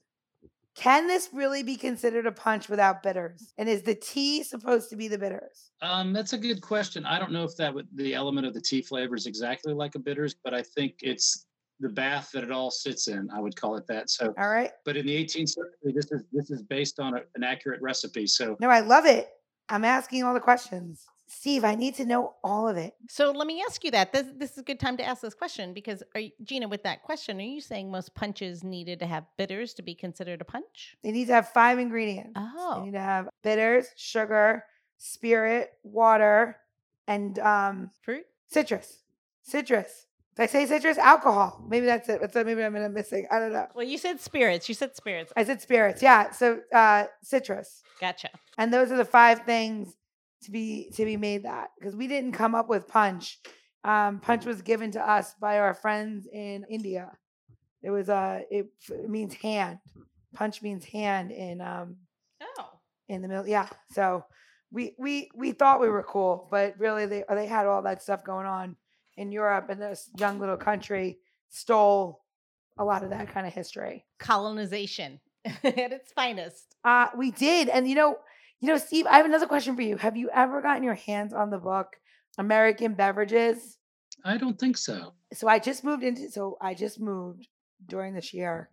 Can 0.76 1.08
this 1.08 1.30
really 1.34 1.62
be 1.62 1.76
considered 1.76 2.26
a 2.26 2.32
punch 2.32 2.67
without 2.67 3.04
bitters? 3.04 3.54
And 3.58 3.69
is 3.69 3.84
the 3.84 3.93
tea 3.93 4.41
supposed 4.41 4.89
to 4.89 4.95
be 4.95 5.08
the 5.08 5.17
bitters? 5.17 5.71
Um, 5.82 6.13
that's 6.13 6.34
a 6.34 6.38
good 6.38 6.62
question. 6.62 7.06
I 7.06 7.19
don't 7.19 7.32
know 7.32 7.43
if 7.43 7.56
that 7.58 7.73
would 7.73 7.88
the 7.93 8.15
element 8.15 8.47
of 8.47 8.54
the 8.54 8.62
tea 8.62 8.82
flavor 8.82 9.15
is 9.15 9.28
exactly 9.28 9.73
like 9.73 9.93
a 9.95 9.99
bitters, 9.99 10.36
but 10.43 10.54
I 10.54 10.63
think 10.63 10.95
it's 11.02 11.45
the 11.80 11.89
bath 11.89 12.32
that 12.34 12.43
it 12.43 12.52
all 12.52 12.71
sits 12.71 13.08
in. 13.08 13.30
I 13.32 13.39
would 13.39 13.56
call 13.56 13.76
it 13.76 13.86
that. 13.88 14.10
So, 14.10 14.34
All 14.39 14.49
right. 14.49 14.71
but 14.86 14.97
in 14.97 15.06
the 15.06 15.15
18th 15.15 15.49
century, 15.49 15.93
this 15.93 16.12
is 16.12 16.23
this 16.32 16.49
is 16.49 16.63
based 16.63 16.99
on 16.99 17.17
a, 17.17 17.21
an 17.36 17.43
accurate 17.43 17.82
recipe. 17.82 18.26
So 18.26 18.56
No, 18.60 18.69
I 18.69 18.80
love 18.80 19.06
it. 19.06 19.30
I'm 19.69 19.86
asking 19.86 20.23
all 20.23 20.34
the 20.34 20.39
questions. 20.39 21.06
Steve, 21.36 21.63
I 21.63 21.76
need 21.76 21.96
to 21.96 22.06
know 22.06 22.36
all 22.43 22.67
of 22.67 22.78
it. 22.78 22.93
so 23.10 23.32
let 23.32 23.48
me 23.48 23.63
ask 23.67 23.84
you 23.84 23.91
that. 23.91 24.13
This, 24.13 24.28
this 24.38 24.52
is 24.52 24.60
a 24.60 24.63
good 24.63 24.80
time 24.80 24.98
to 24.98 25.04
ask 25.04 25.22
this 25.22 25.34
question 25.34 25.74
because, 25.74 26.04
are 26.13 26.22
you, 26.22 26.32
Gina, 26.43 26.67
with 26.67 26.84
that 26.84 27.04
question, 27.04 27.39
are 27.39 27.43
you 27.43 27.60
saying 27.60 27.91
most 27.91 28.13
punches 28.15 28.63
needed 28.63 29.00
to 29.00 29.06
have 29.06 29.26
bitters 29.38 29.74
to 29.76 29.82
be 29.82 29.96
considered 29.96 30.41
a 30.41 30.46
punch? 30.46 30.96
They 31.04 31.12
need 31.12 31.28
to 31.28 31.34
have 31.34 31.50
five 31.50 31.80
ingredients. 31.80 32.32
Oh. 32.36 32.76
They 32.80 32.86
need 32.86 32.93
to 32.93 33.00
have 33.00 33.30
bitters, 33.41 33.88
sugar, 33.96 34.63
spirit, 34.98 35.72
water, 35.84 36.58
and 37.08 37.38
um, 37.39 37.91
fruit. 38.02 38.26
citrus. 38.48 39.00
Citrus. 39.41 40.08
Did 40.36 40.43
I 40.43 40.46
say 40.48 40.65
citrus? 40.65 40.98
Alcohol. 40.98 41.63
Maybe 41.67 41.86
that's 41.86 42.10
it. 42.10 42.22
That's 42.22 42.34
maybe 42.36 42.63
I'm 42.63 42.93
missing. 42.93 43.28
I 43.30 43.39
don't 43.39 43.54
know. 43.54 43.67
Well, 43.76 43.86
you 43.86 43.98
said 43.98 44.19
spirits. 44.19 44.67
You 44.69 44.76
said 44.76 44.96
spirits. 44.96 45.34
I 45.36 45.43
said 45.43 45.62
spirits. 45.62 46.02
Yeah. 46.02 46.32
So 46.32 46.60
uh, 46.74 47.06
citrus. 47.22 47.84
Gotcha. 48.00 48.30
And 48.58 48.74
those 48.74 48.91
are 48.91 48.98
the 48.98 49.06
five 49.06 49.41
things 49.46 49.96
to 50.43 50.51
be 50.51 50.89
to 50.95 51.06
be 51.06 51.17
made 51.17 51.43
that 51.43 51.69
because 51.77 51.95
we 51.95 52.08
didn't 52.08 52.34
come 52.34 52.56
up 52.56 52.69
with 52.69 52.88
punch. 52.88 53.39
Um, 53.84 54.19
punch 54.19 54.45
was 54.45 54.62
given 54.62 54.91
to 54.91 55.01
us 55.10 55.34
by 55.39 55.60
our 55.60 55.73
friends 55.73 56.27
in 56.32 56.65
India. 56.69 57.12
It 57.82 57.89
was 57.89 58.10
uh, 58.10 58.41
it, 58.49 58.67
it 58.89 59.10
means 59.10 59.34
hand. 59.34 59.79
Punch 60.34 60.62
means 60.62 60.86
hand 60.86 61.32
in 61.32 61.62
um 61.62 61.97
Oh, 62.60 62.69
in 63.10 63.21
the 63.21 63.27
middle. 63.27 63.47
Yeah. 63.47 63.67
So 63.91 64.25
we 64.71 64.95
we 64.97 65.29
we 65.36 65.51
thought 65.51 65.82
we 65.82 65.89
were 65.89 66.03
cool, 66.03 66.47
but 66.49 66.75
really 66.77 67.06
they 67.06 67.23
they 67.29 67.45
had 67.47 67.65
all 67.67 67.82
that 67.84 68.01
stuff 68.01 68.23
going 68.23 68.45
on 68.45 68.75
in 69.17 69.32
Europe, 69.32 69.67
and 69.69 69.82
this 69.82 70.10
young 70.17 70.39
little 70.39 70.58
country 70.58 71.19
stole 71.49 72.21
a 72.77 72.84
lot 72.84 73.03
of 73.03 73.12
that 73.12 73.27
kind 73.27 73.45
of 73.45 73.53
history. 73.53 74.06
colonization 74.17 75.19
at 75.45 75.91
its 75.91 76.12
finest. 76.13 76.75
Uh, 76.84 77.08
we 77.15 77.29
did, 77.32 77.69
and 77.69 77.88
you 77.88 77.95
know, 77.95 78.17
you 78.63 78.69
know, 78.69 78.78
Steve, 78.78 79.06
I 79.08 79.17
have 79.17 79.26
another 79.26 79.45
question 79.45 79.76
for 79.76 79.82
you. 79.82 79.97
Have 79.97 80.15
you 80.15 80.30
ever 80.34 80.62
gotten 80.62 80.84
your 80.84 80.93
hands 80.93 81.34
on 81.34 81.49
the 81.49 81.58
book 81.58 81.97
American 82.38 82.93
Beverages? 82.93 83.78
I 84.23 84.38
don't 84.38 84.58
think 84.58 84.78
so. 84.78 85.12
So 85.34 85.49
I 85.49 85.60
just 85.60 85.84
moved 85.84 86.02
into, 86.02 86.32
so 86.32 86.58
I 86.62 86.73
just 86.73 87.02
moved 87.02 87.49
during 87.89 88.13
this 88.13 88.34
year 88.34 88.69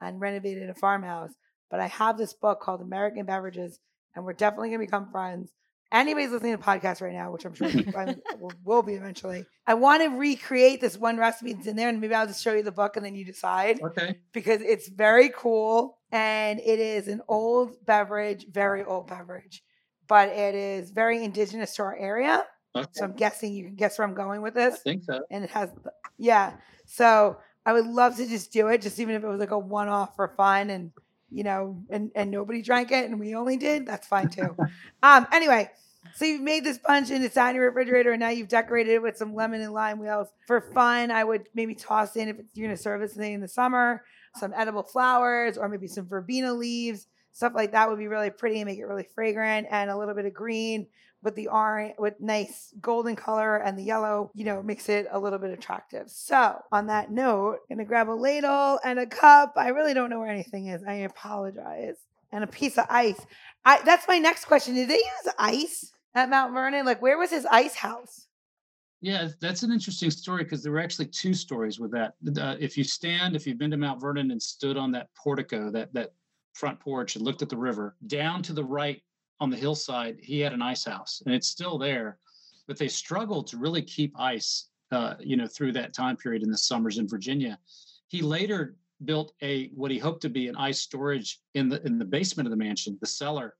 and 0.00 0.20
renovated 0.20 0.70
a 0.70 0.74
farmhouse. 0.74 1.32
But 1.72 1.80
I 1.80 1.88
have 1.88 2.16
this 2.16 2.34
book 2.34 2.60
called 2.60 2.82
American 2.82 3.26
Beverages, 3.26 3.80
and 4.14 4.24
we're 4.24 4.32
definitely 4.32 4.68
gonna 4.68 4.78
become 4.78 5.10
friends. 5.10 5.50
Anybody's 5.92 6.30
listening 6.30 6.52
to 6.52 6.56
the 6.56 6.64
podcast 6.64 7.02
right 7.02 7.12
now, 7.12 7.30
which 7.30 7.44
I'm 7.44 7.52
sure 7.54 7.68
I 7.68 8.16
will, 8.64 8.82
be 8.82 8.94
eventually. 8.94 9.44
I 9.66 9.74
want 9.74 10.02
to 10.02 10.08
recreate 10.16 10.80
this 10.80 10.96
one 10.96 11.18
recipe 11.18 11.52
that's 11.52 11.66
in 11.66 11.76
there, 11.76 11.90
and 11.90 12.00
maybe 12.00 12.14
I'll 12.14 12.26
just 12.26 12.42
show 12.42 12.54
you 12.54 12.62
the 12.62 12.72
book, 12.72 12.96
and 12.96 13.04
then 13.04 13.14
you 13.14 13.24
decide 13.26 13.80
Okay. 13.82 14.18
because 14.32 14.62
it's 14.62 14.88
very 14.88 15.28
cool 15.36 15.98
and 16.10 16.60
it 16.60 16.78
is 16.80 17.08
an 17.08 17.20
old 17.28 17.76
beverage, 17.86 18.46
very 18.50 18.84
old 18.84 19.06
beverage, 19.06 19.62
but 20.08 20.28
it 20.30 20.54
is 20.54 20.90
very 20.90 21.22
indigenous 21.24 21.74
to 21.76 21.82
our 21.82 21.96
area. 21.96 22.44
okay. 22.74 22.86
So 22.92 23.04
I'm 23.04 23.12
guessing 23.14 23.52
you 23.52 23.64
can 23.66 23.74
guess 23.76 23.98
where 23.98 24.06
I'm 24.08 24.14
going 24.14 24.40
with 24.42 24.54
this. 24.54 24.74
I 24.74 24.78
think 24.78 25.04
so. 25.04 25.20
And 25.30 25.44
it 25.44 25.50
has, 25.50 25.70
yeah. 26.18 26.54
So 26.86 27.36
I 27.64 27.72
would 27.72 27.86
love 27.86 28.16
to 28.16 28.26
just 28.26 28.52
do 28.52 28.68
it, 28.68 28.82
just 28.82 28.98
even 28.98 29.14
if 29.14 29.22
it 29.24 29.26
was 29.28 29.40
like 29.40 29.52
a 29.52 29.58
one 29.58 29.88
off 29.88 30.16
for 30.16 30.28
fun 30.36 30.70
and, 30.70 30.90
you 31.32 31.44
know, 31.44 31.82
and, 31.90 32.10
and 32.14 32.30
nobody 32.30 32.62
drank 32.62 32.92
it 32.92 33.08
and 33.08 33.18
we 33.18 33.34
only 33.34 33.56
did, 33.56 33.86
that's 33.86 34.06
fine 34.06 34.28
too. 34.28 34.56
um. 35.02 35.26
Anyway, 35.32 35.70
so 36.14 36.24
you've 36.24 36.42
made 36.42 36.64
this 36.64 36.78
punch 36.78 37.10
and 37.10 37.24
it's 37.24 37.36
in 37.36 37.54
your 37.54 37.66
refrigerator 37.66 38.12
and 38.12 38.20
now 38.20 38.28
you've 38.28 38.48
decorated 38.48 38.92
it 38.92 39.02
with 39.02 39.16
some 39.16 39.34
lemon 39.34 39.60
and 39.60 39.72
lime 39.72 39.98
wheels. 39.98 40.28
For 40.46 40.60
fun, 40.60 41.10
I 41.10 41.24
would 41.24 41.48
maybe 41.54 41.74
toss 41.74 42.16
in 42.16 42.28
if 42.28 42.36
you're 42.54 42.68
to 42.68 42.76
serve 42.76 43.00
this 43.00 43.14
thing 43.14 43.34
in 43.34 43.40
the 43.40 43.48
summer, 43.48 44.04
some 44.36 44.52
edible 44.54 44.82
flowers 44.82 45.56
or 45.56 45.68
maybe 45.68 45.86
some 45.86 46.06
verbena 46.06 46.52
leaves. 46.52 47.06
Stuff 47.32 47.52
like 47.54 47.72
that 47.72 47.88
would 47.88 47.98
be 47.98 48.08
really 48.08 48.30
pretty 48.30 48.60
and 48.60 48.66
make 48.66 48.78
it 48.78 48.84
really 48.84 49.06
fragrant 49.14 49.66
and 49.70 49.90
a 49.90 49.96
little 49.96 50.14
bit 50.14 50.26
of 50.26 50.34
green 50.34 50.86
with 51.22 51.36
the 51.36 51.48
orange 51.48 51.94
with 51.98 52.20
nice 52.20 52.72
golden 52.80 53.16
color 53.16 53.56
and 53.56 53.78
the 53.78 53.82
yellow, 53.82 54.30
you 54.34 54.44
know, 54.44 54.62
makes 54.62 54.88
it 54.88 55.06
a 55.10 55.18
little 55.18 55.38
bit 55.38 55.50
attractive. 55.50 56.10
So 56.10 56.60
on 56.72 56.86
that 56.88 57.10
note, 57.10 57.58
I'm 57.70 57.76
gonna 57.76 57.86
grab 57.86 58.08
a 58.08 58.12
ladle 58.12 58.80
and 58.84 58.98
a 58.98 59.06
cup. 59.06 59.54
I 59.56 59.68
really 59.68 59.94
don't 59.94 60.10
know 60.10 60.18
where 60.18 60.30
anything 60.30 60.66
is. 60.66 60.82
I 60.86 60.94
apologize. 60.94 61.96
And 62.32 62.42
a 62.42 62.46
piece 62.46 62.78
of 62.78 62.86
ice. 62.88 63.20
I 63.64 63.82
that's 63.84 64.08
my 64.08 64.18
next 64.18 64.46
question. 64.46 64.74
Did 64.74 64.88
they 64.88 64.94
use 64.94 65.34
ice 65.38 65.92
at 66.14 66.30
Mount 66.30 66.52
Vernon? 66.52 66.86
Like 66.86 67.02
where 67.02 67.18
was 67.18 67.30
his 67.30 67.46
ice 67.46 67.74
house? 67.74 68.26
Yeah, 69.00 69.28
that's 69.40 69.64
an 69.64 69.72
interesting 69.72 70.10
story 70.10 70.44
because 70.44 70.62
there 70.62 70.70
were 70.70 70.78
actually 70.78 71.06
two 71.06 71.34
stories 71.34 71.80
with 71.80 71.90
that. 71.90 72.14
Uh, 72.40 72.56
if 72.60 72.78
you 72.78 72.84
stand, 72.84 73.34
if 73.34 73.46
you've 73.46 73.58
been 73.58 73.72
to 73.72 73.76
Mount 73.76 74.00
Vernon 74.00 74.30
and 74.30 74.40
stood 74.40 74.76
on 74.76 74.92
that 74.92 75.08
portico, 75.16 75.70
that 75.72 75.92
that 75.92 76.12
front 76.54 76.78
porch 76.78 77.16
and 77.16 77.24
looked 77.24 77.42
at 77.42 77.48
the 77.48 77.56
river, 77.56 77.96
down 78.06 78.42
to 78.42 78.52
the 78.52 78.64
right 78.64 79.02
on 79.42 79.50
the 79.50 79.56
hillside, 79.56 80.18
he 80.22 80.38
had 80.38 80.52
an 80.52 80.62
ice 80.62 80.84
house, 80.84 81.20
and 81.26 81.34
it's 81.34 81.48
still 81.48 81.76
there. 81.76 82.18
But 82.68 82.78
they 82.78 82.86
struggled 82.86 83.48
to 83.48 83.56
really 83.56 83.82
keep 83.82 84.14
ice, 84.16 84.68
uh, 84.92 85.14
you 85.18 85.36
know, 85.36 85.48
through 85.48 85.72
that 85.72 85.92
time 85.92 86.16
period 86.16 86.44
in 86.44 86.50
the 86.50 86.56
summers 86.56 86.98
in 86.98 87.08
Virginia. 87.08 87.58
He 88.06 88.22
later 88.22 88.76
built 89.04 89.32
a 89.42 89.66
what 89.74 89.90
he 89.90 89.98
hoped 89.98 90.22
to 90.22 90.28
be 90.28 90.46
an 90.46 90.54
ice 90.54 90.78
storage 90.78 91.40
in 91.54 91.68
the 91.68 91.84
in 91.84 91.98
the 91.98 92.04
basement 92.04 92.46
of 92.46 92.52
the 92.52 92.56
mansion, 92.56 92.96
the 93.00 93.06
cellar, 93.06 93.56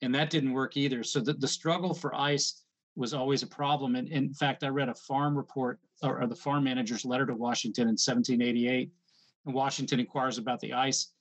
and 0.00 0.14
that 0.14 0.30
didn't 0.30 0.54
work 0.54 0.78
either. 0.78 1.04
So 1.04 1.20
the, 1.20 1.34
the 1.34 1.46
struggle 1.46 1.92
for 1.92 2.14
ice 2.14 2.62
was 2.96 3.12
always 3.12 3.42
a 3.42 3.46
problem. 3.46 3.96
And 3.96 4.08
in 4.08 4.32
fact, 4.32 4.64
I 4.64 4.68
read 4.68 4.88
a 4.88 4.94
farm 4.94 5.36
report 5.36 5.78
or, 6.02 6.22
or 6.22 6.26
the 6.26 6.34
farm 6.34 6.64
manager's 6.64 7.04
letter 7.04 7.26
to 7.26 7.34
Washington 7.34 7.82
in 7.82 7.98
1788. 7.98 8.90
And 9.44 9.54
Washington 9.54 10.00
inquires 10.00 10.38
about 10.38 10.60
the 10.60 10.72
ice. 10.72 11.12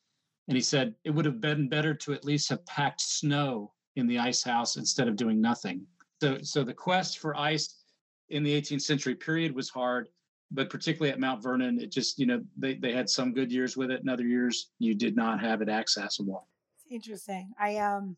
And 0.47 0.55
he 0.55 0.61
said 0.61 0.95
it 1.03 1.09
would 1.09 1.25
have 1.25 1.41
been 1.41 1.67
better 1.67 1.93
to 1.93 2.13
at 2.13 2.23
least 2.23 2.47
have 2.49 2.65
packed 2.65 3.01
snow 3.01 3.73
in 3.97 4.07
the 4.07 4.17
ice 4.17 4.43
house 4.43 4.77
instead 4.77 5.07
of 5.07 5.15
doing 5.15 5.41
nothing. 5.41 5.85
So, 6.21 6.37
so 6.41 6.63
the 6.63 6.73
quest 6.73 7.19
for 7.19 7.35
ice 7.35 7.83
in 8.29 8.43
the 8.43 8.61
18th 8.61 8.81
century 8.81 9.15
period 9.15 9.53
was 9.53 9.69
hard, 9.69 10.07
but 10.51 10.69
particularly 10.69 11.11
at 11.11 11.19
Mount 11.19 11.43
Vernon, 11.43 11.79
it 11.79 11.91
just, 11.91 12.17
you 12.19 12.25
know, 12.25 12.41
they, 12.55 12.75
they 12.75 12.93
had 12.93 13.09
some 13.09 13.33
good 13.33 13.51
years 13.51 13.75
with 13.75 13.91
it 13.91 13.99
and 13.99 14.09
other 14.09 14.25
years 14.25 14.71
you 14.79 14.93
did 14.95 15.15
not 15.15 15.41
have 15.41 15.61
it 15.61 15.69
accessible. 15.69 16.47
It's 16.75 16.85
interesting. 16.91 17.51
I 17.59 17.77
um 17.77 18.15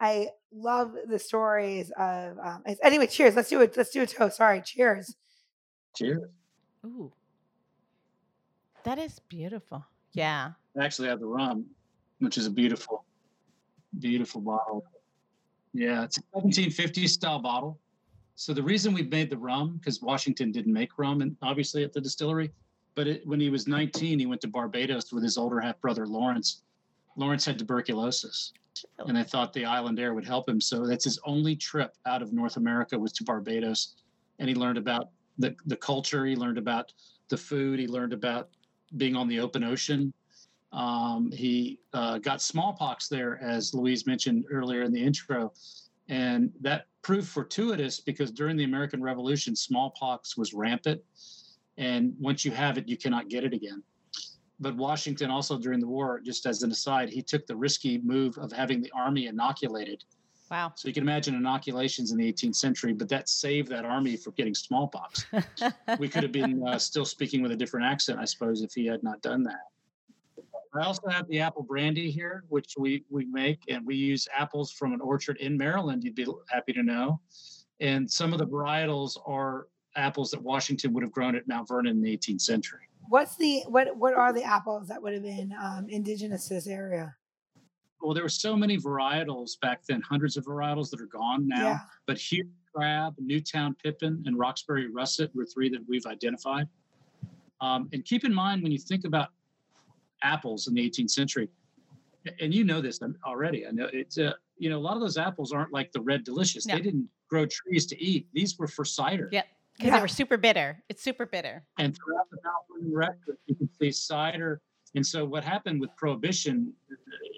I 0.00 0.28
love 0.52 0.94
the 1.08 1.18
stories 1.18 1.90
of. 1.98 2.38
Um, 2.38 2.62
anyway, 2.84 3.08
cheers. 3.08 3.34
Let's 3.34 3.48
do 3.48 3.60
it. 3.62 3.76
Let's 3.76 3.90
do 3.90 4.02
a 4.02 4.06
toast. 4.06 4.36
Sorry, 4.36 4.62
cheers. 4.62 5.16
Cheers. 5.96 6.22
Ooh, 6.86 7.12
that 8.84 8.98
is 8.98 9.18
beautiful. 9.28 9.84
Yeah. 10.12 10.52
I 10.78 10.84
actually 10.84 11.08
have 11.08 11.18
the 11.18 11.26
rum, 11.26 11.66
which 12.20 12.38
is 12.38 12.46
a 12.46 12.50
beautiful, 12.50 13.04
beautiful 13.98 14.40
bottle. 14.40 14.84
Yeah, 15.72 16.04
it's 16.04 16.18
a 16.18 16.22
1750 16.32 17.06
style 17.06 17.38
bottle. 17.38 17.78
So 18.34 18.54
the 18.54 18.62
reason 18.62 18.94
we 18.94 19.02
made 19.02 19.30
the 19.30 19.36
rum 19.36 19.78
because 19.78 20.00
Washington 20.00 20.52
didn't 20.52 20.72
make 20.72 20.98
rum, 20.98 21.22
and 21.22 21.36
obviously 21.42 21.82
at 21.82 21.92
the 21.92 22.00
distillery, 22.00 22.52
but 22.94 23.06
it, 23.06 23.26
when 23.26 23.40
he 23.40 23.50
was 23.50 23.66
19, 23.66 24.18
he 24.18 24.26
went 24.26 24.40
to 24.42 24.48
Barbados 24.48 25.12
with 25.12 25.22
his 25.22 25.36
older 25.36 25.60
half 25.60 25.80
brother 25.80 26.06
Lawrence. 26.06 26.62
Lawrence 27.16 27.44
had 27.44 27.58
tuberculosis, 27.58 28.52
and 28.98 29.16
they 29.16 29.24
thought 29.24 29.52
the 29.52 29.64
island 29.64 29.98
air 29.98 30.14
would 30.14 30.26
help 30.26 30.48
him. 30.48 30.60
So 30.60 30.86
that's 30.86 31.04
his 31.04 31.18
only 31.26 31.56
trip 31.56 31.96
out 32.06 32.22
of 32.22 32.32
North 32.32 32.56
America 32.56 32.98
was 32.98 33.12
to 33.14 33.24
Barbados, 33.24 33.96
and 34.38 34.48
he 34.48 34.54
learned 34.54 34.78
about 34.78 35.10
the 35.38 35.54
the 35.66 35.76
culture. 35.76 36.24
He 36.24 36.36
learned 36.36 36.58
about 36.58 36.92
the 37.28 37.36
food. 37.36 37.78
He 37.78 37.86
learned 37.88 38.12
about 38.12 38.50
being 38.96 39.16
on 39.16 39.28
the 39.28 39.40
open 39.40 39.64
ocean. 39.64 40.12
Um, 40.72 41.30
he 41.32 41.80
uh, 41.92 42.18
got 42.18 42.42
smallpox 42.42 43.08
there, 43.08 43.42
as 43.42 43.74
Louise 43.74 44.06
mentioned 44.06 44.44
earlier 44.50 44.82
in 44.82 44.92
the 44.92 45.02
intro, 45.02 45.52
and 46.08 46.52
that 46.60 46.86
proved 47.02 47.28
fortuitous 47.28 48.00
because 48.00 48.30
during 48.30 48.56
the 48.56 48.64
American 48.64 49.02
Revolution, 49.02 49.56
smallpox 49.56 50.36
was 50.36 50.52
rampant, 50.52 51.00
and 51.78 52.14
once 52.18 52.44
you 52.44 52.50
have 52.50 52.76
it, 52.76 52.88
you 52.88 52.96
cannot 52.96 53.28
get 53.28 53.44
it 53.44 53.54
again 53.54 53.82
but 54.60 54.76
Washington 54.76 55.30
also 55.30 55.58
during 55.58 55.80
the 55.80 55.86
war, 55.86 56.20
just 56.24 56.46
as 56.46 56.62
an 56.62 56.70
aside, 56.70 57.08
he 57.10 57.22
took 57.22 57.46
the 57.46 57.56
risky 57.56 57.98
move 57.98 58.36
of 58.38 58.52
having 58.52 58.80
the 58.80 58.90
army 58.94 59.26
inoculated. 59.26 60.04
Wow. 60.50 60.72
So 60.76 60.88
you 60.88 60.94
can 60.94 61.02
imagine 61.02 61.34
inoculations 61.34 62.10
in 62.10 62.18
the 62.18 62.32
18th 62.32 62.56
century, 62.56 62.92
but 62.92 63.08
that 63.10 63.28
saved 63.28 63.68
that 63.68 63.84
army 63.84 64.16
from 64.16 64.32
getting 64.36 64.54
smallpox. 64.54 65.26
we 65.98 66.08
could 66.08 66.22
have 66.22 66.32
been 66.32 66.66
uh, 66.66 66.78
still 66.78 67.04
speaking 67.04 67.42
with 67.42 67.52
a 67.52 67.56
different 67.56 67.86
accent, 67.86 68.18
I 68.18 68.24
suppose, 68.24 68.62
if 68.62 68.72
he 68.72 68.86
had 68.86 69.02
not 69.02 69.20
done 69.20 69.42
that. 69.44 69.60
I 70.74 70.84
also 70.84 71.08
have 71.08 71.26
the 71.28 71.40
apple 71.40 71.62
brandy 71.62 72.10
here, 72.10 72.44
which 72.48 72.74
we, 72.78 73.04
we 73.10 73.24
make, 73.26 73.60
and 73.68 73.84
we 73.86 73.96
use 73.96 74.28
apples 74.36 74.72
from 74.72 74.92
an 74.92 75.00
orchard 75.00 75.36
in 75.38 75.56
Maryland, 75.56 76.04
you'd 76.04 76.14
be 76.14 76.26
happy 76.48 76.72
to 76.72 76.82
know. 76.82 77.20
And 77.80 78.10
some 78.10 78.32
of 78.32 78.38
the 78.38 78.46
varietals 78.46 79.18
are 79.26 79.68
apples 79.96 80.30
that 80.30 80.42
Washington 80.42 80.92
would 80.94 81.02
have 81.02 81.12
grown 81.12 81.34
at 81.36 81.46
Mount 81.48 81.68
Vernon 81.68 81.96
in 81.96 82.02
the 82.02 82.16
18th 82.16 82.42
century. 82.42 82.80
What's 83.08 83.36
the 83.36 83.62
what 83.68 83.96
what 83.96 84.12
are 84.12 84.34
the 84.34 84.42
apples 84.42 84.88
that 84.88 85.02
would 85.02 85.14
have 85.14 85.22
been 85.22 85.54
um, 85.62 85.86
indigenous 85.88 86.48
to 86.48 86.54
this 86.54 86.66
area? 86.66 87.14
Well, 88.02 88.12
there 88.12 88.22
were 88.22 88.28
so 88.28 88.54
many 88.54 88.76
varietals 88.76 89.58
back 89.60 89.84
then, 89.86 90.02
hundreds 90.02 90.36
of 90.36 90.44
varietals 90.44 90.90
that 90.90 91.00
are 91.00 91.06
gone 91.06 91.48
now. 91.48 91.62
Yeah. 91.62 91.78
But 92.06 92.18
here, 92.18 92.44
Crab, 92.72 93.14
Newtown 93.18 93.74
Pippin, 93.82 94.22
and 94.26 94.38
Roxbury 94.38 94.88
Russet 94.90 95.34
were 95.34 95.46
three 95.46 95.68
that 95.70 95.80
we've 95.88 96.06
identified. 96.06 96.68
Um, 97.60 97.88
and 97.92 98.04
keep 98.04 98.24
in 98.24 98.32
mind 98.32 98.62
when 98.62 98.70
you 98.70 98.78
think 98.78 99.04
about 99.04 99.30
apples 100.22 100.68
in 100.68 100.74
the 100.74 100.90
18th 100.90 101.10
century, 101.10 101.48
and 102.40 102.54
you 102.54 102.64
know 102.64 102.80
this 102.80 103.00
already. 103.24 103.66
I 103.66 103.70
know 103.70 103.88
it's 103.92 104.18
uh, 104.18 104.32
you 104.58 104.70
know 104.70 104.78
a 104.78 104.80
lot 104.80 104.94
of 104.94 105.00
those 105.00 105.16
apples 105.16 105.52
aren't 105.52 105.72
like 105.72 105.92
the 105.92 106.00
red 106.00 106.24
delicious. 106.24 106.66
No. 106.66 106.76
They 106.76 106.82
didn't 106.82 107.08
grow 107.28 107.46
trees 107.46 107.86
to 107.86 108.02
eat. 108.02 108.26
These 108.32 108.58
were 108.58 108.66
for 108.66 108.84
cider. 108.84 109.28
Yeah 109.32 109.42
because 109.78 109.90
yeah. 109.90 109.96
they 109.96 110.02
were 110.02 110.08
super 110.08 110.36
bitter. 110.36 110.82
It's 110.88 111.02
super 111.02 111.24
bitter. 111.24 111.62
And 111.78 111.96
throughout 111.96 112.28
the 112.30 112.38
Mount 112.42 112.92
record, 112.92 113.38
you 113.46 113.54
can 113.54 113.68
see 113.80 113.92
cider. 113.92 114.60
And 114.96 115.06
so 115.06 115.24
what 115.24 115.44
happened 115.44 115.80
with 115.80 115.94
prohibition, 115.96 116.72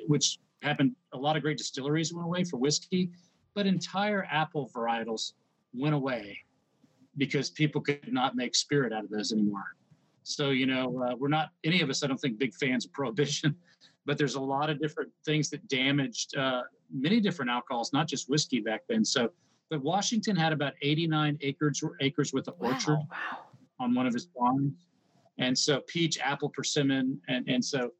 which 0.07 0.39
happened, 0.63 0.97
a 1.13 1.19
lot 1.19 1.37
of 1.37 1.43
great 1.43 1.59
distilleries 1.59 2.15
went 2.15 2.27
away 2.27 2.45
for 2.45 2.57
whiskey, 2.57 3.11
but 3.55 3.67
entire 3.67 4.27
apple 4.31 4.71
varietals 4.75 5.33
went 5.75 5.95
away 5.95 6.39
because 7.19 7.51
people 7.51 7.81
could 7.83 8.11
not 8.11 8.37
make 8.37 8.55
spirit 8.55 8.93
out 8.93 9.05
of 9.05 9.11
those 9.11 9.33
anymore. 9.33 9.77
So 10.23 10.51
you 10.51 10.67
know, 10.67 11.03
uh, 11.03 11.17
we're 11.17 11.29
not 11.29 11.51
any 11.65 11.81
of 11.81 11.91
us, 11.91 12.03
I 12.03 12.07
don't 12.07 12.19
think, 12.19 12.39
big 12.39 12.55
fans 12.55 12.85
of 12.85 12.93
prohibition, 12.93 13.55
but 14.07 14.19
there's 14.19 14.35
a 14.35 14.41
lot 14.41 14.71
of 14.71 14.81
different 14.81 15.11
things 15.25 15.51
that 15.51 15.67
damaged 15.69 16.37
uh, 16.37 16.63
many 16.93 17.21
different 17.21 17.51
alcohols, 17.51 17.93
not 17.93 18.09
just 18.09 18.29
whiskey 18.29 18.61
back 18.61 18.83
then. 18.89 19.05
So 19.05 19.31
but 19.71 19.83
Washington 19.83 20.35
had 20.35 20.53
about 20.53 20.75
89 20.83 21.39
acres 21.41 21.83
acres 22.01 22.33
with 22.33 22.49
an 22.49 22.55
wow, 22.59 22.69
orchard 22.69 22.99
wow. 23.11 23.39
on 23.79 23.95
one 23.95 24.07
of 24.07 24.13
his 24.13 24.29
farms, 24.37 24.75
and 25.39 25.57
so 25.57 25.81
peach, 25.87 26.19
apple, 26.19 26.51
persimmon, 26.51 27.21
and 27.29 27.49
and 27.49 27.65
so, 27.65 27.93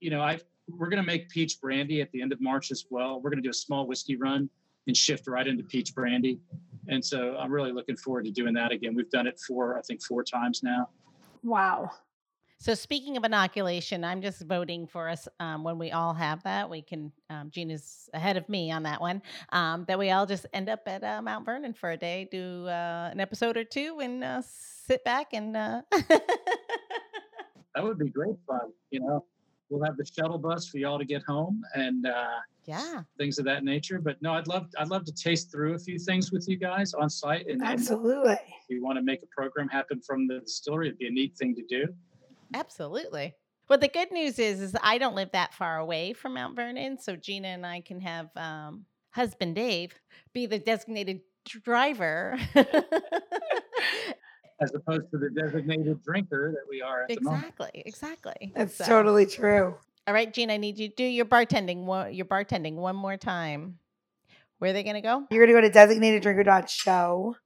you 0.00 0.10
know, 0.10 0.22
I 0.22 0.40
we're 0.68 0.88
going 0.88 1.02
to 1.02 1.06
make 1.06 1.28
peach 1.28 1.60
brandy 1.60 2.00
at 2.00 2.10
the 2.12 2.20
end 2.20 2.32
of 2.32 2.40
March 2.40 2.70
as 2.70 2.86
well. 2.90 3.20
We're 3.20 3.30
going 3.30 3.42
to 3.42 3.46
do 3.46 3.50
a 3.50 3.54
small 3.54 3.86
whiskey 3.86 4.16
run 4.16 4.50
and 4.86 4.96
shift 4.96 5.26
right 5.28 5.46
into 5.46 5.62
peach 5.62 5.94
brandy, 5.94 6.40
and 6.88 7.04
so 7.04 7.36
I'm 7.36 7.52
really 7.52 7.72
looking 7.72 7.96
forward 7.96 8.24
to 8.24 8.30
doing 8.30 8.54
that 8.54 8.72
again. 8.72 8.94
We've 8.94 9.10
done 9.10 9.26
it 9.26 9.38
for 9.46 9.78
I 9.78 9.82
think 9.82 10.02
four 10.02 10.24
times 10.24 10.62
now. 10.62 10.88
Wow. 11.42 11.90
So 12.60 12.74
speaking 12.74 13.16
of 13.16 13.22
inoculation, 13.22 14.02
I'm 14.02 14.20
just 14.20 14.42
voting 14.42 14.88
for 14.88 15.08
us 15.08 15.28
um, 15.38 15.62
when 15.62 15.78
we 15.78 15.92
all 15.92 16.12
have 16.12 16.42
that. 16.42 16.68
We 16.68 16.82
can. 16.82 17.12
Um, 17.30 17.50
Gina's 17.50 18.10
ahead 18.12 18.36
of 18.36 18.48
me 18.48 18.72
on 18.72 18.82
that 18.82 19.00
one. 19.00 19.22
Um, 19.50 19.84
that 19.86 19.96
we 19.96 20.10
all 20.10 20.26
just 20.26 20.44
end 20.52 20.68
up 20.68 20.80
at 20.86 21.04
uh, 21.04 21.22
Mount 21.22 21.44
Vernon 21.44 21.72
for 21.72 21.92
a 21.92 21.96
day, 21.96 22.28
do 22.30 22.66
uh, 22.66 23.10
an 23.12 23.20
episode 23.20 23.56
or 23.56 23.62
two, 23.62 24.00
and 24.02 24.24
uh, 24.24 24.42
sit 24.44 25.04
back 25.04 25.28
and. 25.34 25.56
Uh, 25.56 25.82
that 25.92 27.84
would 27.84 27.98
be 27.98 28.08
great 28.08 28.36
fun. 28.48 28.72
You 28.90 29.00
know, 29.00 29.24
we'll 29.70 29.84
have 29.84 29.96
the 29.96 30.04
shuttle 30.04 30.38
bus 30.38 30.66
for 30.66 30.78
y'all 30.78 30.98
to 30.98 31.04
get 31.04 31.22
home 31.22 31.62
and 31.74 32.06
uh, 32.06 32.38
yeah, 32.64 33.02
things 33.16 33.38
of 33.38 33.44
that 33.46 33.64
nature. 33.64 34.00
But 34.00 34.20
no, 34.20 34.32
I'd 34.32 34.46
love 34.46 34.66
I'd 34.78 34.88
love 34.88 35.04
to 35.04 35.12
taste 35.12 35.50
through 35.50 35.74
a 35.74 35.78
few 35.78 35.98
things 35.98 36.32
with 36.32 36.48
you 36.48 36.56
guys 36.56 36.94
on 36.94 37.08
site. 37.08 37.46
And 37.46 37.62
absolutely, 37.62 38.30
and 38.30 38.38
if 38.38 38.68
you 38.68 38.82
want 38.82 38.98
to 38.98 39.02
make 39.02 39.22
a 39.22 39.26
program 39.26 39.68
happen 39.68 40.00
from 40.00 40.26
the 40.26 40.40
distillery, 40.40 40.88
it'd 40.88 40.98
be 40.98 41.08
a 41.08 41.10
neat 41.10 41.36
thing 41.36 41.54
to 41.54 41.62
do. 41.68 41.86
Absolutely. 42.54 43.34
Well, 43.68 43.78
the 43.78 43.88
good 43.88 44.10
news 44.10 44.38
is, 44.38 44.60
is 44.62 44.76
I 44.82 44.96
don't 44.96 45.14
live 45.14 45.30
that 45.32 45.52
far 45.52 45.78
away 45.78 46.14
from 46.14 46.34
Mount 46.34 46.56
Vernon, 46.56 46.98
so 46.98 47.16
Gina 47.16 47.48
and 47.48 47.66
I 47.66 47.82
can 47.82 48.00
have 48.00 48.30
um, 48.34 48.86
husband 49.10 49.56
Dave 49.56 49.92
be 50.32 50.46
the 50.46 50.58
designated 50.58 51.20
driver. 51.44 52.38
As 54.60 54.74
opposed 54.74 55.10
to 55.12 55.18
the 55.18 55.30
designated 55.30 56.02
drinker 56.02 56.52
that 56.52 56.68
we 56.68 56.82
are 56.82 57.04
at 57.04 57.10
exactly, 57.10 57.82
exactly. 57.86 58.52
That's 58.56 58.76
so. 58.76 58.84
totally 58.84 59.26
true. 59.26 59.76
All 60.06 60.14
right, 60.14 60.32
Gene, 60.32 60.50
I 60.50 60.56
need 60.56 60.78
you 60.78 60.88
to 60.88 60.94
do 60.94 61.04
your 61.04 61.26
bartending. 61.26 61.84
Your 62.14 62.26
bartending 62.26 62.74
one 62.74 62.96
more 62.96 63.16
time. 63.16 63.78
Where 64.58 64.70
are 64.70 64.72
they 64.72 64.82
going 64.82 64.96
to 64.96 65.00
go? 65.00 65.24
You're 65.30 65.46
going 65.46 65.62
to 65.62 65.70
go 65.70 65.86
to 65.86 65.94
designateddrinker.show 65.94 67.36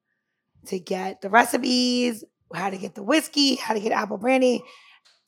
to 0.66 0.78
get 0.78 1.20
the 1.20 1.28
recipes, 1.28 2.24
how 2.54 2.70
to 2.70 2.78
get 2.78 2.94
the 2.94 3.02
whiskey, 3.02 3.56
how 3.56 3.74
to 3.74 3.80
get 3.80 3.92
apple 3.92 4.16
brandy. 4.16 4.62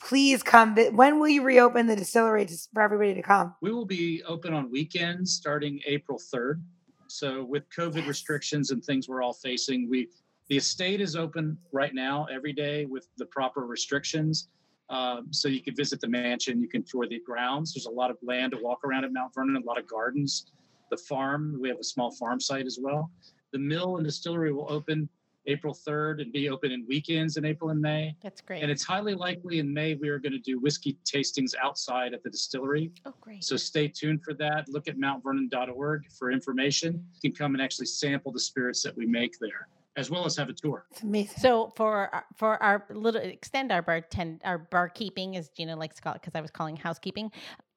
Please 0.01 0.43
come. 0.43 0.77
When 0.77 1.19
will 1.19 1.29
you 1.29 1.43
reopen 1.43 1.87
the 1.87 1.97
distillery 1.97 2.47
for 2.73 2.83
everybody 2.83 3.15
to 3.15 3.23
come? 3.23 3.55
We 3.63 3.73
will 3.73 3.87
be 3.87 4.23
open 4.27 4.55
on 4.55 4.71
weekends 4.71 5.33
starting 5.33 5.81
April 5.87 6.19
3rd. 6.19 6.63
So 7.07 7.45
with 7.45 7.69
COVID 7.71 7.97
yes. 7.97 8.09
restrictions 8.09 8.71
and 8.71 8.83
things 8.83 9.09
we're 9.09 9.23
all 9.23 9.33
facing, 9.33 9.89
we 9.89 10.09
the 10.49 10.57
estate 10.57 11.01
is 11.01 11.17
open 11.17 11.57
right 11.73 11.95
now 11.95 12.27
every 12.33 12.53
day 12.53 12.85
with 12.85 13.09
the 13.17 13.27
proper 13.27 13.67
restrictions. 13.67 14.49
Um, 14.91 15.29
so 15.31 15.49
you 15.49 15.63
can 15.63 15.75
visit 15.75 16.01
the 16.01 16.09
mansion, 16.09 16.61
you 16.61 16.69
can 16.69 16.83
tour 16.83 17.07
the 17.09 17.21
grounds. 17.21 17.73
There's 17.73 17.87
a 17.87 17.91
lot 17.91 18.11
of 18.11 18.19
land 18.23 18.53
to 18.53 18.59
walk 18.63 18.85
around 18.85 19.05
at 19.05 19.13
Mount 19.13 19.35
Vernon, 19.35 19.57
a 19.57 19.67
lot 19.67 19.79
of 19.79 19.87
gardens. 19.87 20.47
The 20.91 20.99
farm, 20.99 21.57
we 21.61 21.69
have 21.69 21.79
a 21.79 21.85
small 21.85 22.11
farm 22.13 22.39
site 22.39 22.67
as 22.67 22.79
well. 22.81 23.11
The 23.53 23.59
mill 23.59 23.97
and 23.97 24.05
distillery 24.05 24.53
will 24.53 24.71
open 24.71 25.09
April 25.47 25.75
3rd 25.75 26.23
and 26.23 26.33
be 26.33 26.49
open 26.49 26.71
in 26.73 26.85
weekends 26.89 27.37
in 27.37 27.45
April 27.45 27.71
and 27.71 27.81
May. 27.81 28.15
That's 28.23 28.41
great. 28.41 28.63
And 28.63 28.71
it's 28.71 28.83
highly 28.83 29.15
likely 29.15 29.59
in 29.59 29.73
May 29.73 29.95
we 29.95 30.09
are 30.09 30.19
going 30.19 30.33
to 30.33 30.39
do 30.39 30.59
whiskey 30.59 30.97
tastings 31.05 31.55
outside 31.63 32.15
at 32.15 32.23
the 32.23 32.31
distillery. 32.31 32.93
oh, 33.07 33.15
great. 33.21 33.45
So 33.45 33.57
stay 33.57 33.89
tuned 33.89 34.23
for 34.23 34.35
that. 34.35 34.69
Look 34.69 34.89
at 34.89 34.97
mountvernon.org 34.97 36.11
for 36.11 36.31
information. 36.31 37.05
You 37.15 37.31
can 37.31 37.37
come 37.37 37.55
and 37.55 37.63
actually 37.63 37.87
sample 37.87 38.33
the 38.33 38.41
spirits 38.41 38.83
that 38.83 38.97
we 38.97 39.07
make 39.07 39.39
there, 39.39 39.69
as 39.97 40.11
well 40.11 40.25
as 40.25 40.37
have 40.37 40.49
a 40.49 40.53
tour. 40.53 40.87
It's 40.91 41.03
amazing. 41.03 41.39
So 41.39 41.73
for 41.77 42.11
for 42.37 42.63
our 42.63 42.87
little 42.91 43.21
extend 43.21 43.73
our 43.73 43.83
bartend 43.83 44.41
our 44.45 44.59
barkeeping 44.71 45.37
as 45.37 45.49
Gina 45.51 45.77
likes 45.77 45.97
to 45.97 46.03
call 46.03 46.15
it 46.15 46.21
because 46.21 46.35
I 46.35 46.41
was 46.41 46.51
calling 46.51 46.77
housekeeping. 46.77 47.31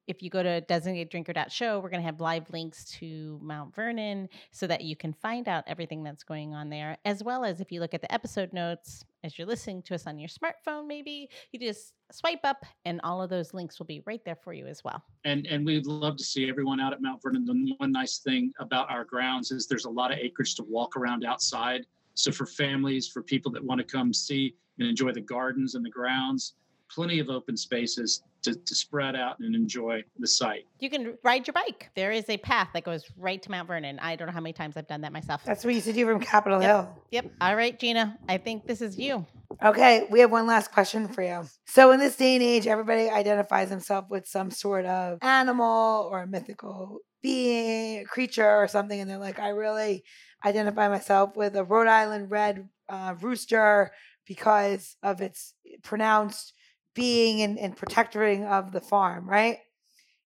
If 0.06 0.22
you 0.22 0.30
go 0.30 0.42
to 0.42 0.62
designateddrinker.show, 0.62 1.80
we're 1.80 1.90
going 1.90 2.00
to 2.00 2.06
have 2.06 2.18
live 2.18 2.48
links 2.50 2.86
to 2.98 3.38
Mount 3.42 3.74
Vernon 3.74 4.30
so 4.52 4.66
that 4.66 4.80
you 4.80 4.96
can 4.96 5.12
find 5.12 5.46
out 5.48 5.64
everything 5.66 6.02
that's 6.02 6.24
going 6.24 6.54
on 6.54 6.70
there, 6.70 6.96
as 7.04 7.22
well 7.22 7.44
as 7.44 7.60
if 7.60 7.70
you 7.70 7.80
look 7.80 7.92
at 7.92 8.00
the 8.00 8.10
episode 8.10 8.54
notes 8.54 9.04
as 9.22 9.36
you're 9.36 9.46
listening 9.46 9.82
to 9.82 9.94
us 9.94 10.06
on 10.06 10.18
your 10.18 10.28
smartphone, 10.28 10.86
maybe 10.86 11.28
you 11.52 11.58
just 11.58 11.92
swipe 12.10 12.40
up 12.44 12.64
and 12.84 13.00
all 13.04 13.20
of 13.20 13.28
those 13.28 13.52
links 13.52 13.78
will 13.78 13.86
be 13.86 14.02
right 14.06 14.24
there 14.24 14.36
for 14.36 14.52
you 14.52 14.66
as 14.66 14.82
well. 14.82 15.02
And 15.24 15.46
and 15.46 15.66
we'd 15.66 15.86
love 15.86 16.16
to 16.16 16.24
see 16.24 16.48
everyone 16.48 16.80
out 16.80 16.92
at 16.92 17.02
Mount 17.02 17.22
Vernon. 17.22 17.44
The 17.44 17.74
one 17.76 17.92
nice 17.92 18.18
thing 18.18 18.52
about 18.58 18.90
our 18.90 19.04
grounds 19.04 19.50
is 19.50 19.66
there's 19.66 19.84
a 19.84 19.90
lot 19.90 20.12
of 20.12 20.18
acreage 20.18 20.54
to 20.56 20.62
walk 20.62 20.96
around 20.96 21.24
outside. 21.24 21.84
So 22.18 22.32
for 22.32 22.46
families, 22.46 23.06
for 23.06 23.22
people 23.22 23.52
that 23.52 23.64
want 23.64 23.78
to 23.78 23.84
come 23.84 24.12
see 24.12 24.56
and 24.78 24.88
enjoy 24.88 25.12
the 25.12 25.20
gardens 25.20 25.76
and 25.76 25.84
the 25.84 25.90
grounds, 25.90 26.54
plenty 26.90 27.20
of 27.20 27.30
open 27.30 27.56
spaces 27.56 28.22
to, 28.42 28.54
to 28.54 28.74
spread 28.74 29.14
out 29.14 29.38
and 29.38 29.54
enjoy 29.54 30.02
the 30.18 30.26
site. 30.26 30.66
You 30.80 30.90
can 30.90 31.16
ride 31.22 31.46
your 31.46 31.52
bike. 31.52 31.90
There 31.94 32.10
is 32.10 32.28
a 32.28 32.36
path 32.38 32.70
that 32.74 32.82
goes 32.82 33.04
right 33.16 33.40
to 33.40 33.50
Mount 33.52 33.68
Vernon. 33.68 34.00
I 34.00 34.16
don't 34.16 34.26
know 34.26 34.32
how 34.32 34.40
many 34.40 34.52
times 34.52 34.76
I've 34.76 34.88
done 34.88 35.02
that 35.02 35.12
myself. 35.12 35.42
That's 35.44 35.64
what 35.64 35.70
you 35.70 35.76
used 35.76 35.86
to 35.86 35.92
do 35.92 36.06
from 36.06 36.18
Capitol 36.20 36.60
Yep. 36.60 36.68
Hill. 36.68 37.02
Yep. 37.12 37.26
All 37.40 37.54
right, 37.54 37.78
Gina. 37.78 38.18
I 38.28 38.38
think 38.38 38.66
this 38.66 38.80
is 38.80 38.98
you. 38.98 39.24
Okay, 39.62 40.06
we 40.10 40.18
have 40.20 40.32
one 40.32 40.46
last 40.46 40.72
question 40.72 41.06
for 41.06 41.22
you. 41.22 41.44
So, 41.66 41.92
in 41.92 42.00
this 42.00 42.16
day 42.16 42.34
and 42.34 42.42
age, 42.42 42.66
everybody 42.66 43.08
identifies 43.08 43.70
himself 43.70 44.06
with 44.10 44.26
some 44.26 44.50
sort 44.50 44.86
of 44.86 45.18
animal 45.22 46.08
or 46.12 46.26
mythical 46.26 46.98
being, 47.22 48.04
creature, 48.04 48.48
or 48.48 48.68
something, 48.68 49.00
and 49.00 49.10
they're 49.10 49.18
like, 49.18 49.40
I 49.40 49.48
really 49.48 50.04
identify 50.44 50.88
myself 50.88 51.36
with 51.36 51.56
a 51.56 51.64
Rhode 51.64 51.88
Island 51.88 52.30
red 52.30 52.68
uh, 52.88 53.14
rooster 53.20 53.92
because 54.26 54.96
of 55.02 55.20
its 55.20 55.54
pronounced 55.82 56.52
being 56.94 57.42
and, 57.42 57.58
and 57.58 57.76
protectoring 57.76 58.44
of 58.44 58.72
the 58.72 58.80
farm, 58.80 59.28
right? 59.28 59.58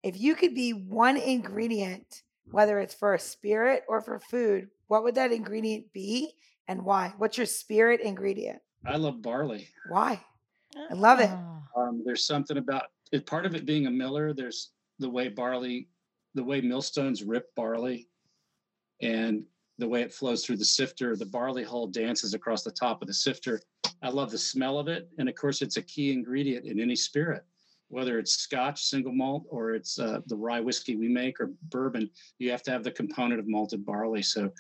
If 0.04 0.20
you 0.20 0.36
could 0.36 0.54
be 0.54 0.72
one 0.72 1.18
ingredient, 1.18 2.24
whether 2.52 2.80
it's 2.80 2.94
for 2.94 3.14
a 3.14 3.20
spirit 3.20 3.84
or 3.88 4.02
for 4.02 4.20
food, 4.20 4.70
what 4.88 5.04
would 5.04 5.16
that 5.16 5.32
ingredient 5.32 5.92
be 5.94 6.34
and 6.68 6.84
why? 6.84 7.14
What's 7.18 7.38
your 7.38 7.46
spirit 7.46 8.02
ingredient? 8.02 8.60
I 8.86 8.98
love 8.98 9.22
barley. 9.22 9.68
Why? 9.90 10.22
I 10.90 10.94
love 10.94 11.20
it. 11.20 11.30
Oh. 11.32 11.82
Um, 11.82 12.04
there's 12.06 12.26
something 12.26 12.58
about 12.58 12.84
it. 13.12 13.26
Part 13.26 13.46
of 13.46 13.56
it 13.56 13.66
being 13.66 13.88
a 13.88 13.92
miller. 13.92 14.34
There's 14.34 14.72
the 15.00 15.10
way 15.10 15.30
barley, 15.30 15.88
the 16.36 16.44
way 16.44 16.62
millstones 16.62 17.24
rip 17.24 17.54
barley, 17.56 18.08
and 19.02 19.44
the 19.78 19.88
way 19.88 20.02
it 20.02 20.14
flows 20.14 20.46
through 20.46 20.58
the 20.58 20.66
sifter. 20.66 21.16
The 21.16 21.26
barley 21.26 21.64
hull 21.64 21.88
dances 21.88 22.34
across 22.34 22.64
the 22.64 22.72
top 22.72 23.02
of 23.02 23.08
the 23.08 23.14
sifter. 23.14 23.62
I 24.02 24.10
love 24.10 24.32
the 24.32 24.38
smell 24.38 24.80
of 24.80 24.88
it, 24.88 25.10
and 25.18 25.28
of 25.30 25.36
course, 25.36 25.62
it's 25.62 25.78
a 25.78 25.82
key 25.82 26.12
ingredient 26.12 26.66
in 26.66 26.80
any 26.80 26.96
spirit, 26.96 27.44
whether 27.90 28.20
it's 28.20 28.34
Scotch 28.34 28.84
single 28.84 29.14
malt 29.14 29.46
or 29.50 29.74
it's 29.74 30.00
uh, 30.00 30.22
the 30.28 30.36
rye 30.36 30.60
whiskey 30.60 30.96
we 30.96 31.08
make 31.08 31.40
or 31.40 31.52
bourbon. 31.64 32.10
You 32.40 32.52
have 32.52 32.64
to 32.64 32.72
have 32.72 32.84
the 32.84 32.92
component 32.92 33.40
of 33.40 33.48
malted 33.48 33.86
barley. 33.86 34.22
So, 34.22 34.52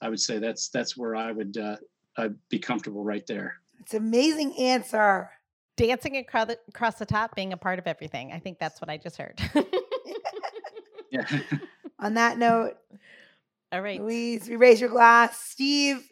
I 0.00 0.08
would 0.08 0.20
say 0.20 0.38
that's 0.38 0.68
that's 0.68 0.96
where 0.96 1.16
I 1.16 1.32
would 1.32 1.56
uh, 1.56 1.76
I'd 2.16 2.34
be 2.48 2.58
comfortable 2.58 3.04
right 3.04 3.26
there. 3.26 3.56
It's 3.80 3.94
an 3.94 4.02
amazing 4.02 4.56
answer. 4.58 5.30
Dancing 5.76 6.16
across 6.16 6.48
the, 6.48 6.58
across 6.68 6.96
the 6.96 7.06
top, 7.06 7.36
being 7.36 7.52
a 7.52 7.56
part 7.56 7.78
of 7.78 7.86
everything. 7.86 8.32
I 8.32 8.40
think 8.40 8.58
that's 8.58 8.80
what 8.80 8.90
I 8.90 8.96
just 8.96 9.16
heard. 9.16 9.40
Yeah. 11.10 11.26
On 11.98 12.14
that 12.14 12.38
note, 12.38 12.76
All 13.70 13.82
right. 13.82 14.00
Louise, 14.00 14.48
we 14.48 14.56
raise 14.56 14.80
your 14.80 14.88
glass. 14.88 15.38
Steve, 15.40 16.10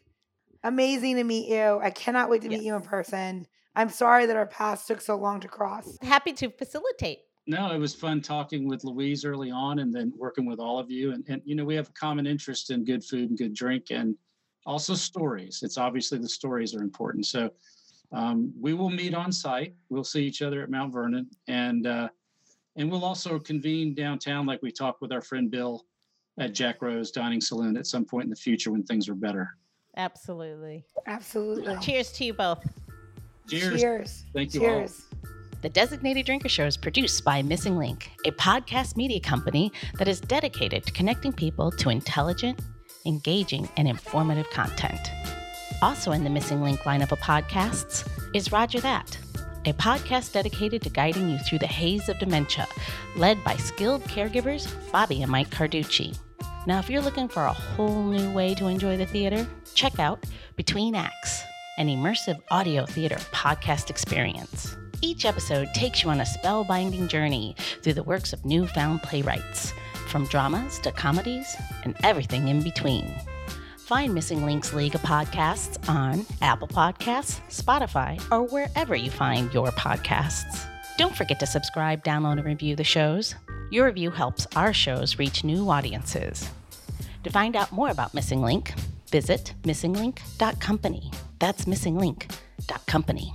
amazing 0.62 1.16
to 1.16 1.24
meet 1.24 1.48
you. 1.48 1.80
I 1.82 1.90
cannot 1.90 2.28
wait 2.28 2.42
to 2.42 2.48
meet 2.48 2.62
you 2.62 2.74
in 2.74 2.82
person. 2.82 3.46
I'm 3.74 3.88
sorry 3.88 4.26
that 4.26 4.36
our 4.36 4.46
paths 4.46 4.86
took 4.86 5.00
so 5.00 5.16
long 5.16 5.40
to 5.40 5.48
cross. 5.48 5.96
Happy 6.02 6.32
to 6.34 6.50
facilitate. 6.50 7.20
No, 7.46 7.72
it 7.72 7.78
was 7.78 7.94
fun 7.94 8.20
talking 8.20 8.68
with 8.68 8.84
Louise 8.84 9.24
early 9.24 9.50
on 9.50 9.78
and 9.78 9.94
then 9.94 10.12
working 10.16 10.44
with 10.44 10.58
all 10.58 10.78
of 10.78 10.90
you. 10.90 11.12
And, 11.12 11.24
and, 11.28 11.40
you 11.44 11.54
know, 11.54 11.64
we 11.64 11.76
have 11.76 11.88
a 11.88 11.92
common 11.92 12.26
interest 12.26 12.70
in 12.70 12.84
good 12.84 13.04
food 13.04 13.30
and 13.30 13.38
good 13.38 13.54
drink 13.54 13.86
and 13.90 14.16
also 14.66 14.94
stories. 14.94 15.60
It's 15.62 15.78
obviously 15.78 16.18
the 16.18 16.28
stories 16.28 16.74
are 16.74 16.82
important. 16.82 17.24
So 17.24 17.50
um, 18.12 18.52
we 18.60 18.74
will 18.74 18.90
meet 18.90 19.14
on 19.14 19.32
site. 19.32 19.74
We'll 19.88 20.04
see 20.04 20.24
each 20.26 20.42
other 20.42 20.62
at 20.62 20.70
Mount 20.70 20.92
Vernon. 20.92 21.28
And, 21.46 21.86
uh, 21.86 22.08
and 22.74 22.90
we'll 22.90 23.04
also 23.04 23.38
convene 23.38 23.94
downtown 23.94 24.44
like 24.44 24.60
we 24.62 24.72
talked 24.72 25.00
with 25.00 25.12
our 25.12 25.22
friend 25.22 25.50
Bill 25.50 25.86
at 26.38 26.52
Jack 26.52 26.82
Rose 26.82 27.10
Dining 27.10 27.40
Saloon 27.40 27.76
at 27.76 27.86
some 27.86 28.04
point 28.04 28.24
in 28.24 28.30
the 28.30 28.36
future 28.36 28.70
when 28.70 28.82
things 28.82 29.08
are 29.08 29.14
better. 29.14 29.56
Absolutely. 29.96 30.84
Absolutely. 31.06 31.76
Cheers 31.80 32.12
to 32.12 32.24
you 32.24 32.34
both. 32.34 32.66
Cheers. 33.48 33.80
Cheers. 33.80 34.24
Thank 34.34 34.54
you 34.54 34.60
all. 34.60 34.66
Cheers. 34.66 35.04
The 35.62 35.70
Designated 35.70 36.26
Drinker 36.26 36.48
Show 36.48 36.66
is 36.66 36.76
produced 36.76 37.24
by 37.24 37.42
Missing 37.42 37.78
Link, 37.78 38.10
a 38.26 38.30
podcast 38.32 38.96
media 38.96 39.20
company 39.20 39.72
that 39.98 40.06
is 40.06 40.20
dedicated 40.20 40.84
to 40.84 40.92
connecting 40.92 41.32
people 41.32 41.70
to 41.72 41.88
intelligent, 41.88 42.60
engaging, 43.06 43.68
and 43.76 43.88
informative 43.88 44.48
content. 44.50 45.10
Also 45.80 46.12
in 46.12 46.24
the 46.24 46.30
Missing 46.30 46.62
Link 46.62 46.80
lineup 46.80 47.10
of 47.12 47.18
podcasts 47.20 48.06
is 48.34 48.52
Rodger 48.52 48.80
That, 48.80 49.18
a 49.64 49.72
podcast 49.72 50.32
dedicated 50.32 50.82
to 50.82 50.90
guiding 50.90 51.30
you 51.30 51.38
through 51.38 51.58
the 51.58 51.66
haze 51.66 52.08
of 52.10 52.18
dementia, 52.18 52.66
led 53.16 53.42
by 53.42 53.56
skilled 53.56 54.02
caregivers 54.04 54.66
Bobbi 54.90 55.22
and 55.22 55.30
Mike 55.30 55.50
Carducci. 55.50 56.16
Now, 56.66 56.80
if 56.80 56.90
you're 56.90 57.00
looking 57.00 57.28
for 57.28 57.44
a 57.44 57.52
whole 57.52 58.02
new 58.02 58.32
way 58.32 58.52
to 58.56 58.66
enjoy 58.66 58.96
the 58.96 59.06
theater, 59.06 59.46
check 59.74 60.00
out 60.00 60.24
Between 60.56 60.96
Acts, 60.96 61.44
an 61.78 61.86
immersive 61.86 62.40
audio 62.50 62.84
theater 62.84 63.14
podcast 63.30 63.88
experience. 63.88 64.76
Each 65.00 65.24
episode 65.24 65.68
takes 65.74 66.02
you 66.02 66.10
on 66.10 66.20
a 66.20 66.24
spellbinding 66.24 67.06
journey 67.06 67.54
through 67.82 67.92
the 67.92 68.02
works 68.02 68.32
of 68.32 68.44
newfound 68.44 69.00
playwrights, 69.04 69.72
from 70.08 70.26
dramas 70.26 70.80
to 70.80 70.90
comedies 70.90 71.54
and 71.84 71.94
everything 72.02 72.48
in 72.48 72.62
between. 72.62 73.14
Find 73.78 74.12
Missing 74.12 74.44
Links 74.44 74.74
League 74.74 74.96
of 74.96 75.02
Podcasts 75.02 75.88
on 75.88 76.26
Apple 76.42 76.66
Podcasts, 76.66 77.38
Spotify, 77.48 78.20
or 78.32 78.42
wherever 78.42 78.96
you 78.96 79.12
find 79.12 79.54
your 79.54 79.68
podcasts. 79.68 80.66
Don't 80.98 81.14
forget 81.14 81.38
to 81.38 81.46
subscribe, 81.46 82.02
download, 82.02 82.38
and 82.38 82.44
review 82.44 82.74
the 82.74 82.82
shows. 82.82 83.36
Your 83.70 83.86
review 83.86 84.10
helps 84.10 84.48
our 84.56 84.72
shows 84.72 85.20
reach 85.20 85.44
new 85.44 85.70
audiences. 85.70 86.50
To 87.26 87.32
find 87.32 87.56
out 87.56 87.72
more 87.72 87.90
about 87.90 88.14
Missing 88.14 88.40
Link, 88.40 88.72
visit 89.10 89.52
missinglink.company. 89.64 91.10
That's 91.40 91.64
missinglink.company. 91.64 93.32